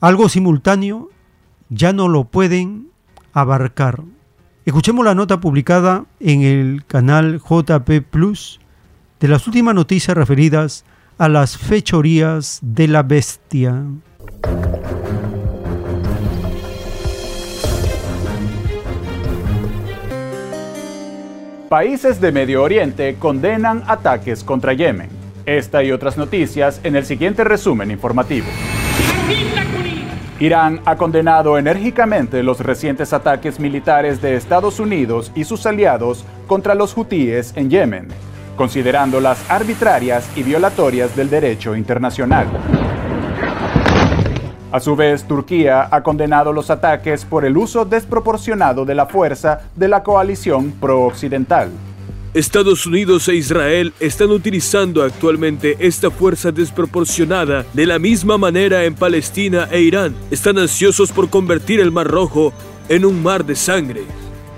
[0.00, 1.10] Algo simultáneo
[1.68, 2.88] ya no lo pueden
[3.34, 4.00] abarcar.
[4.64, 8.60] Escuchemos la nota publicada en el canal JP Plus
[9.20, 10.86] de las últimas noticias referidas
[11.18, 13.84] a las fechorías de la bestia.
[21.68, 25.17] Países de Medio Oriente condenan ataques contra Yemen.
[25.48, 28.46] Esta y otras noticias en el siguiente resumen informativo.
[30.38, 36.74] Irán ha condenado enérgicamente los recientes ataques militares de Estados Unidos y sus aliados contra
[36.74, 38.08] los hutíes en Yemen,
[38.58, 42.46] considerándolas arbitrarias y violatorias del derecho internacional.
[44.70, 49.62] A su vez, Turquía ha condenado los ataques por el uso desproporcionado de la fuerza
[49.74, 51.70] de la coalición pro-occidental.
[52.34, 58.94] Estados Unidos e Israel están utilizando actualmente esta fuerza desproporcionada de la misma manera en
[58.94, 60.14] Palestina e Irán.
[60.30, 62.52] Están ansiosos por convertir el Mar Rojo
[62.90, 64.02] en un mar de sangre.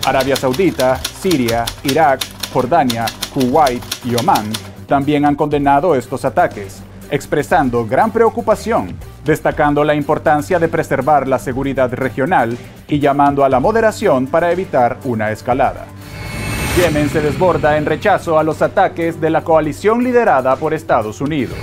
[0.05, 2.23] Arabia Saudita, Siria, Irak,
[2.53, 4.51] Jordania, Kuwait y Omán
[4.89, 6.83] también han condenado estos ataques.
[7.13, 12.57] expresando gran preocupación, destacando la importancia de preservar la seguridad regional
[12.89, 15.87] y llamando a la moderación para evitar una escalada.
[16.77, 21.57] Yemen se desborda en rechazo a los ataques de la coalición liderada por Estados Unidos.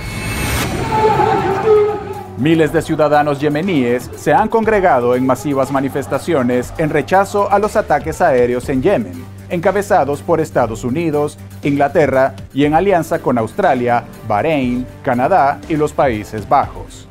[2.36, 8.20] Miles de ciudadanos yemeníes se han congregado en masivas manifestaciones en rechazo a los ataques
[8.20, 15.58] aéreos en Yemen, encabezados por Estados Unidos, Inglaterra y en alianza con Australia, Bahrein, Canadá
[15.70, 17.07] y los Países Bajos.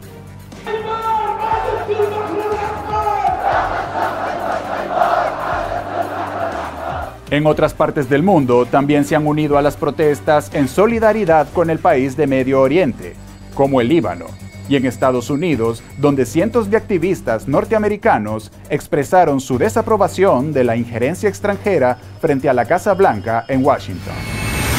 [7.30, 11.70] En otras partes del mundo también se han unido a las protestas en solidaridad con
[11.70, 13.16] el país de Medio Oriente,
[13.54, 14.28] como el Líbano,
[14.70, 21.28] y en Estados Unidos, donde cientos de activistas norteamericanos expresaron su desaprobación de la injerencia
[21.28, 24.16] extranjera frente a la Casa Blanca en Washington.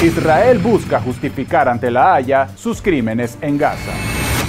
[0.02, 3.92] Israel busca justificar ante la Haya sus crímenes en Gaza.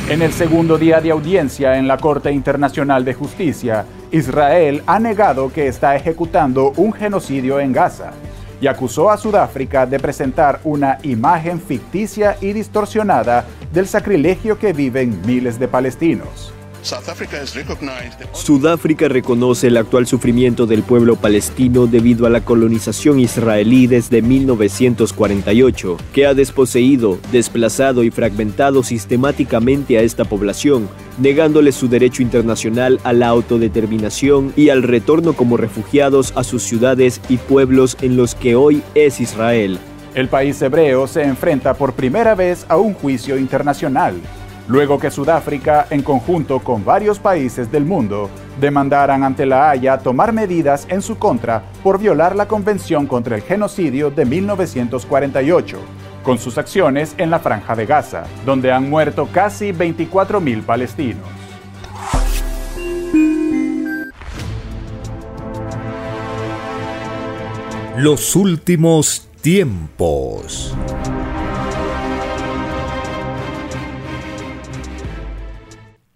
[0.08, 5.54] En el segundo día de audiencia en la Corte Internacional de Justicia, Israel ha negado
[5.54, 8.12] que está ejecutando un genocidio en Gaza
[8.60, 15.22] y acusó a Sudáfrica de presentar una imagen ficticia y distorsionada del sacrilegio que viven
[15.26, 16.54] miles de palestinos.
[18.34, 25.98] Sudáfrica reconoce el actual sufrimiento del pueblo palestino debido a la colonización israelí desde 1948,
[26.14, 30.88] que ha desposeído, desplazado y fragmentado sistemáticamente a esta población,
[31.18, 37.20] negándole su derecho internacional a la autodeterminación y al retorno como refugiados a sus ciudades
[37.28, 39.80] y pueblos en los que hoy es Israel.
[40.16, 44.16] El país hebreo se enfrenta por primera vez a un juicio internacional
[44.70, 48.30] luego que Sudáfrica, en conjunto con varios países del mundo,
[48.62, 53.42] demandaran ante la Haya tomar medidas en su contra por violar la Convención contra el
[53.42, 55.78] Genocidio de 1948,
[56.24, 61.28] con sus acciones en la Franja de Gaza, donde han muerto casi 24.000 palestinos.
[67.98, 70.74] Los últimos tiempos.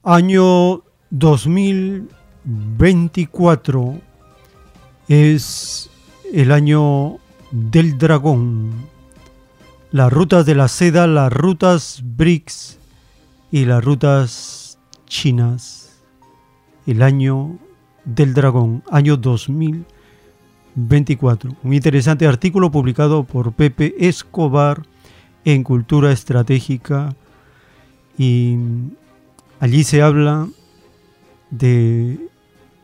[0.06, 4.02] Año 2024
[5.08, 5.90] es
[6.34, 7.20] el año
[7.52, 8.74] del dragón.
[9.92, 12.80] Las rutas de la seda, las rutas BRICS
[13.50, 14.78] y las rutas
[15.08, 16.02] chinas.
[16.86, 17.58] El año
[18.04, 21.56] del dragón, año 2024.
[21.64, 24.84] Un interesante artículo publicado por Pepe Escobar
[25.46, 27.16] en Cultura Estratégica
[28.18, 28.58] y
[29.64, 30.50] Allí se habla
[31.50, 32.20] de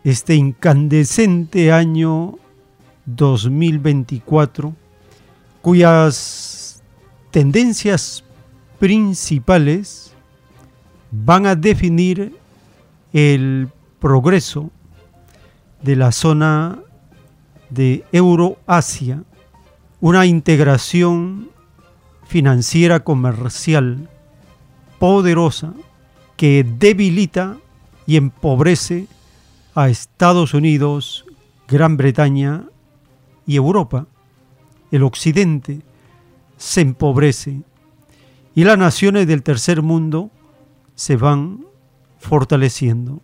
[0.06, 2.38] este incandescente año
[3.06, 4.74] 2024,
[5.62, 6.82] cuyas
[7.32, 8.24] tendencias
[8.80, 10.14] principales
[11.12, 12.38] van a definir
[13.12, 13.68] el
[14.00, 14.72] progreso
[15.82, 16.80] de la zona
[17.70, 19.26] de Euroasia,
[20.00, 21.50] una integración
[22.26, 24.08] financiera comercial
[24.98, 25.74] poderosa
[26.40, 27.58] que debilita
[28.08, 29.08] y empobrece
[29.76, 31.26] a Estados Unidos,
[31.68, 32.64] Gran Bretaña
[33.46, 34.08] y Europa.
[34.90, 35.82] El occidente
[36.56, 37.64] se empobrece
[38.56, 40.32] y las naciones del tercer mundo
[40.96, 41.66] se van
[42.20, 43.20] fortaleciendo.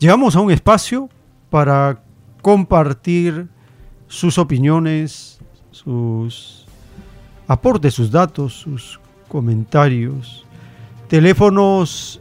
[0.00, 1.08] Llegamos a un espacio
[1.50, 2.02] para
[2.40, 3.46] compartir
[4.08, 5.38] sus opiniones,
[5.70, 6.66] sus
[7.46, 8.98] aportes, sus datos, sus
[9.28, 10.41] comentarios
[11.12, 12.20] Teléfonos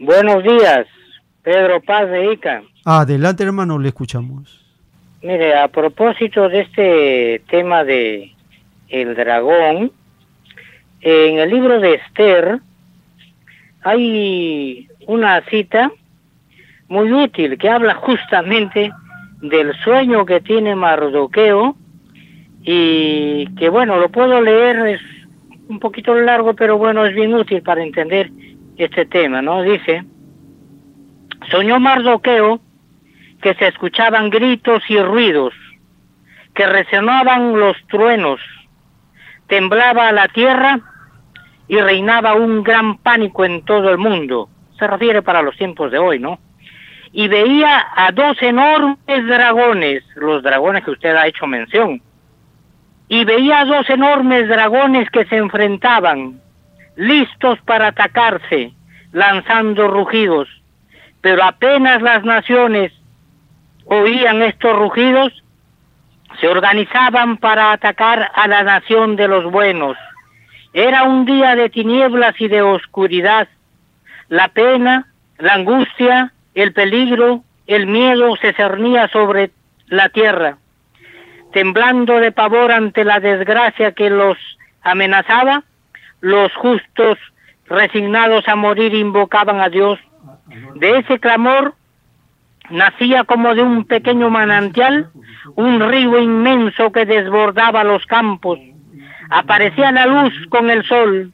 [0.00, 0.86] Buenos días,
[1.42, 2.62] Pedro Paz de Ica.
[2.84, 4.60] Adelante, hermano, le escuchamos.
[5.22, 8.34] Mire, a propósito de este tema de
[8.90, 9.90] el dragón,
[11.00, 12.60] en el libro de Esther,
[13.82, 15.90] hay una cita
[16.88, 18.92] muy útil que habla justamente
[19.40, 21.76] del sueño que tiene Mardoqueo
[22.62, 25.00] y que bueno, lo puedo leer, es
[25.68, 28.30] un poquito largo, pero bueno, es bien útil para entender
[28.76, 29.62] este tema, ¿no?
[29.62, 30.04] Dice,
[31.50, 32.60] soñó Mardoqueo
[33.40, 35.54] que se escuchaban gritos y ruidos,
[36.54, 38.40] que resonaban los truenos,
[39.46, 40.80] temblaba la tierra
[41.70, 44.48] y reinaba un gran pánico en todo el mundo.
[44.76, 46.40] Se refiere para los tiempos de hoy, ¿no?
[47.12, 52.02] Y veía a dos enormes dragones, los dragones que usted ha hecho mención.
[53.06, 56.40] Y veía a dos enormes dragones que se enfrentaban.
[56.96, 58.72] listos para atacarse,
[59.12, 60.48] lanzando rugidos.
[61.20, 62.92] Pero apenas las naciones
[63.84, 65.32] oían estos rugidos,
[66.40, 69.96] se organizaban para atacar a la nación de los buenos.
[70.72, 73.48] Era un día de tinieblas y de oscuridad.
[74.28, 79.50] La pena, la angustia, el peligro, el miedo se cernía sobre
[79.88, 80.58] la tierra.
[81.52, 84.38] Temblando de pavor ante la desgracia que los
[84.82, 85.64] amenazaba,
[86.20, 87.18] los justos,
[87.66, 89.98] resignados a morir, invocaban a Dios.
[90.76, 91.74] De ese clamor
[92.70, 95.10] nacía como de un pequeño manantial
[95.56, 98.58] un río inmenso que desbordaba los campos.
[99.30, 101.32] Aparecía la luz con el sol.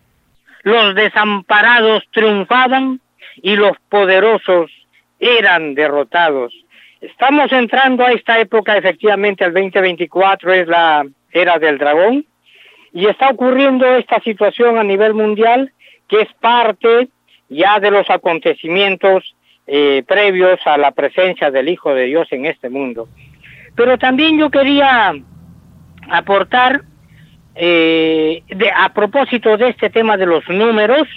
[0.63, 3.01] Los desamparados triunfaban
[3.43, 4.71] y los poderosos
[5.19, 6.53] eran derrotados.
[7.01, 12.25] Estamos entrando a esta época, efectivamente, el 2024 es la era del dragón,
[12.93, 15.73] y está ocurriendo esta situación a nivel mundial
[16.09, 17.09] que es parte
[17.49, 19.35] ya de los acontecimientos
[19.67, 23.09] eh, previos a la presencia del Hijo de Dios en este mundo.
[23.75, 25.13] Pero también yo quería
[26.09, 26.83] aportar,
[27.57, 28.43] eh,
[28.75, 31.09] a propósito de este tema de los números,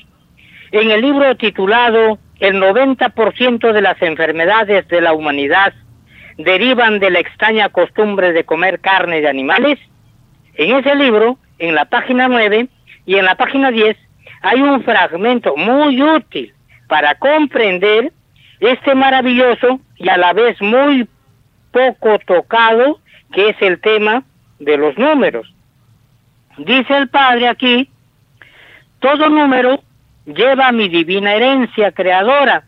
[0.72, 5.74] en el libro titulado El 90% de las enfermedades de la humanidad
[6.38, 9.78] derivan de la extraña costumbre de comer carne de animales,
[10.56, 12.68] en ese libro, en la página 9
[13.06, 13.98] y en la página 10,
[14.42, 16.54] hay un fragmento muy útil
[16.88, 18.14] para comprender
[18.60, 21.08] este maravilloso y a la vez muy
[21.72, 23.00] poco tocado,
[23.34, 24.24] que es el tema
[24.60, 25.54] de los números.
[26.66, 27.90] Dice el Padre aquí,
[29.00, 29.82] todo número
[30.26, 32.66] lleva mi divina herencia creadora,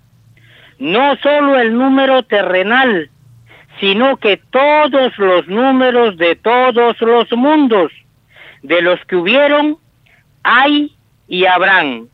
[0.80, 3.10] no solo el número terrenal,
[3.82, 7.92] sino que todos los números de todos los mundos,
[8.64, 9.78] de los que hubieron,
[10.42, 10.96] hay
[11.28, 12.08] y habrán.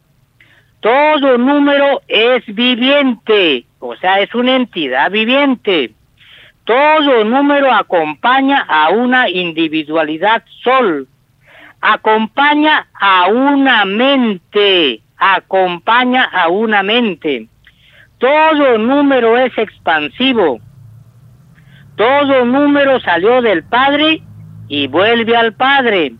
[0.79, 5.91] Todo número es viviente, o sea, es una entidad viviente.
[6.63, 11.07] Todo número acompaña a una individualidad sol,
[11.81, 17.47] acompaña a una mente, acompaña a una mente.
[18.17, 20.59] Todo número es expansivo.
[21.95, 24.21] Todo número salió del Padre
[24.67, 26.13] y vuelve al Padre.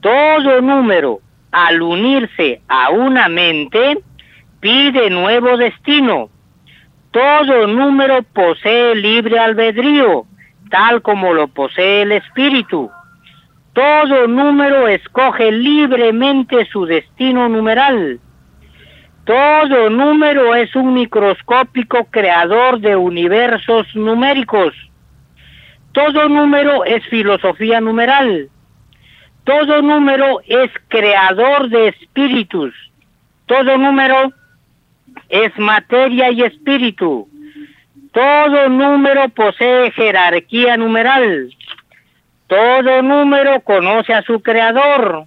[0.00, 1.20] Todo número,
[1.50, 3.98] al unirse a una mente,
[4.60, 6.30] pide nuevo destino
[7.10, 10.26] todo número posee libre albedrío,
[10.70, 12.90] tal como lo posee el espíritu.
[13.78, 18.18] Todo número escoge libremente su destino numeral.
[19.24, 24.74] Todo número es un microscópico creador de universos numéricos.
[25.92, 28.48] Todo número es filosofía numeral.
[29.44, 32.74] Todo número es creador de espíritus.
[33.46, 34.32] Todo número
[35.28, 37.28] es materia y espíritu.
[38.10, 41.54] Todo número posee jerarquía numeral.
[42.48, 45.26] Todo número conoce a su creador.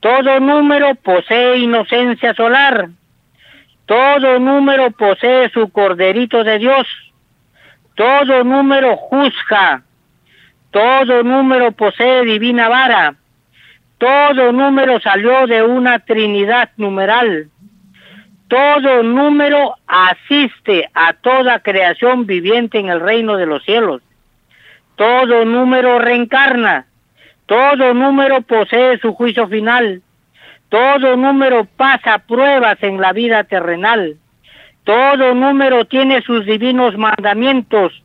[0.00, 2.90] Todo número posee inocencia solar.
[3.86, 6.86] Todo número posee su corderito de Dios.
[7.94, 9.82] Todo número juzga.
[10.70, 13.14] Todo número posee divina vara.
[13.96, 17.48] Todo número salió de una trinidad numeral.
[18.48, 24.02] Todo número asiste a toda creación viviente en el reino de los cielos.
[24.96, 26.86] Todo número reencarna.
[27.46, 30.02] Todo número posee su juicio final.
[30.68, 34.16] Todo número pasa pruebas en la vida terrenal.
[34.84, 38.02] Todo número tiene sus divinos mandamientos.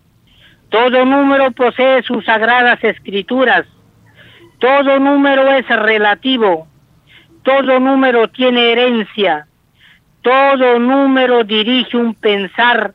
[0.70, 3.66] Todo número posee sus sagradas escrituras.
[4.60, 6.68] Todo número es relativo.
[7.44, 9.48] Todo número tiene herencia.
[10.22, 12.94] Todo número dirige un pensar,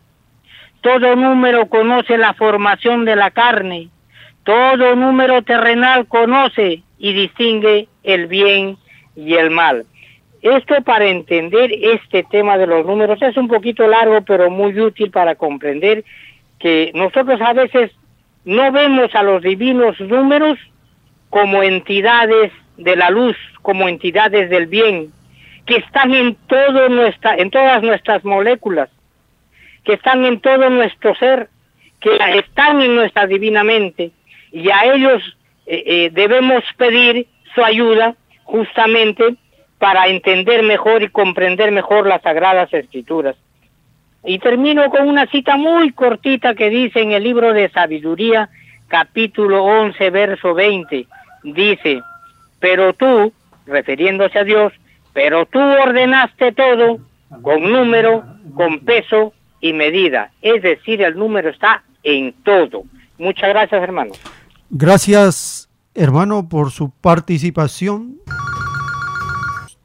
[0.86, 3.88] todo número conoce la formación de la carne,
[4.44, 8.76] todo número terrenal conoce y distingue el bien
[9.16, 9.84] y el mal.
[10.42, 15.10] Esto para entender este tema de los números es un poquito largo, pero muy útil
[15.10, 16.04] para comprender
[16.60, 17.90] que nosotros a veces
[18.44, 20.56] no vemos a los divinos números
[21.30, 25.10] como entidades de la luz, como entidades del bien,
[25.66, 28.88] que están en todas nuestras moléculas,
[29.86, 31.48] que están en todo nuestro ser,
[32.00, 34.10] que están en nuestra divina mente,
[34.50, 35.22] y a ellos
[35.66, 39.36] eh, eh, debemos pedir su ayuda justamente
[39.78, 43.36] para entender mejor y comprender mejor las sagradas escrituras.
[44.24, 48.48] Y termino con una cita muy cortita que dice en el libro de sabiduría,
[48.88, 51.06] capítulo 11, verso 20,
[51.44, 52.02] dice,
[52.58, 53.32] pero tú,
[53.66, 54.72] refiriéndose a Dios,
[55.12, 56.98] Pero tú ordenaste todo
[57.40, 58.22] con número,
[58.54, 59.32] con peso
[59.68, 60.30] y medida.
[60.42, 62.84] Es decir, el número está en todo.
[63.18, 64.12] Muchas gracias, hermano.
[64.70, 68.18] Gracias, hermano, por su participación.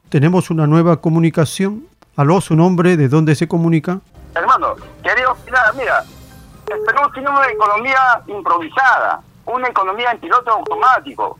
[0.08, 1.86] Tenemos una nueva comunicación.
[2.16, 4.00] Aló, su nombre, ¿de dónde se comunica?
[4.34, 6.04] Hermano, querido, mira, mira,
[6.70, 11.38] el Perú tiene una economía improvisada, una economía en piloto automático,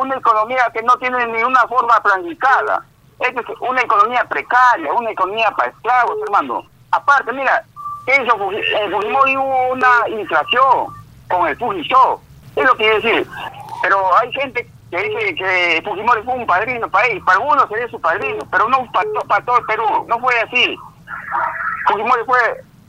[0.00, 2.84] una economía que no tiene ni una forma planificada.
[3.20, 6.64] Es una economía precaria, una economía para esclavos, hermano.
[6.90, 7.64] Aparte, mira,
[8.06, 10.88] eso, en Fujimori hubo una inflación
[11.28, 12.20] con el Fujisho,
[12.56, 13.26] es lo que quiero decir.
[13.82, 17.88] Pero hay gente que dice que Fujimori fue un padrino para él, para algunos sería
[17.88, 20.76] su padrino, pero no para, para todo el Perú, no fue así.
[21.88, 22.38] Fujimori fue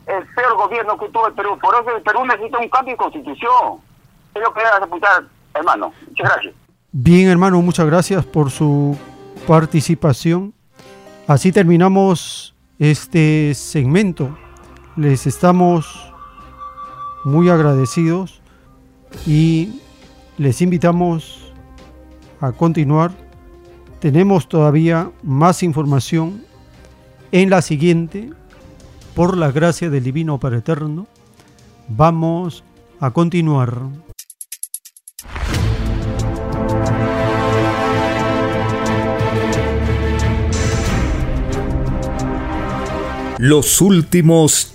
[0.07, 2.97] el peor gobierno que tuvo el Perú, por eso el Perú necesita un cambio de
[2.97, 3.79] constitución.
[4.33, 5.23] Es lo que debes apuntar,
[5.53, 5.93] hermano.
[6.07, 6.53] Muchas gracias.
[6.91, 8.97] Bien, hermano, muchas gracias por su
[9.47, 10.53] participación.
[11.27, 14.37] Así terminamos este segmento.
[14.97, 16.13] Les estamos
[17.25, 18.39] muy agradecidos
[19.27, 19.81] y
[20.37, 21.51] les invitamos
[22.39, 23.11] a continuar.
[23.99, 26.45] Tenemos todavía más información
[27.33, 28.31] en la siguiente.
[29.15, 31.07] Por la gracia del Divino Padre Eterno,
[31.89, 32.63] vamos
[33.01, 33.81] a continuar.
[43.37, 44.74] Los últimos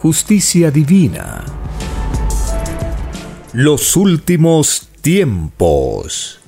[0.00, 1.44] justicia divina.
[3.52, 6.38] Los últimos tiempos.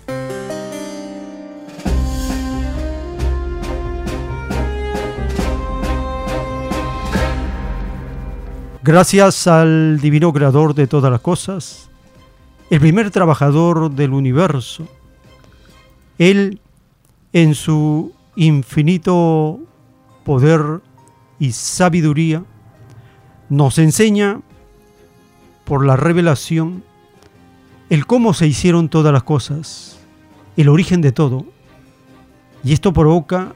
[8.83, 11.91] Gracias al divino creador de todas las cosas,
[12.71, 14.87] el primer trabajador del universo,
[16.19, 16.61] Él
[17.33, 19.59] en su infinito
[20.25, 20.81] poder
[21.41, 22.45] y sabiduría
[23.51, 24.41] nos enseña
[25.65, 26.83] por la revelación
[27.91, 29.99] el cómo se hicieron todas las cosas,
[30.57, 31.45] el origen de todo.
[32.63, 33.53] Y esto provoca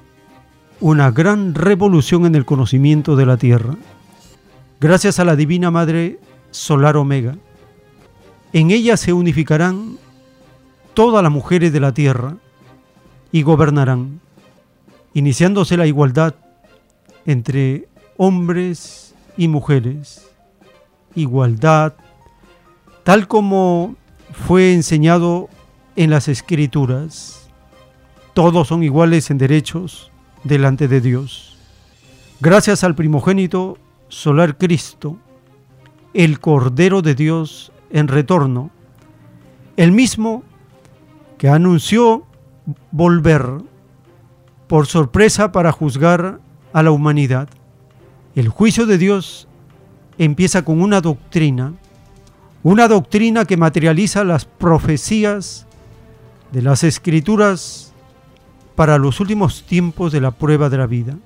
[0.80, 3.76] una gran revolución en el conocimiento de la Tierra
[4.80, 6.18] gracias a la Divina Madre
[6.50, 7.36] Solar Omega.
[8.52, 9.96] En ella se unificarán
[10.94, 12.36] todas las mujeres de la tierra
[13.32, 14.20] y gobernarán,
[15.12, 16.34] iniciándose la igualdad
[17.26, 19.03] entre hombres
[19.36, 20.30] y mujeres.
[21.14, 21.94] Igualdad,
[23.02, 23.96] tal como
[24.32, 25.48] fue enseñado
[25.96, 27.48] en las escrituras.
[28.32, 30.10] Todos son iguales en derechos
[30.42, 31.56] delante de Dios.
[32.40, 33.78] Gracias al primogénito
[34.08, 35.16] solar Cristo,
[36.12, 38.70] el Cordero de Dios en retorno,
[39.76, 40.42] el mismo
[41.38, 42.26] que anunció
[42.90, 43.46] volver
[44.66, 46.40] por sorpresa para juzgar
[46.72, 47.48] a la humanidad.
[48.34, 49.48] El juicio de Dios
[50.18, 51.74] empieza con una doctrina,
[52.62, 55.66] una doctrina que materializa las profecías
[56.52, 57.92] de las escrituras
[58.74, 61.16] para los últimos tiempos de la prueba de la vida.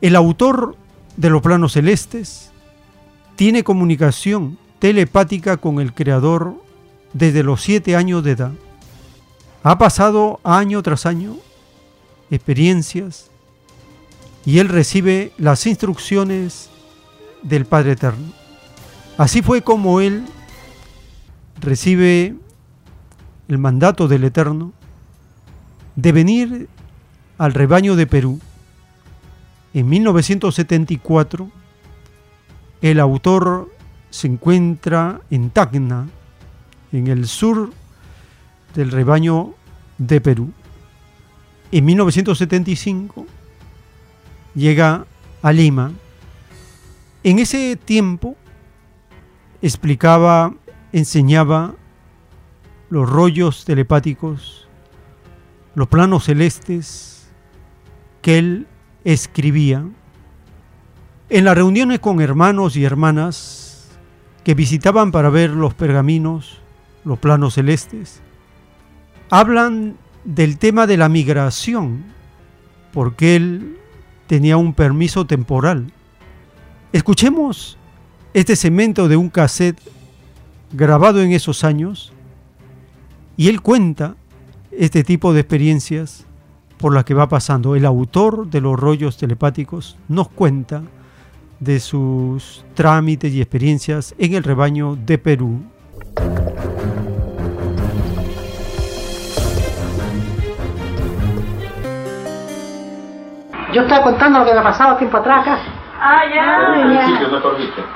[0.00, 0.76] El autor
[1.16, 2.52] de los planos celestes,
[3.36, 6.54] tiene comunicación telepática con el Creador
[7.12, 8.52] desde los siete años de edad.
[9.62, 11.36] Ha pasado año tras año
[12.30, 13.31] experiencias
[14.44, 16.70] y él recibe las instrucciones
[17.42, 18.32] del Padre Eterno.
[19.18, 20.24] Así fue como él
[21.60, 22.34] recibe
[23.48, 24.72] el mandato del Eterno
[25.96, 26.68] de venir
[27.38, 28.40] al rebaño de Perú
[29.74, 31.50] en 1974,
[32.82, 33.70] el autor
[34.10, 36.08] se encuentra en Tacna,
[36.92, 37.70] en el sur
[38.74, 39.54] del rebaño
[39.96, 40.52] de Perú.
[41.70, 43.26] En 1975
[44.54, 45.06] llega
[45.42, 45.92] a Lima.
[47.24, 48.36] En ese tiempo
[49.60, 50.54] explicaba,
[50.92, 51.74] enseñaba
[52.90, 54.68] los rollos telepáticos,
[55.74, 57.28] los planos celestes
[58.20, 58.66] que él
[59.04, 59.84] escribía
[61.30, 63.88] en las reuniones con hermanos y hermanas
[64.44, 66.58] que visitaban para ver los pergaminos,
[67.04, 68.20] los planos celestes,
[69.30, 72.04] hablan del tema de la migración,
[72.92, 73.78] porque él
[74.32, 75.92] tenía un permiso temporal.
[76.94, 77.76] Escuchemos
[78.32, 79.78] este cemento de un cassette
[80.72, 82.14] grabado en esos años
[83.36, 84.16] y él cuenta
[84.70, 86.24] este tipo de experiencias
[86.78, 87.76] por la que va pasando.
[87.76, 90.82] El autor de los rollos telepáticos nos cuenta
[91.60, 95.60] de sus trámites y experiencias en el rebaño de Perú.
[103.72, 105.58] Yo estaba contando lo que me ha pasado tiempo atrás acá.
[106.04, 106.42] Ah, ya.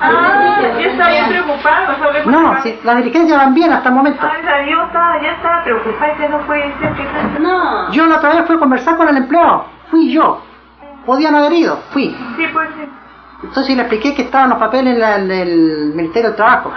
[0.00, 1.96] Ah, yo estaba bien preocupada.
[2.26, 4.20] No, si las diligencias van bien hasta el momento.
[4.30, 7.40] Ay, la yo estaba, ya estaba preocupada, que no puede ser que...
[7.40, 7.90] No.
[7.92, 9.64] Yo la otra vez fui a conversar con el empleado.
[9.90, 10.40] Fui yo.
[11.04, 11.78] Podían haber ido.
[11.90, 12.16] Fui.
[12.36, 12.88] Sí, pues sí.
[13.42, 16.72] Entonces le expliqué que estaban los papeles en, la- en el Ministerio del Trabajo.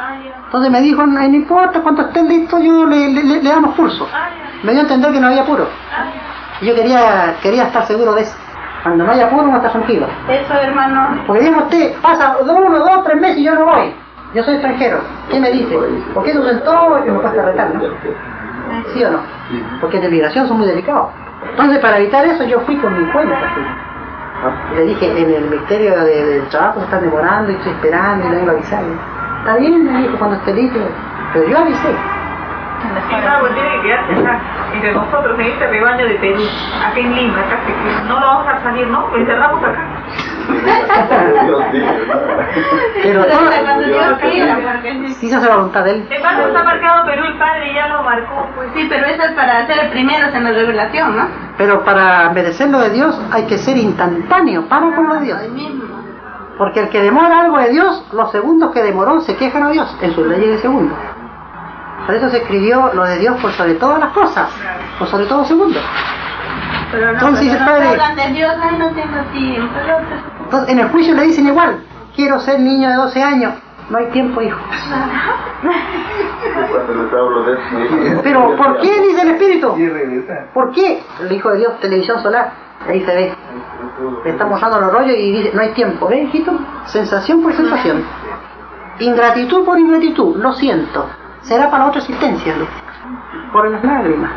[0.46, 3.76] Entonces me dijo, no, no importa, cuando estén listos yo le, le- le- le damos
[3.76, 4.08] curso.
[4.64, 5.68] Me dio a entender que no había apuro.
[6.62, 8.36] Y yo quería, quería estar seguro de eso.
[8.84, 10.08] Cuando no haya apuro, no está tranquilo.
[10.30, 11.22] Eso, hermano.
[11.28, 13.94] Porque diga usted, pasa uno, dos, tres meses y yo no voy.
[14.34, 15.00] Yo soy extranjero.
[15.30, 15.76] ¿Qué me dice?
[16.14, 17.82] ¿Por qué tú sentó que me pasa retar, no?
[18.94, 19.20] ¿Sí o no?
[19.82, 21.10] Porque de migración son muy delicados.
[21.50, 23.36] Entonces, para evitar eso, yo fui con mi cuenta.
[24.76, 28.30] Le dije, en el Ministerio de- del Trabajo se están demorando y estoy esperando y
[28.30, 28.84] le vengo a avisar.
[29.40, 30.80] Está bien, me dijo, cuando esté listo.
[31.34, 31.90] Pero yo avisé.
[32.80, 34.40] Y no, pues tiene que quedarse acá,
[34.74, 36.44] entre nosotros, en este rebaño de Perú,
[36.80, 37.74] acá en Lima, acá, que
[38.08, 39.08] no lo vamos a salir, ¿no?
[39.10, 39.86] Lo encerramos acá.
[43.04, 43.26] Pero Pero
[45.20, 46.08] sí se hace la voluntad de él.
[46.10, 48.48] El padre está marcado Perú, el padre ya lo marcó.
[48.56, 51.28] Pues sí, pero eso es para ser primeros en la revelación, ¿no?
[51.58, 55.40] Pero para merecer lo de Dios hay que ser instantáneo, para con lo de Dios.
[56.58, 59.98] Porque el que demora algo de Dios, los segundos que demoró se quejan a Dios
[60.02, 60.94] en sus leyes de segundo.
[62.06, 64.50] Por eso se escribió lo de Dios por sobre todas las cosas,
[64.98, 65.84] por sobre todo segundos.
[66.92, 69.80] Pero no, Entonces, pero no padre- hablan de Dios, ay, no tengo tiempo.
[69.80, 71.84] el otro- Entonces, en el juicio le dicen igual,
[72.16, 73.54] quiero ser niño de 12 años.
[73.92, 74.60] No hay tiempo, hijo.
[78.24, 79.76] Pero, ¿por qué dice el Espíritu?
[80.54, 81.04] ¿Por qué?
[81.22, 82.52] El Hijo de Dios, televisión solar,
[82.88, 83.34] ahí se ve.
[84.24, 86.08] Le está mostrando los rollos y dice, no hay tiempo.
[86.08, 86.52] ¿Ves, hijito?
[86.86, 88.04] Sensación por sensación.
[89.00, 91.08] Ingratitud por ingratitud, lo siento.
[91.50, 92.54] Será para otra existencia,
[93.52, 94.32] por las lágrimas.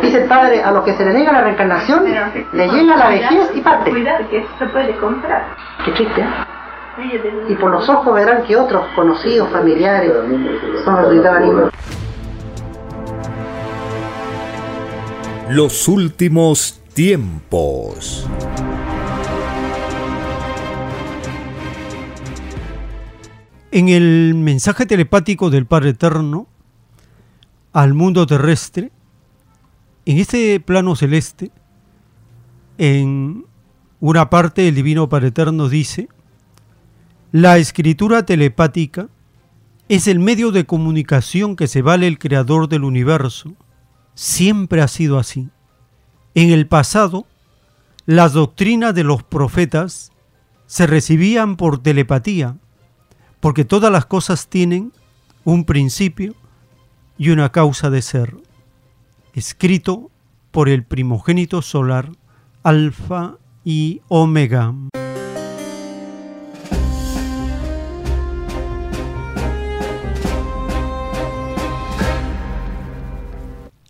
[0.00, 3.50] Dice el Padre, a los que se le niega la reencarnación, le llega la vejez
[3.56, 3.90] y parte.
[3.90, 5.48] Cuidado, que eso se puede comprar.
[5.84, 7.44] Qué triste, ¿eh?
[7.48, 10.12] Y por los ojos verán que otros conocidos, familiares,
[10.84, 11.70] son los de
[15.48, 18.28] Los últimos tiempos.
[23.74, 26.46] En el mensaje telepático del Padre Eterno
[27.72, 28.92] al mundo terrestre,
[30.06, 31.50] en este plano celeste,
[32.78, 33.46] en
[33.98, 36.06] una parte el Divino Padre Eterno dice,
[37.32, 39.08] la escritura telepática
[39.88, 43.56] es el medio de comunicación que se vale el Creador del universo.
[44.14, 45.48] Siempre ha sido así.
[46.36, 47.26] En el pasado,
[48.06, 50.12] las doctrinas de los profetas
[50.66, 52.56] se recibían por telepatía,
[53.44, 54.90] porque todas las cosas tienen
[55.44, 56.34] un principio
[57.18, 58.34] y una causa de ser,
[59.34, 60.10] escrito
[60.50, 62.08] por el primogénito solar,
[62.62, 64.72] Alfa y Omega.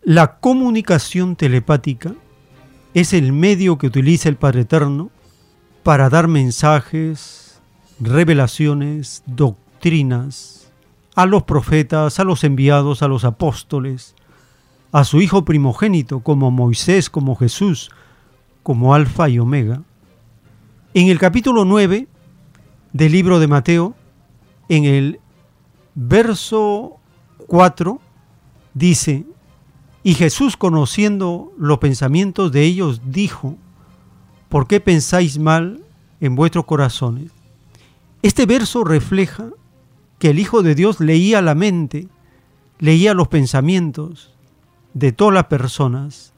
[0.03, 2.13] La comunicación telepática
[2.93, 5.13] es el medio que utiliza el Padre Eterno
[5.85, 7.44] para dar mensajes,
[8.01, 10.73] revelaciones, doctrinas
[11.15, 14.15] a los profetas, a los enviados, a los apóstoles,
[14.93, 17.91] a su Hijo primogénito como Moisés, como Jesús,
[18.63, 19.83] como Alfa y Omega.
[20.93, 22.09] En el capítulo 9
[22.93, 23.95] del libro de Mateo,
[24.69, 25.21] en el
[25.95, 26.97] verso
[27.47, 28.01] 4,
[28.73, 29.25] dice,
[30.03, 33.57] y Jesús, conociendo los pensamientos de ellos, dijo,
[34.49, 35.83] ¿por qué pensáis mal
[36.21, 37.31] en vuestros corazones?
[38.25, 39.51] Este verso refleja
[40.19, 42.09] que el Hijo de Dios leía la mente,
[42.79, 44.35] leía los pensamientos
[44.95, 46.33] de todas las personas.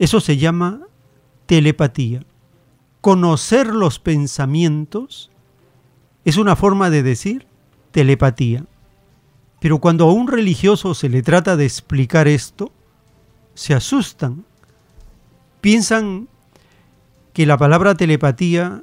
[0.00, 0.80] Eso se llama
[1.46, 2.26] telepatía.
[3.02, 5.30] Conocer los pensamientos
[6.24, 7.46] es una forma de decir
[7.92, 8.66] telepatía.
[9.60, 12.72] Pero cuando a un religioso se le trata de explicar esto,
[13.54, 14.44] se asustan.
[15.60, 16.26] Piensan
[17.32, 18.82] que la palabra telepatía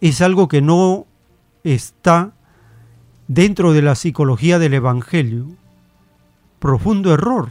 [0.00, 1.04] es algo que no
[1.64, 2.32] está
[3.26, 5.46] dentro de la psicología del Evangelio.
[6.58, 7.50] Profundo error.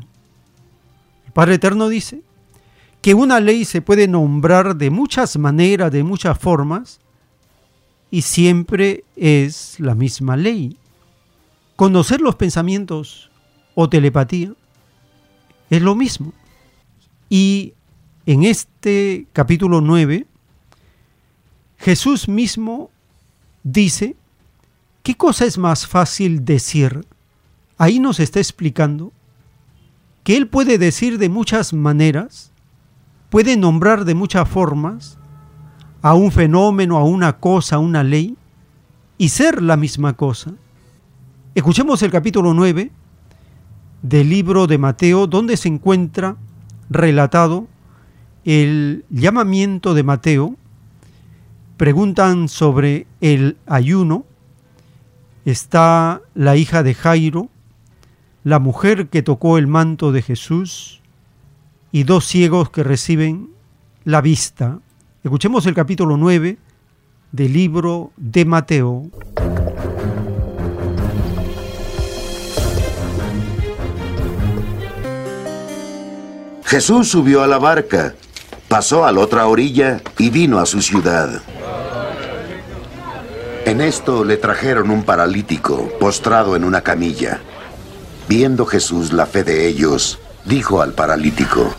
[1.25, 2.21] El Padre Eterno dice
[3.01, 6.99] que una ley se puede nombrar de muchas maneras, de muchas formas,
[8.11, 10.77] y siempre es la misma ley.
[11.75, 13.29] Conocer los pensamientos
[13.75, 14.53] o telepatía
[15.69, 16.33] es lo mismo.
[17.29, 17.73] Y
[18.25, 20.25] en este capítulo 9,
[21.77, 22.89] Jesús mismo
[23.71, 24.15] dice,
[25.03, 27.05] ¿qué cosa es más fácil decir?
[27.77, 29.11] Ahí nos está explicando
[30.23, 32.51] que Él puede decir de muchas maneras,
[33.29, 35.17] puede nombrar de muchas formas
[36.01, 38.37] a un fenómeno, a una cosa, a una ley,
[39.17, 40.53] y ser la misma cosa.
[41.55, 42.91] Escuchemos el capítulo 9
[44.01, 46.37] del libro de Mateo, donde se encuentra
[46.89, 47.67] relatado
[48.45, 50.55] el llamamiento de Mateo.
[51.77, 54.25] Preguntan sobre el ayuno.
[55.45, 57.49] Está la hija de Jairo,
[58.43, 61.01] la mujer que tocó el manto de Jesús
[61.91, 63.51] y dos ciegos que reciben
[64.05, 64.79] la vista.
[65.23, 66.57] Escuchemos el capítulo 9
[67.31, 69.03] del libro de Mateo.
[76.65, 78.15] Jesús subió a la barca,
[78.67, 81.41] pasó a la otra orilla y vino a su ciudad.
[83.67, 87.41] En esto le trajeron un paralítico postrado en una camilla.
[88.29, 91.75] Viendo Jesús la fe de ellos, dijo al paralítico,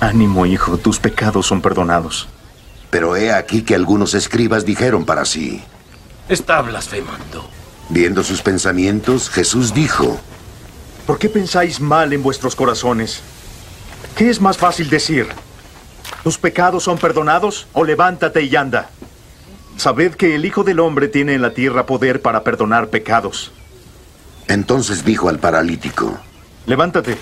[0.00, 2.26] Ánimo, hijo, tus pecados son perdonados.
[2.90, 5.62] Pero he aquí que algunos escribas dijeron para sí.
[6.28, 7.48] Está blasfemando.
[7.90, 10.18] Viendo sus pensamientos, Jesús dijo,
[11.06, 13.20] ¿Por qué pensáis mal en vuestros corazones?
[14.16, 15.28] ¿Qué es más fácil decir?
[16.24, 18.90] ¿Tus pecados son perdonados o levántate y anda?
[19.76, 23.52] Sabed que el Hijo del Hombre tiene en la tierra poder para perdonar pecados.
[24.48, 26.18] Entonces dijo al paralítico,
[26.66, 27.18] Levántate,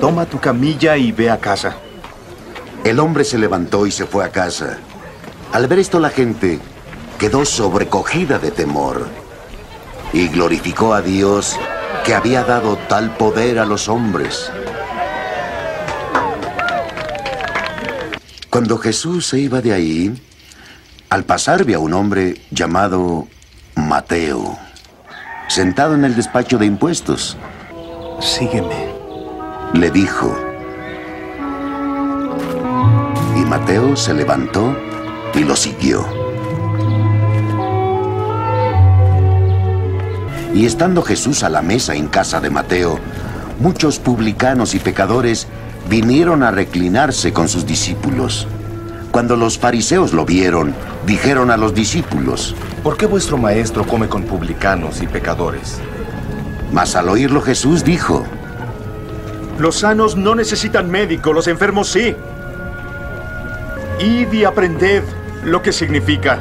[0.00, 1.76] toma tu camilla y ve a casa.
[2.84, 4.78] El hombre se levantó y se fue a casa.
[5.52, 6.58] Al ver esto la gente
[7.18, 9.06] quedó sobrecogida de temor
[10.12, 11.56] y glorificó a Dios
[12.04, 14.50] que había dado tal poder a los hombres.
[18.48, 20.20] Cuando Jesús se iba de ahí,
[21.10, 23.26] al pasar vio a un hombre llamado
[23.74, 24.56] Mateo,
[25.48, 27.36] sentado en el despacho de impuestos.
[28.20, 28.94] Sígueme,
[29.74, 30.32] le dijo.
[33.36, 34.76] Y Mateo se levantó
[35.34, 36.06] y lo siguió.
[40.54, 43.00] Y estando Jesús a la mesa en casa de Mateo,
[43.58, 45.48] muchos publicanos y pecadores
[45.88, 48.46] vinieron a reclinarse con sus discípulos.
[49.10, 50.72] Cuando los fariseos lo vieron,
[51.10, 52.54] dijeron a los discípulos,
[52.84, 55.80] ¿Por qué vuestro maestro come con publicanos y pecadores?
[56.72, 58.24] Mas al oírlo Jesús dijo,
[59.58, 62.14] Los sanos no necesitan médico, los enfermos sí.
[63.98, 65.02] Id y aprended
[65.42, 66.38] lo que significa.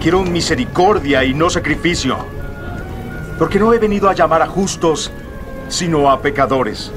[0.00, 2.16] Quiero misericordia y no sacrificio.
[3.38, 5.12] Porque no he venido a llamar a justos,
[5.68, 6.90] sino a pecadores.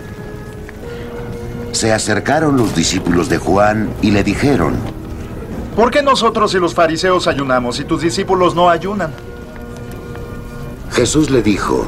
[1.72, 4.74] Se acercaron los discípulos de Juan y le dijeron,
[5.76, 9.12] ¿Por qué nosotros y los fariseos ayunamos y tus discípulos no ayunan?
[10.92, 11.86] Jesús le dijo,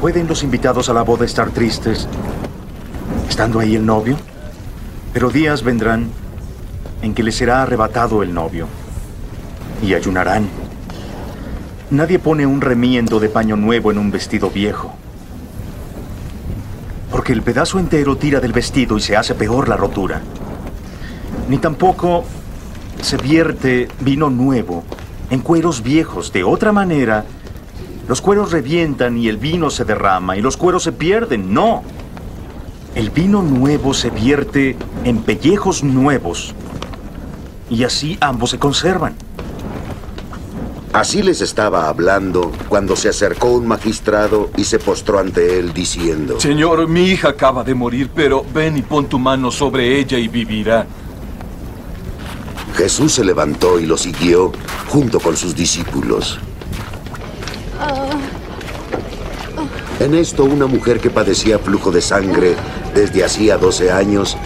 [0.00, 2.06] ¿Pueden los invitados a la boda estar tristes
[3.28, 4.16] estando ahí el novio?
[5.12, 6.10] Pero días vendrán
[7.02, 8.68] en que les será arrebatado el novio
[9.82, 10.48] y ayunarán.
[11.90, 14.94] Nadie pone un remiendo de paño nuevo en un vestido viejo,
[17.10, 20.20] porque el pedazo entero tira del vestido y se hace peor la rotura.
[21.48, 22.24] Ni tampoco
[23.02, 24.84] se vierte vino nuevo
[25.30, 26.32] en cueros viejos.
[26.32, 27.24] De otra manera,
[28.08, 31.52] los cueros revientan y el vino se derrama y los cueros se pierden.
[31.52, 31.82] No.
[32.94, 36.54] El vino nuevo se vierte en pellejos nuevos
[37.68, 39.14] y así ambos se conservan.
[40.92, 46.40] Así les estaba hablando cuando se acercó un magistrado y se postró ante él diciendo,
[46.40, 50.28] Señor, mi hija acaba de morir, pero ven y pon tu mano sobre ella y
[50.28, 50.86] vivirá.
[52.76, 54.52] Jesús se levantó y lo siguió
[54.88, 56.38] junto con sus discípulos.
[59.98, 62.54] En esto una mujer que padecía flujo de sangre
[62.94, 64.36] desde hacía 12 años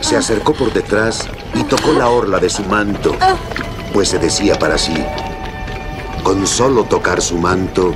[0.00, 3.16] se acercó por detrás y tocó la orla de su manto,
[3.92, 4.94] pues se decía para sí,
[6.22, 7.94] con solo tocar su manto,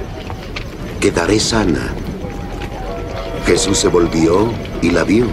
[1.01, 1.93] quedaré sana.
[3.47, 5.27] Jesús se volvió y la vio.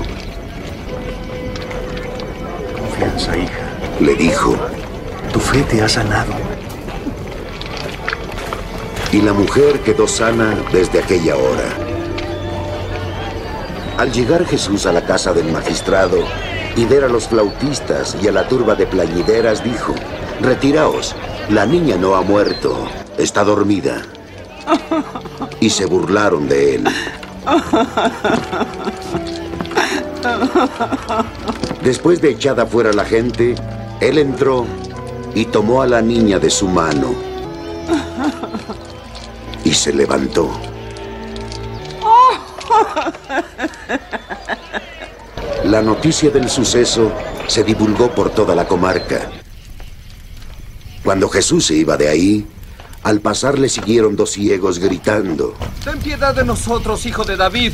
[2.77, 3.66] Confianza, hija.
[3.99, 4.55] Le dijo,
[5.33, 6.33] Tu fe te ha sanado.
[9.11, 11.69] y la mujer quedó sana desde aquella hora.
[13.97, 16.17] Al llegar Jesús a la casa del magistrado
[16.75, 19.95] y ver a los flautistas y a la turba de plañideras, dijo,
[20.41, 21.15] Retiraos,
[21.49, 24.01] la niña no ha muerto, está dormida.
[25.59, 26.83] Y se burlaron de él.
[31.81, 33.55] Después de echada fuera la gente,
[33.99, 34.65] él entró
[35.33, 37.15] y tomó a la niña de su mano
[39.63, 40.49] y se levantó.
[45.65, 47.11] La noticia del suceso
[47.47, 49.29] se divulgó por toda la comarca.
[51.03, 52.45] Cuando Jesús se iba de ahí,
[53.03, 55.53] al pasar le siguieron dos ciegos gritando.
[55.83, 57.73] Ten piedad de nosotros, hijo de David.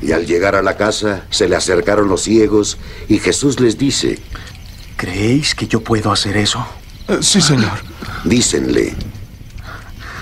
[0.00, 2.78] Y al llegar a la casa, se le acercaron los ciegos
[3.08, 4.18] y Jesús les dice,
[4.96, 6.64] ¿Creéis que yo puedo hacer eso?
[7.20, 7.72] sí, señor.
[8.24, 8.94] Dícenle.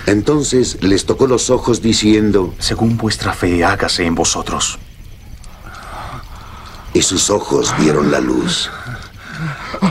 [0.07, 4.79] Entonces les tocó los ojos diciendo, Según vuestra fe, hágase en vosotros.
[6.95, 8.71] y sus ojos vieron la luz.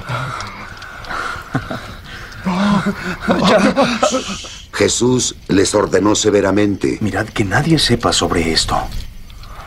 [4.74, 6.98] Jesús les ordenó severamente.
[7.02, 8.78] Mirad que nadie sepa sobre esto.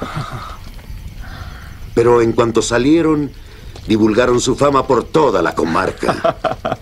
[1.94, 3.31] Pero en cuanto salieron,
[3.86, 6.36] divulgaron su fama por toda la comarca.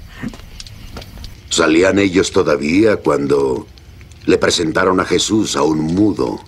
[1.48, 3.66] Salían ellos todavía cuando
[4.26, 6.40] le presentaron a Jesús a un mudo,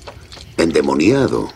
[0.57, 1.49] endemoniado.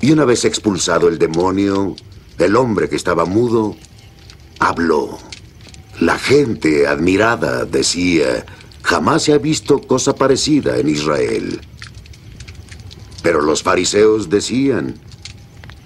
[0.00, 1.96] Y una vez expulsado el demonio,
[2.36, 3.76] El hombre que estaba mudo
[4.58, 5.18] habló.
[6.00, 8.44] La gente, admirada, decía,
[8.82, 11.60] jamás se ha visto cosa parecida en Israel.
[13.24, 14.96] Pero los fariseos decían,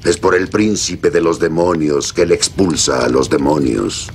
[0.05, 4.11] es por el príncipe de los demonios que él expulsa a los demonios.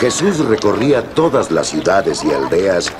[0.00, 2.90] Jesús recorría todas las ciudades y aldeas,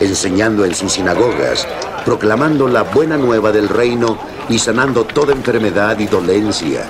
[0.00, 1.68] enseñando en sus sinagogas,
[2.06, 6.88] proclamando la buena nueva del reino y sanando toda enfermedad y dolencia.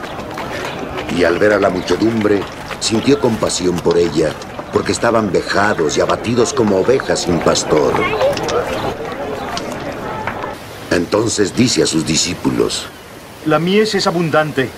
[1.19, 2.41] Y al ver a la muchedumbre,
[2.79, 4.31] sintió compasión por ella,
[4.73, 7.93] porque estaban vejados y abatidos como ovejas sin pastor.
[10.91, 12.87] Entonces dice a sus discípulos,
[13.45, 14.69] La mies es abundante,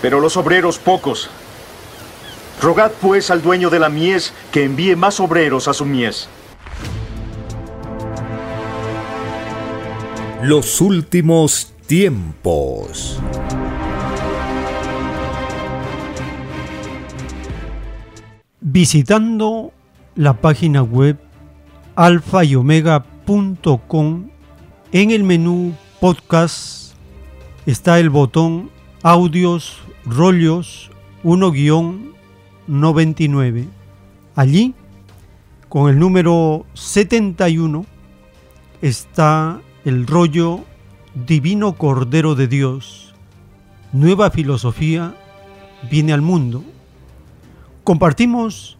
[0.00, 1.30] pero los obreros pocos.
[2.60, 6.28] Rogad pues al dueño de la mies que envíe más obreros a su mies.
[10.42, 13.20] Los últimos tiempos.
[18.60, 19.72] Visitando
[20.14, 21.16] la página web
[21.94, 24.28] alfa y omega.com,
[24.92, 26.94] en el menú podcast
[27.64, 28.70] está el botón
[29.02, 30.90] audios rollos
[31.24, 33.68] 1-99.
[34.36, 34.74] Allí,
[35.70, 37.86] con el número 71,
[38.82, 40.60] está el rollo
[41.14, 43.14] Divino Cordero de Dios.
[43.92, 45.14] Nueva filosofía
[45.90, 46.62] viene al mundo.
[47.82, 48.76] Compartimos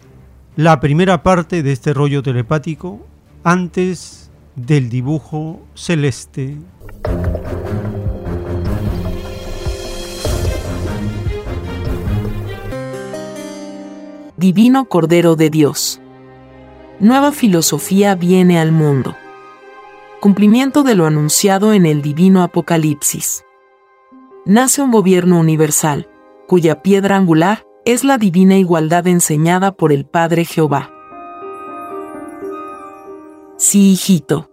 [0.57, 3.00] la primera parte de este rollo telepático
[3.44, 4.22] antes
[4.57, 6.57] del dibujo celeste.
[14.37, 16.01] Divino Cordero de Dios.
[17.01, 19.17] Nueva filosofía viene al mundo.
[20.21, 23.45] Cumplimiento de lo anunciado en el divino Apocalipsis.
[24.45, 26.09] Nace un gobierno universal,
[26.47, 30.91] cuya piedra angular es la divina igualdad enseñada por el Padre Jehová.
[33.62, 34.50] Sí, hijito.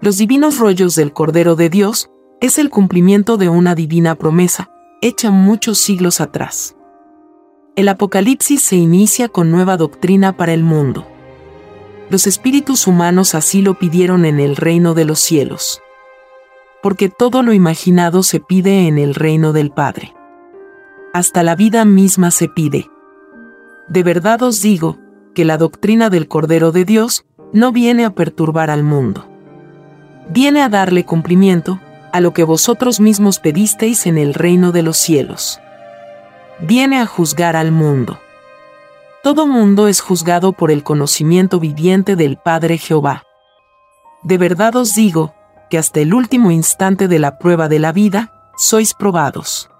[0.00, 4.70] Los divinos rollos del Cordero de Dios es el cumplimiento de una divina promesa,
[5.02, 6.76] hecha muchos siglos atrás.
[7.74, 11.08] El Apocalipsis se inicia con nueva doctrina para el mundo.
[12.08, 15.82] Los espíritus humanos así lo pidieron en el reino de los cielos.
[16.84, 20.14] Porque todo lo imaginado se pide en el reino del Padre.
[21.12, 22.88] Hasta la vida misma se pide.
[23.88, 25.00] De verdad os digo,
[25.34, 29.26] que la doctrina del Cordero de Dios no viene a perturbar al mundo.
[30.28, 31.80] Viene a darle cumplimiento
[32.12, 35.58] a lo que vosotros mismos pedisteis en el reino de los cielos
[36.60, 38.18] viene a juzgar al mundo.
[39.22, 43.22] Todo mundo es juzgado por el conocimiento viviente del Padre Jehová.
[44.22, 45.34] De verdad os digo,
[45.70, 49.70] que hasta el último instante de la prueba de la vida, sois probados.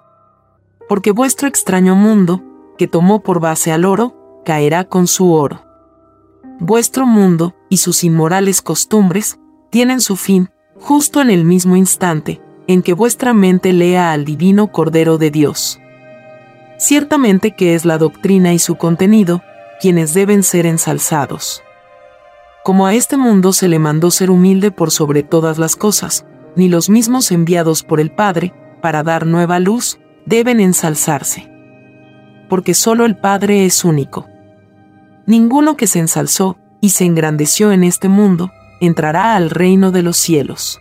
[0.88, 2.42] Porque vuestro extraño mundo,
[2.78, 5.62] que tomó por base al oro, caerá con su oro.
[6.60, 9.38] Vuestro mundo y sus inmorales costumbres
[9.70, 14.70] tienen su fin, justo en el mismo instante, en que vuestra mente lea al divino
[14.70, 15.80] Cordero de Dios.
[16.78, 19.42] Ciertamente que es la doctrina y su contenido,
[19.80, 21.62] quienes deben ser ensalzados.
[22.62, 26.24] Como a este mundo se le mandó ser humilde por sobre todas las cosas,
[26.56, 31.50] ni los mismos enviados por el Padre, para dar nueva luz, deben ensalzarse.
[32.48, 34.28] Porque solo el Padre es único.
[35.26, 40.16] Ninguno que se ensalzó y se engrandeció en este mundo, entrará al reino de los
[40.16, 40.80] cielos.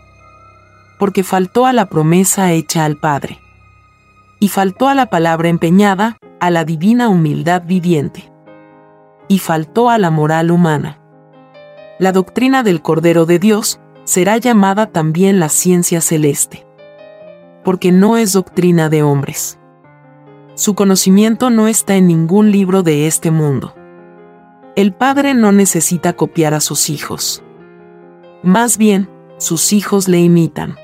[0.99, 3.39] Porque faltó a la promesa hecha al Padre
[4.43, 8.29] y faltó a la palabra empeñada, a la divina humildad viviente.
[9.29, 10.99] Y faltó a la moral humana.
[11.97, 16.67] La doctrina del Cordero de Dios será llamada también la ciencia celeste.
[17.63, 19.59] Porque no es doctrina de hombres.
[20.55, 23.73] Su conocimiento no está en ningún libro de este mundo.
[24.75, 27.43] El Padre no necesita copiar a sus hijos.
[28.41, 30.77] Más bien, sus hijos le imitan.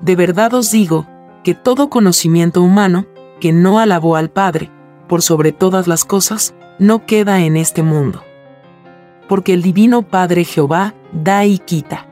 [0.00, 1.04] De verdad os digo,
[1.42, 3.06] que todo conocimiento humano,
[3.40, 4.70] que no alabó al Padre,
[5.08, 8.22] por sobre todas las cosas, no queda en este mundo.
[9.28, 12.06] Porque el Divino Padre Jehová da y quita.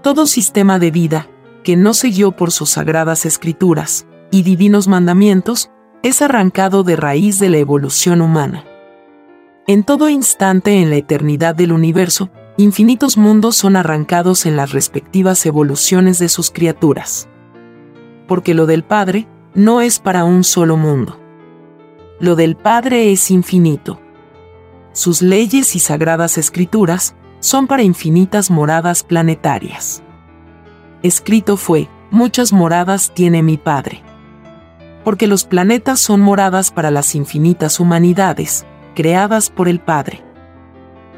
[0.00, 1.28] Todo sistema de vida,
[1.64, 5.70] que no siguió por sus sagradas escrituras y divinos mandamientos,
[6.02, 8.64] es arrancado de raíz de la evolución humana.
[9.66, 15.46] En todo instante en la eternidad del universo, infinitos mundos son arrancados en las respectivas
[15.46, 17.28] evoluciones de sus criaturas
[18.32, 21.20] porque lo del Padre no es para un solo mundo.
[22.18, 24.00] Lo del Padre es infinito.
[24.92, 30.02] Sus leyes y sagradas escrituras son para infinitas moradas planetarias.
[31.02, 34.02] Escrito fue, muchas moradas tiene mi Padre.
[35.04, 40.22] Porque los planetas son moradas para las infinitas humanidades, creadas por el Padre.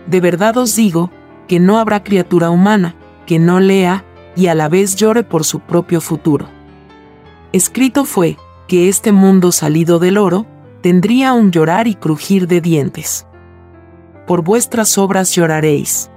[0.06, 1.10] De verdad os digo,
[1.48, 2.94] que no habrá criatura humana,
[3.26, 4.04] que no lea,
[4.36, 6.48] y a la vez llore por su propio futuro.
[7.52, 8.36] Escrito fue,
[8.66, 10.46] que este mundo salido del oro,
[10.80, 13.26] tendría un llorar y crujir de dientes.
[14.26, 16.10] Por vuestras obras lloraréis.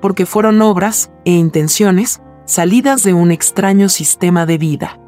[0.00, 5.00] Porque fueron obras, e intenciones, salidas de un extraño sistema de vida.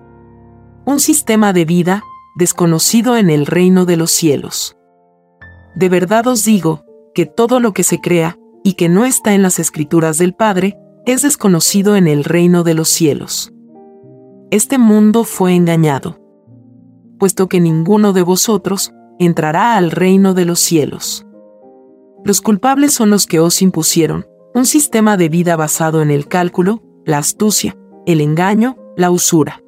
[0.85, 2.03] Un sistema de vida,
[2.35, 4.78] desconocido en el reino de los cielos.
[5.79, 6.85] De verdad os digo,
[7.15, 10.77] que todo lo que se crea, y que no está en las escrituras del Padre,
[11.07, 13.53] es desconocido en el reino de los cielos.
[14.51, 16.19] Este mundo fue engañado,
[17.17, 21.25] puesto que ninguno de vosotros entrará al reino de los cielos.
[22.25, 24.27] Los culpables son los que os impusieron,
[24.57, 29.63] un sistema de vida basado en el cálculo, la astucia, el engaño, la usura.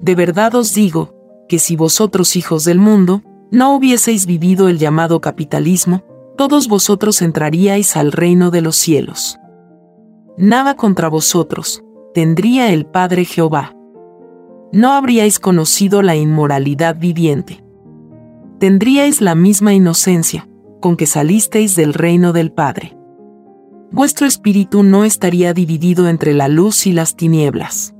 [0.00, 1.16] De verdad os digo,
[1.48, 6.04] que si vosotros hijos del mundo, no hubieseis vivido el llamado capitalismo,
[6.36, 9.38] todos vosotros entraríais al reino de los cielos.
[10.36, 11.82] Nada contra vosotros,
[12.14, 13.74] tendría el Padre Jehová.
[14.70, 17.64] No habríais conocido la inmoralidad viviente.
[18.58, 20.48] Tendríais la misma inocencia,
[20.80, 22.96] con que salisteis del reino del Padre.
[23.90, 27.94] Vuestro espíritu no estaría dividido entre la luz y las tinieblas.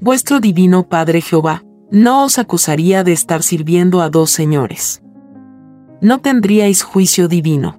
[0.00, 5.02] Vuestro divino Padre Jehová no os acusaría de estar sirviendo a dos señores
[6.00, 7.78] no tendríais juicio divino.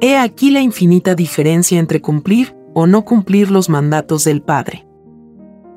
[0.00, 4.86] He aquí la infinita diferencia entre cumplir o no cumplir los mandatos del Padre.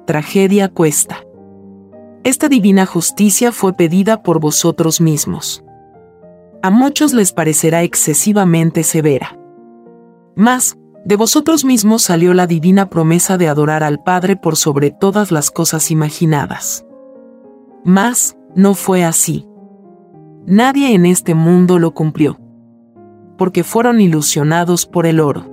[0.05, 1.17] Tragedia cuesta.
[2.23, 5.63] Esta divina justicia fue pedida por vosotros mismos.
[6.61, 9.37] A muchos les parecerá excesivamente severa.
[10.35, 15.31] Mas, de vosotros mismos salió la divina promesa de adorar al Padre por sobre todas
[15.31, 16.85] las cosas imaginadas.
[17.85, 19.45] Mas, no fue así.
[20.45, 22.39] Nadie en este mundo lo cumplió,
[23.37, 25.45] porque fueron ilusionados por el oro.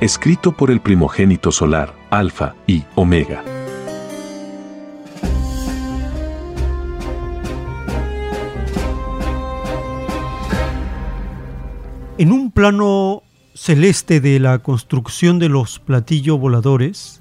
[0.00, 3.42] Escrito por el primogénito solar, Alfa y Omega.
[12.16, 13.22] En un plano
[13.54, 17.19] celeste de la construcción de los platillos voladores,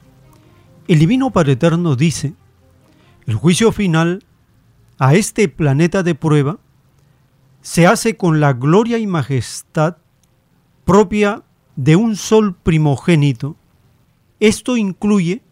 [0.89, 2.33] el Divino Padre Eterno dice
[3.27, 4.23] el juicio final
[4.97, 6.57] a este planeta de prueba
[7.61, 9.97] se hace con la gloria y majestad
[10.85, 11.43] propia
[11.75, 13.55] de un sol primogénito.
[14.39, 15.43] Esto incluye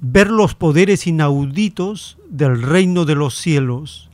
[0.00, 4.10] ver los poderes inauditos del reino de los cielos.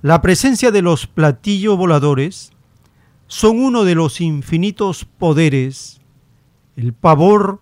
[0.00, 2.52] La presencia de los platillos voladores
[3.26, 6.00] son uno de los infinitos poderes,
[6.74, 7.60] el pavor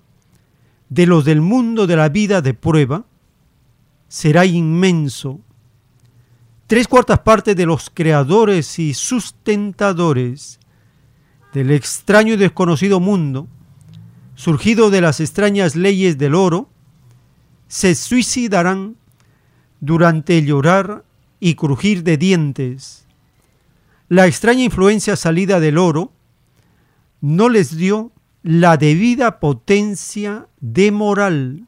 [0.88, 3.04] de los del mundo de la vida de prueba,
[4.08, 5.40] será inmenso.
[6.66, 10.58] Tres cuartas partes de los creadores y sustentadores
[11.52, 13.48] del extraño y desconocido mundo,
[14.34, 16.68] surgido de las extrañas leyes del oro,
[17.68, 18.96] se suicidarán
[19.80, 21.04] durante el llorar
[21.40, 23.06] y crujir de dientes.
[24.08, 26.12] La extraña influencia salida del oro
[27.20, 28.12] no les dio
[28.46, 31.66] la debida potencia de moral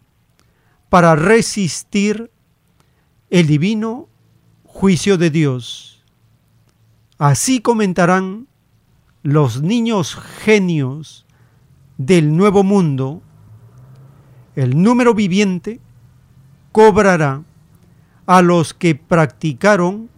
[0.88, 2.30] para resistir
[3.30, 4.08] el divino
[4.62, 6.04] juicio de Dios.
[7.18, 8.46] Así comentarán
[9.24, 11.26] los niños genios
[11.96, 13.22] del nuevo mundo,
[14.54, 15.80] el número viviente
[16.70, 17.42] cobrará
[18.24, 20.10] a los que practicaron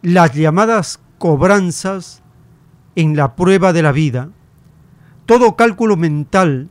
[0.00, 2.22] las llamadas cobranzas
[2.96, 4.30] en la prueba de la vida.
[5.32, 6.68] Todo cálculo mental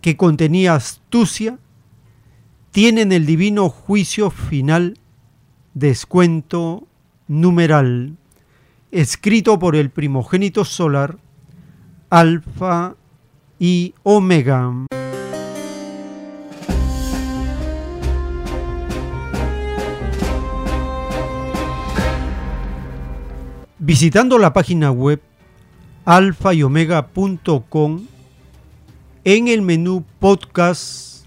[0.00, 1.58] que contenía astucia
[2.70, 4.98] tienen el divino juicio final,
[5.74, 6.88] descuento
[7.28, 8.16] numeral,
[8.90, 11.18] escrito por el primogénito solar,
[12.08, 12.96] Alfa
[13.58, 14.86] y Omega.
[23.78, 25.20] Visitando la página web
[26.04, 28.06] alfa y omega.com,
[29.24, 31.24] en el menú podcast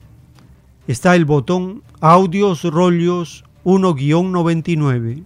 [0.87, 5.23] está el botón Audios Rollos 1-99.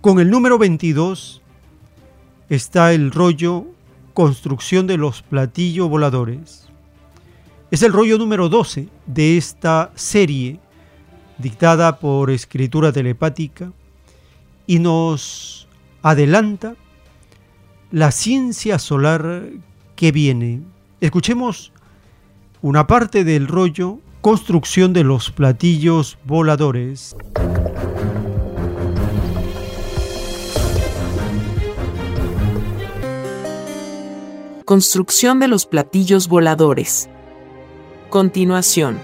[0.00, 1.42] Con el número 22
[2.48, 3.66] está el rollo
[4.14, 6.68] Construcción de los platillos voladores.
[7.70, 10.60] Es el rollo número 12 de esta serie
[11.36, 13.70] dictada por escritura telepática
[14.66, 15.68] y nos
[16.00, 16.76] adelanta
[17.96, 19.44] la ciencia solar
[19.94, 20.60] que viene.
[21.00, 21.72] Escuchemos
[22.60, 27.16] una parte del rollo Construcción de los platillos voladores.
[34.66, 37.08] Construcción de los platillos voladores.
[38.10, 38.98] Continuación.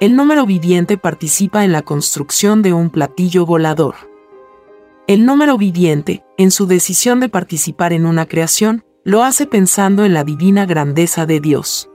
[0.00, 4.15] El número viviente participa en la construcción de un platillo volador.
[5.08, 10.12] El número viviente, en su decisión de participar en una creación, lo hace pensando en
[10.12, 11.88] la divina grandeza de Dios.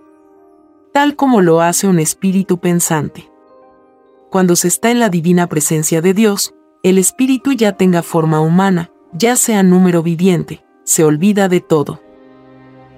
[0.93, 3.30] Tal como lo hace un espíritu pensante.
[4.30, 8.93] Cuando se está en la divina presencia de Dios, el espíritu ya tenga forma humana,
[9.11, 12.01] ya sea número viviente, se olvida de todo.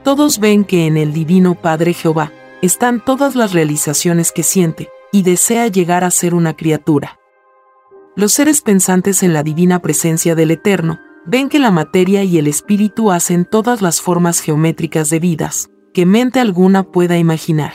[0.03, 5.24] Todos ven que en el Divino Padre Jehová están todas las realizaciones que siente, y
[5.24, 7.19] desea llegar a ser una criatura.
[8.16, 12.48] Los seres pensantes en la divina presencia del Eterno ven que la materia y el
[12.48, 17.74] espíritu hacen todas las formas geométricas de vidas, que mente alguna pueda imaginar.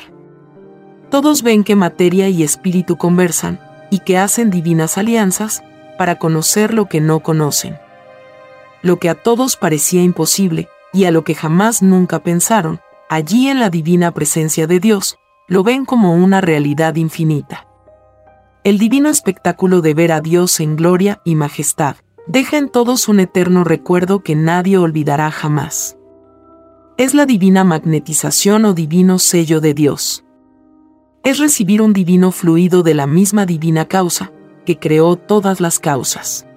[1.11, 3.61] Todos ven que materia y espíritu conversan,
[3.91, 5.63] y que hacen divinas alianzas,
[5.97, 7.79] para conocer lo que no conocen
[8.83, 13.61] lo que a todos parecía imposible, y a lo que jamás nunca pensaron, allí en
[13.61, 17.68] la divina presencia de Dios, lo ven como una realidad infinita.
[18.65, 21.97] El divino espectáculo de ver a Dios en gloria y majestad,
[22.27, 25.97] deja en todos un eterno recuerdo que nadie olvidará jamás.
[26.97, 30.25] Es la divina magnetización o divino sello de Dios.
[31.25, 34.33] Es recibir un divino fluido de la misma divina causa,
[34.67, 36.49] que creó todas las causas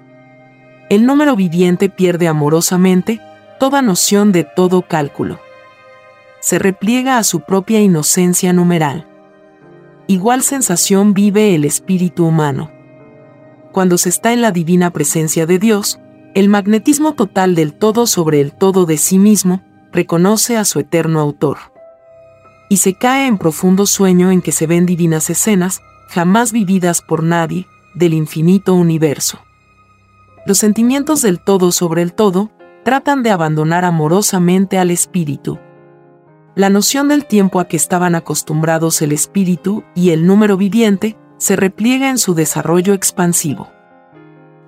[0.91, 3.21] el número viviente pierde amorosamente
[3.61, 5.39] toda noción de todo cálculo.
[6.41, 9.07] Se repliega a su propia inocencia numeral.
[10.11, 12.69] Igual sensación vive el espíritu humano.
[13.72, 16.01] Cuando se está en la divina presencia de Dios,
[16.35, 19.61] el magnetismo total del todo sobre el todo de sí mismo
[19.93, 21.59] reconoce a su eterno autor.
[22.69, 27.23] Y se cae en profundo sueño en que se ven divinas escenas, jamás vividas por
[27.23, 27.65] nadie,
[27.95, 29.40] del infinito universo
[30.45, 32.49] los sentimientos del todo sobre el todo
[32.83, 35.59] tratan de abandonar amorosamente al espíritu.
[36.53, 41.55] La noción del tiempo a que estaban acostumbrados el espíritu y el número viviente se
[41.55, 43.69] repliega en su desarrollo expansivo.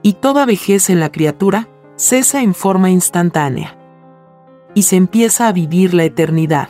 [0.01, 3.77] Y toda vejez en la criatura cesa en forma instantánea.
[4.73, 6.69] Y se empieza a vivir la eternidad.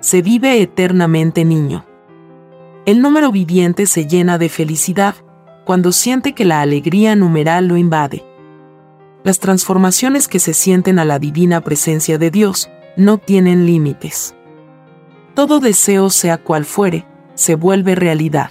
[0.00, 1.86] Se vive eternamente niño.
[2.84, 5.14] El número viviente se llena de felicidad,
[5.64, 8.22] cuando siente que la alegría numeral lo invade.
[9.24, 14.34] Las transformaciones que se sienten a la divina presencia de Dios no tienen límites.
[15.34, 18.50] Todo deseo, sea cual fuere, se vuelve realidad.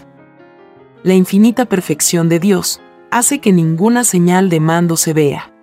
[1.03, 5.53] La infinita perfección de Dios hace que ninguna señal de mando se vea,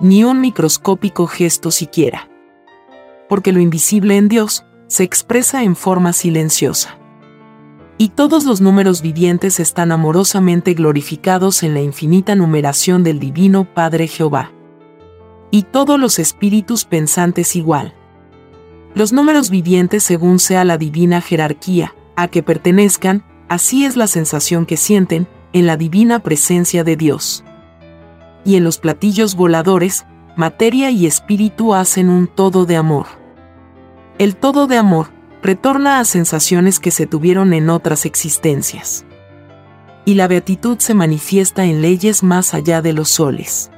[0.00, 2.28] ni un microscópico gesto siquiera.
[3.28, 7.00] Porque lo invisible en Dios se expresa en forma silenciosa
[8.00, 14.08] y todos los números vivientes están amorosamente glorificados en la infinita numeración del Divino Padre
[14.08, 14.52] Jehová.
[15.50, 17.94] Y todos los espíritus pensantes igual.
[18.94, 24.66] Los números vivientes según sea la divina jerarquía a que pertenezcan, así es la sensación
[24.66, 27.44] que sienten en la divina presencia de Dios.
[28.44, 30.06] Y en los platillos voladores,
[30.36, 33.06] materia y espíritu hacen un todo de amor.
[34.18, 35.08] El todo de amor,
[35.42, 39.04] retorna a sensaciones que se tuvieron en otras existencias.
[40.04, 43.70] Y la beatitud se manifiesta en leyes más allá de los soles.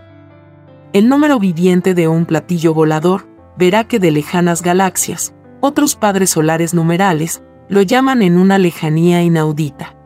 [0.92, 6.74] El número viviente de un platillo volador verá que de lejanas galaxias, otros padres solares
[6.74, 9.96] numerales, lo llaman en una lejanía inaudita.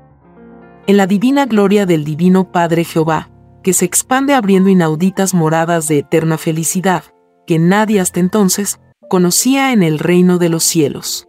[0.86, 3.30] En la divina gloria del Divino Padre Jehová,
[3.62, 7.02] que se expande abriendo inauditas moradas de eterna felicidad,
[7.46, 11.26] que nadie hasta entonces conocía en el reino de los cielos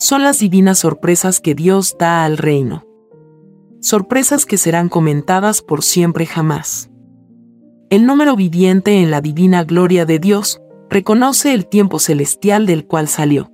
[0.00, 2.86] son las divinas sorpresas que Dios da al reino.
[3.82, 6.90] Sorpresas que serán comentadas por siempre jamás.
[7.90, 13.08] El número viviente en la divina gloria de Dios reconoce el tiempo celestial del cual
[13.08, 13.50] salió.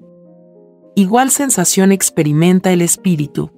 [0.95, 3.51] Igual sensación experimenta el espíritu.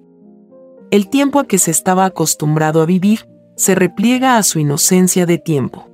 [0.92, 5.38] El tiempo a que se estaba acostumbrado a vivir se repliega a su inocencia de
[5.38, 5.88] tiempo.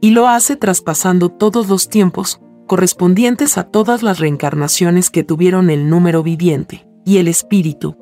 [0.00, 5.90] Y lo hace traspasando todos los tiempos, correspondientes a todas las reencarnaciones que tuvieron el
[5.90, 7.98] número viviente, y el espíritu.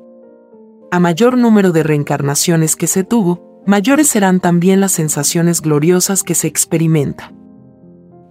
[0.89, 6.35] A mayor número de reencarnaciones que se tuvo, mayores serán también las sensaciones gloriosas que
[6.35, 7.33] se experimenta.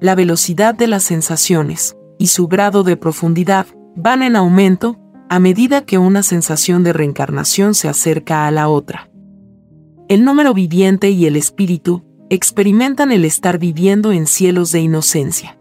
[0.00, 5.84] La velocidad de las sensaciones y su grado de profundidad van en aumento a medida
[5.84, 9.10] que una sensación de reencarnación se acerca a la otra.
[10.08, 15.58] El número viviente y el espíritu experimentan el estar viviendo en cielos de inocencia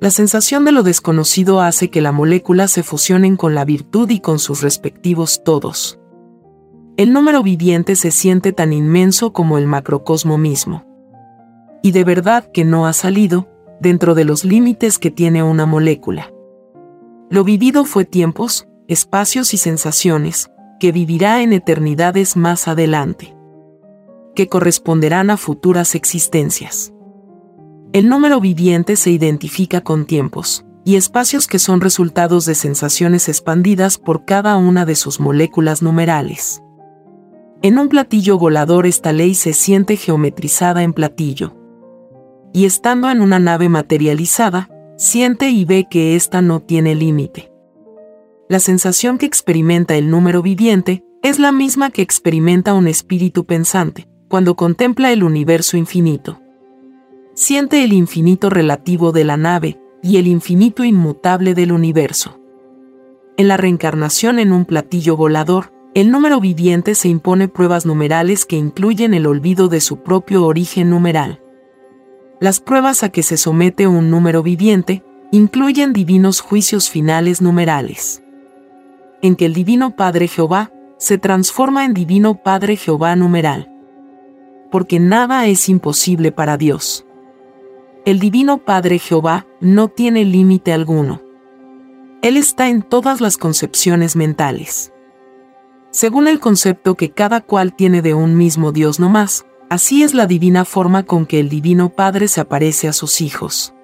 [0.00, 4.20] La sensación de lo desconocido hace que la molécula se fusionen con la virtud y
[4.20, 5.98] con sus respectivos todos.
[6.96, 10.84] El número viviente se siente tan inmenso como el macrocosmo mismo.
[11.82, 13.48] Y de verdad que no ha salido,
[13.80, 16.32] dentro de los límites que tiene una molécula.
[17.30, 23.34] Lo vivido fue tiempos, espacios y sensaciones, que vivirá en eternidades más adelante,
[24.36, 26.92] que corresponderán a futuras existencias.
[27.92, 33.98] El número viviente se identifica con tiempos y espacios que son resultados de sensaciones expandidas
[33.98, 36.63] por cada una de sus moléculas numerales.
[37.64, 41.56] En un platillo volador esta ley se siente geometrizada en platillo.
[42.52, 44.68] Y estando en una nave materializada,
[44.98, 47.50] siente y ve que ésta no tiene límite.
[48.50, 54.08] La sensación que experimenta el número viviente es la misma que experimenta un espíritu pensante
[54.28, 56.42] cuando contempla el universo infinito.
[57.32, 62.38] Siente el infinito relativo de la nave y el infinito inmutable del universo.
[63.38, 68.56] En la reencarnación en un platillo volador, el número viviente se impone pruebas numerales que
[68.56, 71.40] incluyen el olvido de su propio origen numeral.
[72.40, 78.24] Las pruebas a que se somete un número viviente incluyen divinos juicios finales numerales.
[79.22, 83.70] En que el Divino Padre Jehová se transforma en Divino Padre Jehová numeral.
[84.72, 87.06] Porque nada es imposible para Dios.
[88.04, 91.22] El Divino Padre Jehová no tiene límite alguno.
[92.20, 94.93] Él está en todas las concepciones mentales.
[95.94, 100.12] Según el concepto que cada cual tiene de un mismo Dios no más, así es
[100.12, 103.74] la divina forma con que el Divino Padre se aparece a sus hijos.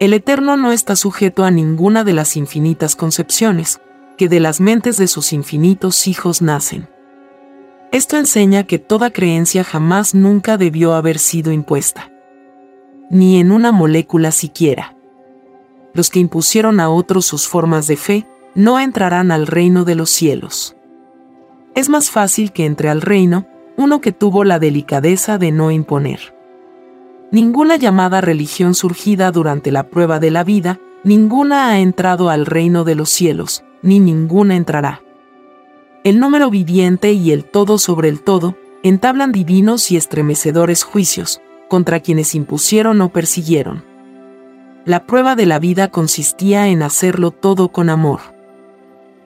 [0.00, 3.80] El Eterno no está sujeto a ninguna de las infinitas concepciones,
[4.18, 6.88] que de las mentes de sus infinitos hijos nacen.
[7.92, 12.10] Esto enseña que toda creencia jamás nunca debió haber sido impuesta.
[13.10, 14.96] Ni en una molécula siquiera.
[15.94, 18.26] Los que impusieron a otros sus formas de fe,
[18.56, 20.74] no entrarán al reino de los cielos
[21.74, 26.34] es más fácil que entre al reino uno que tuvo la delicadeza de no imponer.
[27.30, 32.84] Ninguna llamada religión surgida durante la prueba de la vida, ninguna ha entrado al reino
[32.84, 35.00] de los cielos, ni ninguna entrará.
[36.04, 42.00] El número viviente y el todo sobre el todo entablan divinos y estremecedores juicios contra
[42.00, 43.84] quienes impusieron o persiguieron.
[44.84, 48.20] La prueba de la vida consistía en hacerlo todo con amor.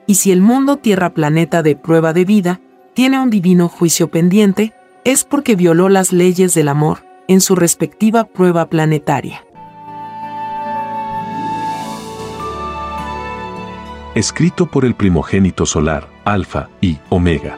[0.09, 2.61] Y si el mundo Tierra planeta de prueba de vida
[2.93, 8.23] tiene un divino juicio pendiente, es porque violó las leyes del amor en su respectiva
[8.23, 9.43] prueba planetaria.
[14.15, 17.57] Escrito por el primogénito solar, Alfa y Omega.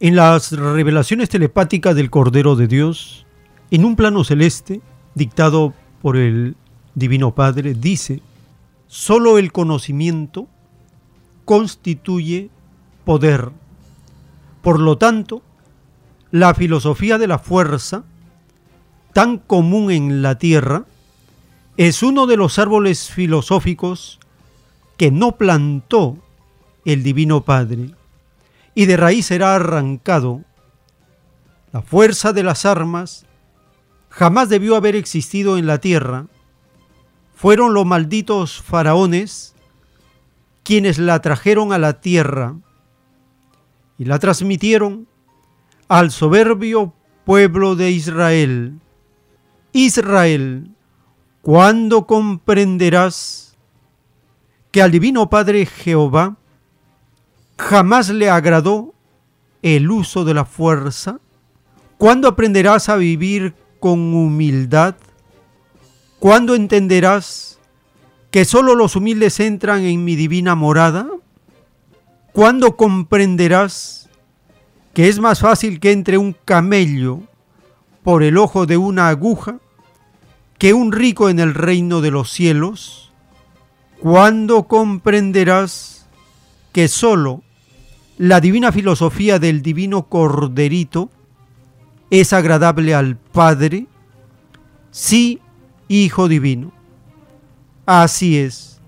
[0.00, 3.23] En las revelaciones telepáticas del Cordero de Dios,
[3.70, 4.80] en un plano celeste,
[5.14, 6.56] dictado por el
[6.94, 8.20] Divino Padre, dice,
[8.86, 10.46] solo el conocimiento
[11.44, 12.50] constituye
[13.04, 13.50] poder.
[14.62, 15.42] Por lo tanto,
[16.30, 18.04] la filosofía de la fuerza,
[19.12, 20.84] tan común en la Tierra,
[21.76, 24.20] es uno de los árboles filosóficos
[24.96, 26.18] que no plantó
[26.84, 27.90] el Divino Padre,
[28.74, 30.42] y de raíz será arrancado.
[31.72, 33.26] La fuerza de las armas
[34.14, 36.26] jamás debió haber existido en la tierra,
[37.34, 39.56] fueron los malditos faraones
[40.62, 42.54] quienes la trajeron a la tierra
[43.98, 45.08] y la transmitieron
[45.88, 46.94] al soberbio
[47.24, 48.78] pueblo de Israel.
[49.72, 50.70] Israel,
[51.42, 53.56] ¿cuándo comprenderás
[54.70, 56.36] que al Divino Padre Jehová
[57.58, 58.94] jamás le agradó
[59.62, 61.18] el uso de la fuerza?
[61.98, 64.94] ¿Cuándo aprenderás a vivir con humildad?
[66.18, 67.58] ¿Cuándo entenderás
[68.30, 71.06] que sólo los humildes entran en mi divina morada?
[72.32, 74.08] ¿Cuándo comprenderás
[74.94, 77.20] que es más fácil que entre un camello
[78.02, 79.58] por el ojo de una aguja
[80.56, 83.12] que un rico en el reino de los cielos?
[84.00, 86.06] ¿Cuándo comprenderás
[86.72, 87.42] que sólo
[88.16, 91.10] la divina filosofía del divino corderito
[92.20, 93.86] es agradable al Padre?
[94.90, 95.40] Sí,
[95.88, 96.72] Hijo Divino.
[97.86, 98.80] Así es.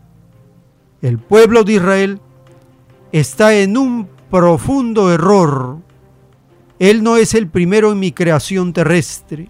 [1.03, 2.21] El pueblo de Israel
[3.13, 5.79] está en un profundo error.
[6.79, 9.49] Él no es el primero en mi creación terrestre.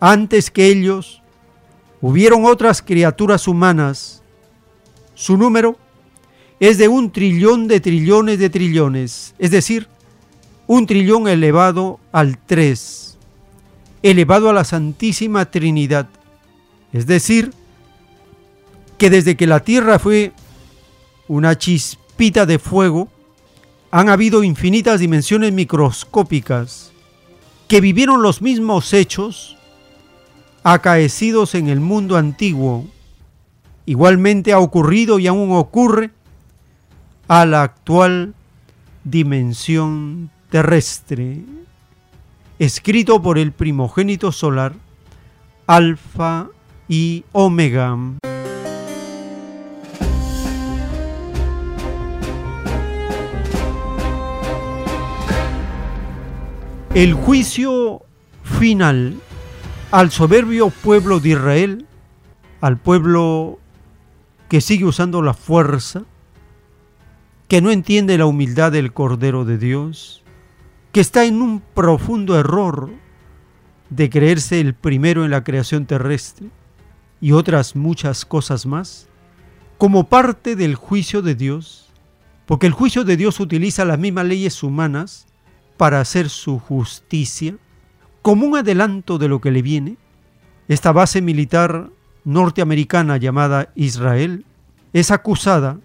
[0.00, 1.22] Antes que ellos,
[2.00, 4.22] hubieron otras criaturas humanas.
[5.14, 5.76] Su número
[6.60, 9.88] es de un trillón de trillones de trillones, es decir,
[10.66, 13.18] un trillón elevado al 3,
[14.02, 16.08] elevado a la Santísima Trinidad,
[16.92, 17.52] es decir,
[18.98, 20.32] que desde que la Tierra fue
[21.28, 23.08] una chispita de fuego,
[23.90, 26.92] han habido infinitas dimensiones microscópicas
[27.68, 29.56] que vivieron los mismos hechos
[30.62, 32.86] acaecidos en el mundo antiguo.
[33.86, 36.10] Igualmente ha ocurrido y aún ocurre
[37.28, 38.34] a la actual
[39.04, 41.38] dimensión terrestre,
[42.58, 44.74] escrito por el primogénito solar,
[45.66, 46.48] Alfa
[46.90, 47.96] y Omega.
[56.94, 58.02] El juicio
[58.44, 59.14] final
[59.90, 61.86] al soberbio pueblo de Israel,
[62.60, 63.58] al pueblo
[64.50, 66.02] que sigue usando la fuerza,
[67.48, 70.21] que no entiende la humildad del Cordero de Dios,
[70.92, 72.90] que está en un profundo error
[73.88, 76.48] de creerse el primero en la creación terrestre
[77.20, 79.08] y otras muchas cosas más,
[79.78, 81.90] como parte del juicio de Dios,
[82.46, 85.26] porque el juicio de Dios utiliza las mismas leyes humanas
[85.78, 87.56] para hacer su justicia,
[88.20, 89.96] como un adelanto de lo que le viene,
[90.68, 91.90] esta base militar
[92.24, 94.44] norteamericana llamada Israel
[94.92, 95.78] es acusada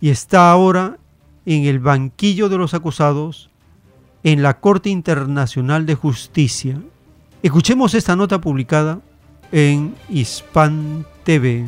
[0.00, 0.98] y está ahora
[1.44, 3.51] en el banquillo de los acusados
[4.24, 6.80] en la Corte Internacional de Justicia.
[7.42, 9.00] Escuchemos esta nota publicada
[9.50, 11.66] en Hispan TV.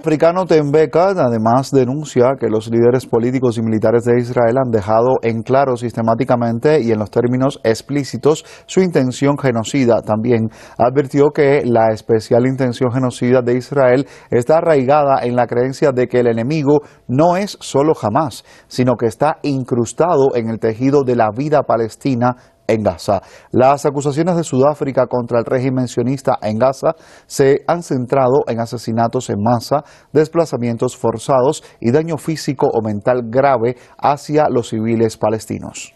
[0.00, 5.42] Africano Tembeka además denuncia que los líderes políticos y militares de Israel han dejado en
[5.42, 10.00] claro sistemáticamente y en los términos explícitos su intención genocida.
[10.00, 10.48] También
[10.78, 16.20] advirtió que la especial intención genocida de Israel está arraigada en la creencia de que
[16.20, 21.28] el enemigo no es solo Hamas, sino que está incrustado en el tejido de la
[21.30, 22.36] vida palestina
[22.70, 23.20] en Gaza.
[23.50, 26.94] Las acusaciones de Sudáfrica contra el régimen sionista en Gaza
[27.26, 29.82] se han centrado en asesinatos en masa,
[30.12, 35.94] desplazamientos forzados y daño físico o mental grave hacia los civiles palestinos.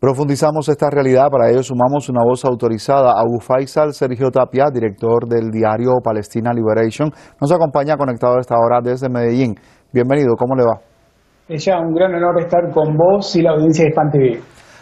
[0.00, 3.14] Profundizamos esta realidad, para ello sumamos una voz autorizada.
[3.18, 8.80] Abu Faisal Sergio Tapia, director del diario Palestina Liberation, nos acompaña conectado a esta hora
[8.80, 9.56] desde Medellín.
[9.92, 10.80] Bienvenido, ¿cómo le va?
[11.48, 14.40] Es ya un gran honor estar con vos y la audiencia de Span TV.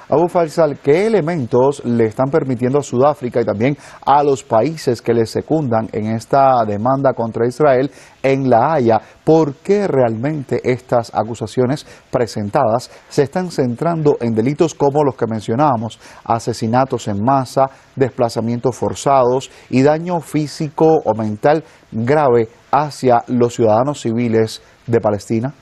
[0.09, 5.12] Abu Faisal, ¿qué elementos le están permitiendo a Sudáfrica y también a los países que
[5.12, 7.91] le secundan en esta demanda contra Israel
[8.23, 9.01] en La Haya?
[9.25, 15.99] ¿Por qué realmente estas acusaciones presentadas se están centrando en delitos como los que mencionábamos,
[16.23, 24.62] asesinatos en masa, desplazamientos forzados y daño físico o mental grave hacia los ciudadanos civiles
[24.86, 25.52] de Palestina?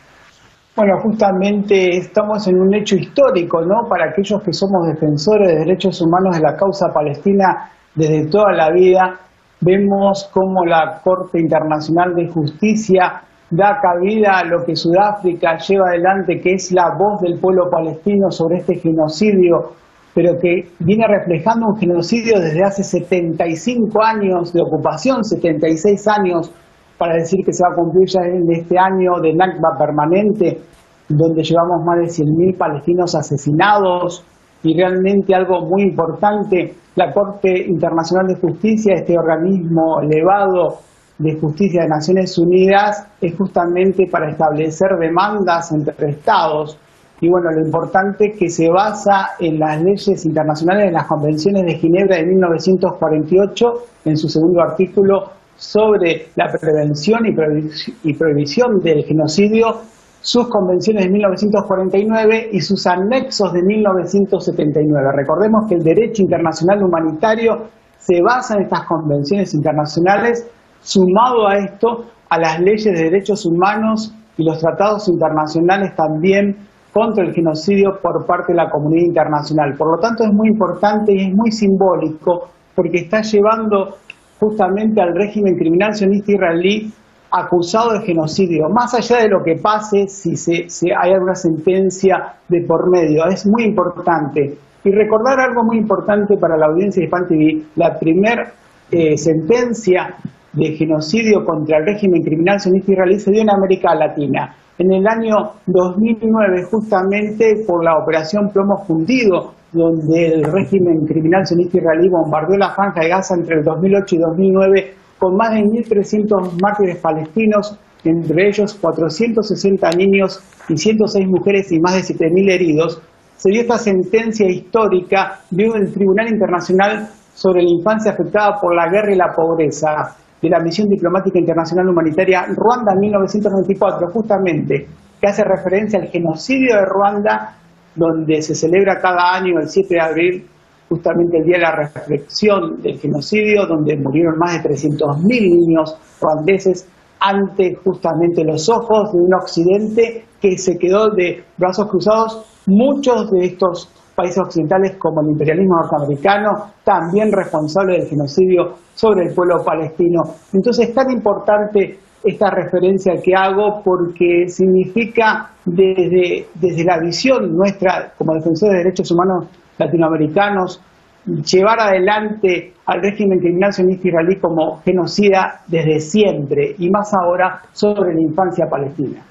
[0.77, 3.89] Bueno, justamente estamos en un hecho histórico, ¿no?
[3.89, 8.73] Para aquellos que somos defensores de derechos humanos de la causa palestina desde toda la
[8.73, 9.21] vida,
[9.61, 16.41] vemos cómo la Corte Internacional de Justicia da cabida a lo que Sudáfrica lleva adelante,
[16.41, 19.75] que es la voz del pueblo palestino sobre este genocidio,
[20.13, 26.53] pero que viene reflejando un genocidio desde hace 75 años de ocupación, 76 años
[26.99, 30.61] para decir que se va a cumplir ya en este año de Nakba permanente,
[31.09, 34.25] donde llevamos más de 100.000 palestinos asesinados
[34.63, 40.79] y realmente algo muy importante, la Corte Internacional de Justicia, este organismo elevado
[41.19, 46.79] de justicia de Naciones Unidas, es justamente para establecer demandas entre estados.
[47.21, 51.65] Y bueno, lo importante es que se basa en las leyes internacionales, en las convenciones
[51.67, 53.73] de Ginebra de 1948,
[54.07, 59.83] en su segundo artículo sobre la prevención y prohibición del genocidio,
[60.21, 65.13] sus convenciones de 1949 y sus anexos de 1979.
[65.15, 67.69] Recordemos que el derecho internacional humanitario
[67.99, 70.47] se basa en estas convenciones internacionales,
[70.81, 76.57] sumado a esto a las leyes de derechos humanos y los tratados internacionales también
[76.93, 79.75] contra el genocidio por parte de la comunidad internacional.
[79.77, 83.97] Por lo tanto, es muy importante y es muy simbólico porque está llevando
[84.39, 86.93] justamente al régimen criminal sionista israelí
[87.31, 92.63] acusado de genocidio, más allá de lo que pase si, se, hay alguna sentencia de
[92.63, 93.27] por medio.
[93.27, 94.57] Es muy importante.
[94.85, 98.53] Y recordar algo muy importante para la audiencia de Span TV, la primera
[98.91, 100.15] eh, sentencia
[100.53, 104.55] de genocidio contra el régimen criminal sionista israelí se dio en América Latina.
[104.79, 111.79] En el año 2009, justamente por la operación Plomo Fundido, donde el régimen criminal sionista
[111.79, 116.61] israelí bombardeó la franja de Gaza entre el 2008 y 2009 con más de 1.300
[116.63, 123.03] mártires palestinos, entre ellos 460 niños y 106 mujeres y más de 7.000 heridos,
[123.37, 128.89] se dio esta sentencia histórica de un Tribunal Internacional sobre la infancia afectada por la
[128.89, 134.87] guerra y la pobreza de la Misión Diplomática Internacional Humanitaria Ruanda 1994, justamente,
[135.21, 137.57] que hace referencia al genocidio de Ruanda,
[137.95, 140.47] donde se celebra cada año el 7 de abril,
[140.89, 146.89] justamente el día de la reflexión del genocidio, donde murieron más de 300.000 niños ruandeses
[147.21, 152.45] ante justamente los ojos de un occidente que se quedó de brazos cruzados.
[152.67, 156.51] Muchos de estos países occidentales, como el imperialismo norteamericano,
[156.85, 160.23] también responsables del genocidio sobre el pueblo palestino.
[160.53, 168.13] Entonces es tan importante esta referencia que hago porque significa desde, desde la visión nuestra
[168.17, 169.47] como defensores de derechos humanos
[169.79, 170.81] latinoamericanos,
[171.27, 178.15] llevar adelante al régimen criminal sionista israelí como genocida desde siempre y más ahora sobre
[178.15, 179.23] la infancia palestina.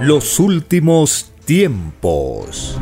[0.00, 2.78] Los últimos tiempos.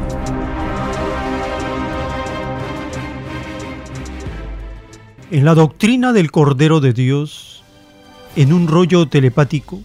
[5.33, 7.63] En la doctrina del Cordero de Dios,
[8.37, 9.81] en un rollo telepático,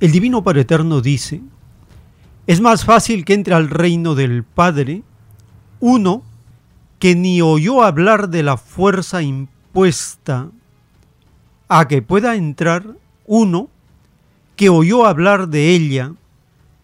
[0.00, 1.40] el Divino Padre Eterno dice,
[2.46, 5.02] es más fácil que entre al reino del Padre
[5.80, 6.22] uno
[6.98, 10.50] que ni oyó hablar de la fuerza impuesta
[11.68, 12.84] a que pueda entrar
[13.24, 13.70] uno
[14.56, 16.12] que oyó hablar de ella,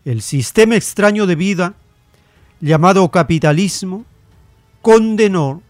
[0.07, 1.75] el sistema extraño de vida
[2.59, 4.07] llamado capitalismo,
[4.81, 5.61] condenó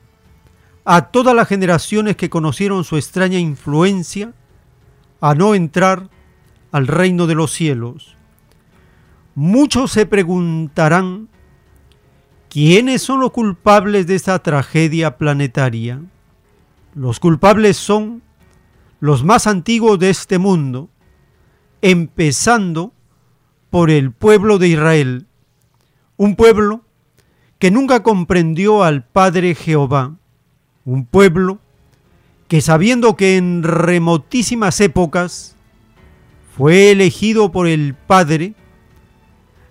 [0.84, 4.32] a todas las generaciones que conocieron su extraña influencia
[5.20, 6.08] a no entrar
[6.72, 8.16] al reino de los cielos.
[9.34, 11.28] Muchos se preguntarán,
[12.48, 16.00] ¿quiénes son los culpables de esta tragedia planetaria?
[16.94, 18.22] Los culpables son
[19.00, 20.90] los más antiguos de este mundo,
[21.80, 22.92] empezando
[23.70, 25.26] por el pueblo de Israel,
[26.16, 26.84] un pueblo
[27.58, 30.16] que nunca comprendió al Padre Jehová,
[30.84, 31.58] un pueblo
[32.48, 35.56] que sabiendo que en remotísimas épocas
[36.56, 38.54] fue elegido por el Padre,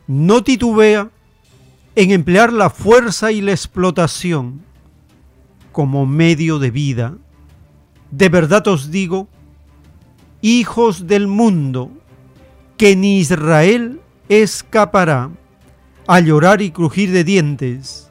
[0.08, 1.10] no titubea
[1.96, 4.62] en emplear la fuerza y la explotación
[5.72, 7.18] como medio de vida.
[8.10, 9.28] De verdad os digo,
[10.42, 11.92] hijos del mundo,
[12.78, 15.30] que ni Israel escapará
[16.08, 18.11] a llorar y crujir de dientes,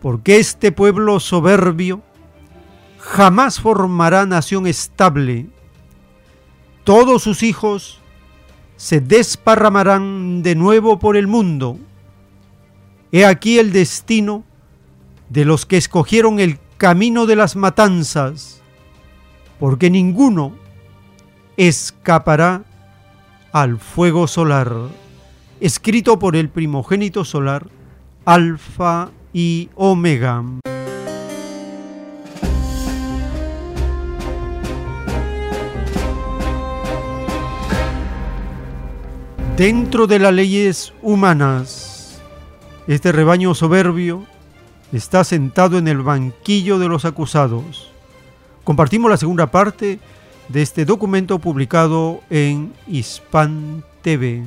[0.00, 2.02] porque este pueblo soberbio
[2.98, 5.46] jamás formará nación estable.
[6.84, 8.00] Todos sus hijos
[8.76, 11.78] se desparramarán de nuevo por el mundo.
[13.12, 14.44] He aquí el destino
[15.28, 18.62] de los que escogieron el camino de las matanzas,
[19.58, 20.52] porque ninguno
[21.56, 22.64] escapará
[23.52, 24.72] al fuego solar,
[25.60, 27.66] escrito por el primogénito solar,
[28.26, 30.42] Alfa y Omega.
[39.58, 42.18] Dentro de las leyes humanas,
[42.86, 44.24] este rebaño soberbio
[44.90, 47.92] está sentado en el banquillo de los acusados.
[48.64, 49.98] Compartimos la segunda parte
[50.48, 54.44] de este documento publicado en Hispan TV.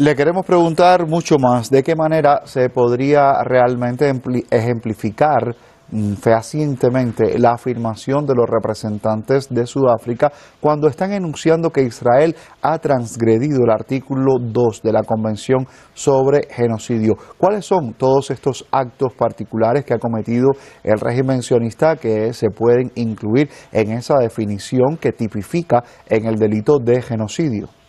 [0.00, 4.10] Le queremos preguntar mucho más de qué manera se podría realmente
[4.50, 5.54] ejemplificar
[5.90, 12.78] mm, fehacientemente la afirmación de los representantes de Sudáfrica cuando están enunciando que Israel ha
[12.78, 17.16] transgredido el artículo 2 de la Convención sobre Genocidio.
[17.36, 20.48] ¿Cuáles son todos estos actos particulares que ha cometido
[20.82, 26.78] el régimen sionista que se pueden incluir en esa definición que tipifica en el delito
[26.78, 27.79] de genocidio?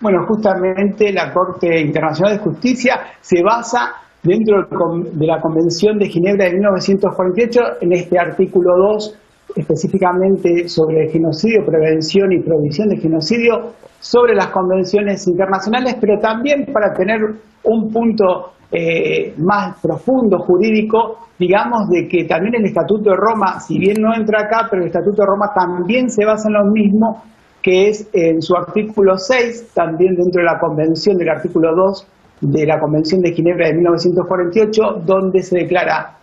[0.00, 6.46] Bueno, justamente la Corte Internacional de Justicia se basa dentro de la Convención de Ginebra
[6.46, 9.18] de 1948 en este artículo 2
[9.54, 16.66] específicamente sobre el genocidio, prevención y prohibición de genocidio, sobre las convenciones internacionales, pero también
[16.72, 17.20] para tener
[17.64, 23.78] un punto eh, más profundo jurídico, digamos de que también el Estatuto de Roma, si
[23.78, 27.22] bien no entra acá, pero el Estatuto de Roma también se basa en lo mismo
[27.66, 32.06] que es en su artículo 6, también dentro de la convención del artículo 2
[32.42, 36.14] de la Convención de Ginebra de 1948, donde se declara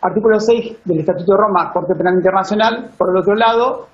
[0.00, 3.88] artículo 6 del Estatuto de Roma, Corte Penal Internacional, por el otro lado,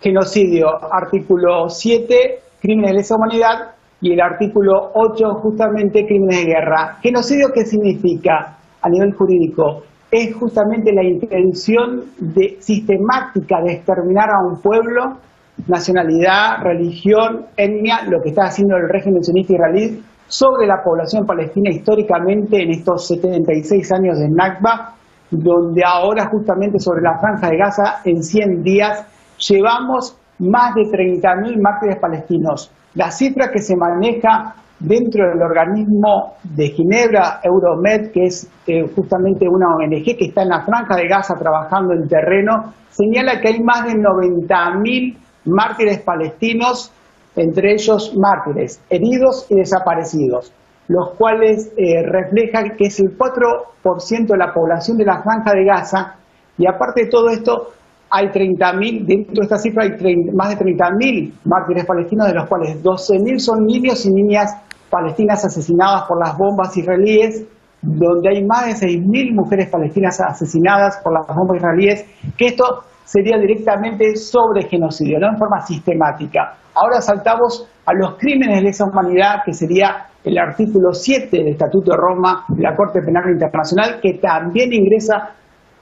[0.00, 6.96] genocidio, artículo 7, crímenes de lesa humanidad, y el artículo 8, justamente crímenes de guerra.
[7.02, 9.84] ¿Genocidio qué significa a nivel jurídico?
[10.10, 15.18] Es justamente la intención de, sistemática de exterminar a un pueblo,
[15.66, 21.70] nacionalidad, religión, etnia, lo que está haciendo el régimen sionista israelí sobre la población palestina
[21.70, 24.94] históricamente en estos 76 años de Nakba,
[25.30, 29.04] donde ahora justamente sobre la franja de Gaza en 100 días
[29.48, 32.70] llevamos más de 30.000 mártires palestinos.
[32.94, 39.48] La cifra que se maneja dentro del organismo de Ginebra, Euromed, que es eh, justamente
[39.48, 43.60] una ONG que está en la franja de Gaza trabajando en terreno, señala que hay
[43.60, 46.92] más de 90.000 mártires palestinos,
[47.34, 50.52] entre ellos mártires, heridos y desaparecidos,
[50.88, 55.64] los cuales eh, reflejan que es el 4% de la población de la franja de
[55.64, 56.16] Gaza,
[56.58, 57.72] y aparte de todo esto,
[58.08, 59.90] hay 30.000, dentro de esta cifra hay
[60.32, 64.56] más de 30.000 mártires palestinos, de los cuales 12.000 son niños y niñas
[64.88, 67.44] palestinas asesinadas por las bombas israelíes,
[67.82, 73.38] donde hay más de 6.000 mujeres palestinas asesinadas por las bombas israelíes, que esto sería
[73.38, 76.56] directamente sobre genocidio, no en forma sistemática.
[76.74, 81.92] Ahora saltamos a los crímenes de lesa humanidad, que sería el artículo 7 del Estatuto
[81.92, 85.30] de Roma de la Corte Penal Internacional, que también ingresa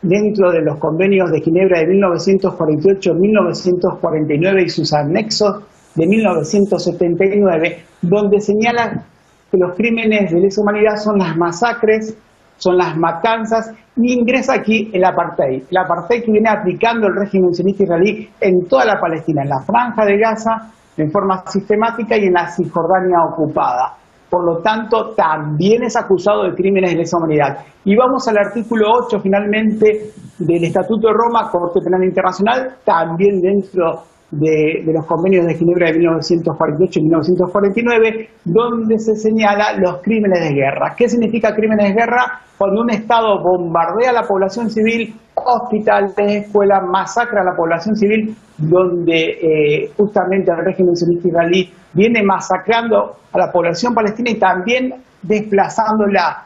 [0.03, 5.63] dentro de los convenios de Ginebra de 1948-1949 y sus anexos
[5.95, 9.03] de 1979, donde señala
[9.51, 12.19] que los crímenes de lesa humanidad son las masacres,
[12.57, 15.65] son las matanzas, y ingresa aquí el apartheid.
[15.71, 19.61] El apartheid que viene aplicando el régimen sionista israelí en toda la Palestina, en la
[19.61, 23.95] franja de Gaza, en forma sistemática y en la Cisjordania ocupada.
[24.31, 27.59] Por lo tanto, también es acusado de crímenes de lesa humanidad.
[27.85, 34.03] Y vamos al artículo 8, finalmente, del Estatuto de Roma, Corte Penal Internacional, también dentro
[34.39, 40.55] de, los convenios de Ginebra de 1948 y 1949, donde se señala los crímenes de
[40.55, 40.95] guerra.
[40.97, 42.41] ¿Qué significa crímenes de guerra?
[42.57, 48.37] Cuando un Estado bombardea a la población civil, hospitales, escuelas, masacra a la población civil,
[48.57, 54.95] donde eh, justamente el régimen sionista israelí viene masacrando a la población palestina y también
[55.23, 56.45] desplazándola.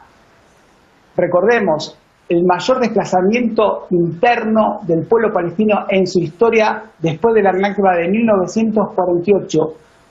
[1.15, 1.97] Recordemos,
[2.29, 8.07] el mayor desplazamiento interno del pueblo palestino en su historia después de la Nakba de
[8.07, 9.59] 1948.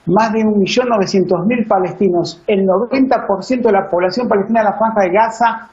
[0.07, 5.69] Más de 1.900.000 palestinos, el 90% de la población palestina de la franja de Gaza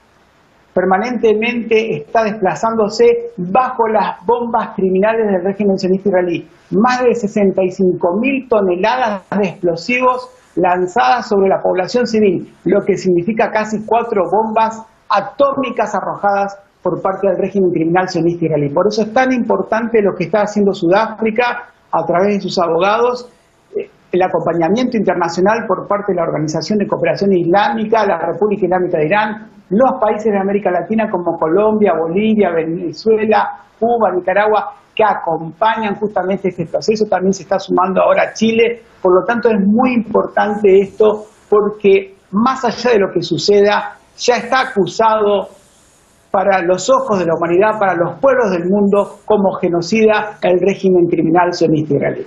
[0.72, 6.46] permanentemente está desplazándose bajo las bombas criminales del régimen sionista israelí.
[6.70, 13.84] Más de 65.000 toneladas de explosivos lanzadas sobre la población civil, lo que significa casi
[13.86, 18.68] cuatro bombas atómicas arrojadas por parte del régimen criminal sionista israelí.
[18.72, 23.28] Por eso es tan importante lo que está haciendo Sudáfrica a través de sus abogados,
[23.76, 28.98] eh, el acompañamiento internacional por parte de la Organización de Cooperación Islámica, la República Islámica
[28.98, 35.96] de Irán, los países de América Latina como Colombia, Bolivia, Venezuela, Cuba, Nicaragua, que acompañan
[35.96, 37.06] justamente este proceso.
[37.06, 38.82] También se está sumando ahora Chile.
[39.02, 44.36] Por lo tanto, es muy importante esto porque más allá de lo que suceda, ya
[44.36, 45.48] está acusado
[46.30, 51.06] para los ojos de la humanidad, para los pueblos del mundo, como genocida el régimen
[51.06, 52.26] criminal sionista israelí.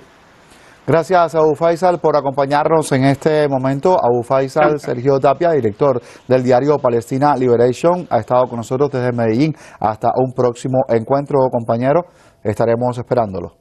[0.86, 3.96] Gracias Abu Faisal por acompañarnos en este momento.
[4.02, 9.54] Abu Faisal Sergio Tapia, director del diario Palestina Liberation, ha estado con nosotros desde Medellín.
[9.78, 12.06] Hasta un próximo encuentro, compañero.
[12.42, 13.52] Estaremos esperándolo.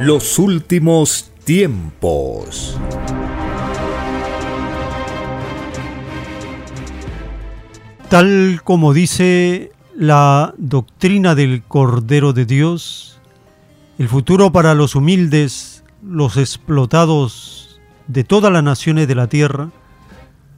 [0.00, 2.78] Los últimos tiempos.
[8.08, 13.20] Tal como dice la doctrina del Cordero de Dios,
[13.98, 19.68] el futuro para los humildes, los explotados de todas las naciones de la tierra,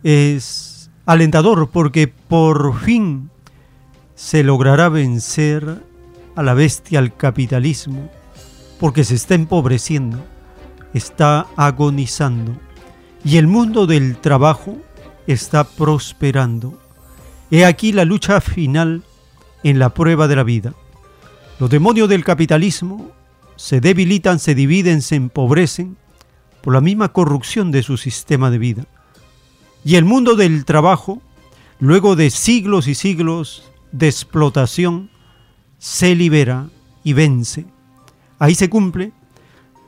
[0.04, 3.30] es alentador porque por fin
[4.14, 5.82] se logrará vencer
[6.36, 8.08] a la bestia, al capitalismo,
[8.78, 10.24] porque se está empobreciendo,
[10.94, 12.56] está agonizando
[13.24, 14.78] y el mundo del trabajo
[15.26, 16.79] está prosperando
[17.50, 19.02] He aquí la lucha final
[19.64, 20.74] en la prueba de la vida.
[21.58, 23.10] Los demonios del capitalismo
[23.56, 25.96] se debilitan, se dividen, se empobrecen
[26.62, 28.86] por la misma corrupción de su sistema de vida.
[29.84, 31.20] Y el mundo del trabajo,
[31.80, 35.10] luego de siglos y siglos de explotación,
[35.78, 36.68] se libera
[37.02, 37.66] y vence.
[38.38, 39.12] Ahí se cumple,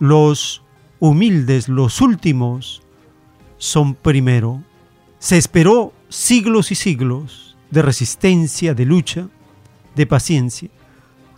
[0.00, 0.62] los
[0.98, 2.82] humildes, los últimos,
[3.58, 4.62] son primero.
[5.20, 9.28] Se esperó siglos y siglos de resistencia, de lucha,
[9.96, 10.68] de paciencia.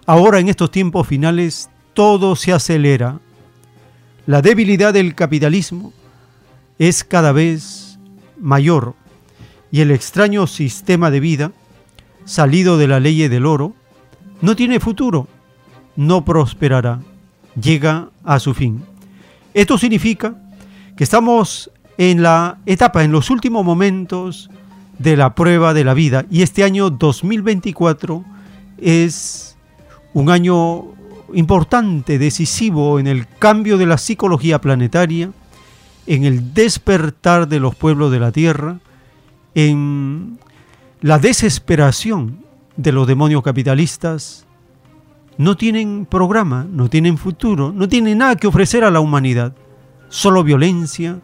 [0.05, 3.21] Ahora en estos tiempos finales todo se acelera.
[4.27, 5.93] La debilidad del capitalismo
[6.79, 7.99] es cada vez
[8.39, 8.95] mayor
[9.71, 11.53] y el extraño sistema de vida,
[12.25, 13.75] salido de la ley del oro,
[14.41, 15.29] no tiene futuro,
[15.95, 17.01] no prosperará,
[17.61, 18.83] llega a su fin.
[19.53, 20.35] Esto significa
[20.97, 24.51] que estamos en la etapa, en los últimos momentos
[24.99, 26.25] de la prueba de la vida.
[26.31, 28.25] Y este año 2024
[28.79, 29.57] es
[30.13, 30.85] un año
[31.33, 35.33] importante, decisivo en el cambio de la psicología planetaria,
[36.07, 38.79] en el despertar de los pueblos de la Tierra,
[39.55, 40.39] en
[41.01, 42.45] la desesperación
[42.77, 44.47] de los demonios capitalistas,
[45.37, 49.55] no tienen programa, no tienen futuro, no tienen nada que ofrecer a la humanidad,
[50.09, 51.21] solo violencia,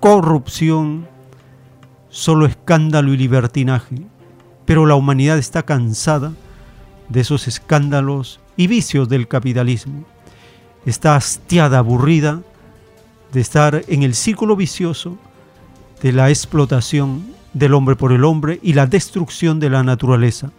[0.00, 1.06] corrupción,
[2.12, 3.96] solo escándalo y libertinaje.
[4.64, 6.32] Pero la humanidad está cansada
[7.08, 10.04] de esos escándalos y vicios del capitalismo.
[10.86, 12.42] Está hastiada, aburrida
[13.32, 15.16] de estar en el círculo vicioso
[16.00, 17.24] de la explotación
[17.54, 20.50] del hombre por el hombre y la destrucción de la naturaleza.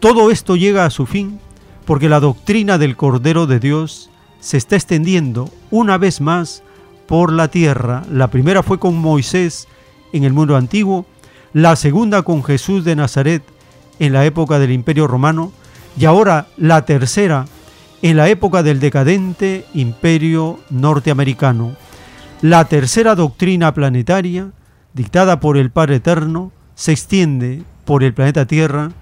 [0.00, 1.38] Todo esto llega a su fin
[1.86, 4.10] porque la doctrina del Cordero de Dios
[4.40, 6.62] se está extendiendo una vez más
[7.06, 8.02] por la tierra.
[8.10, 9.68] La primera fue con Moisés
[10.12, 11.06] en el mundo antiguo,
[11.52, 13.42] la segunda con Jesús de Nazaret
[13.98, 15.52] en la época del Imperio Romano
[15.98, 17.46] y ahora la tercera
[18.02, 21.76] en la época del decadente Imperio norteamericano.
[22.40, 24.50] La tercera doctrina planetaria,
[24.94, 28.92] dictada por el Padre Eterno, se extiende por el planeta Tierra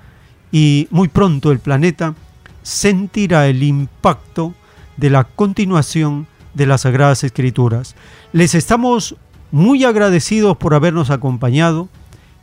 [0.51, 2.15] y muy pronto el planeta
[2.62, 4.55] sentirá el impacto
[4.97, 7.95] de la continuación de las Sagradas Escrituras.
[8.33, 9.17] Les estamos
[9.51, 11.89] muy agradecidos por habernos acompañado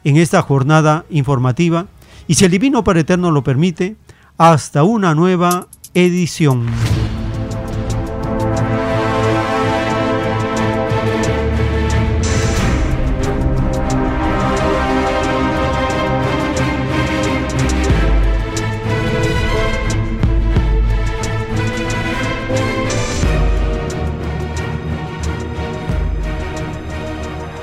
[0.04, 1.88] en esta jornada informativa
[2.28, 3.96] y si el Divino Padre Eterno lo permite,
[4.38, 6.66] hasta una nueva edición.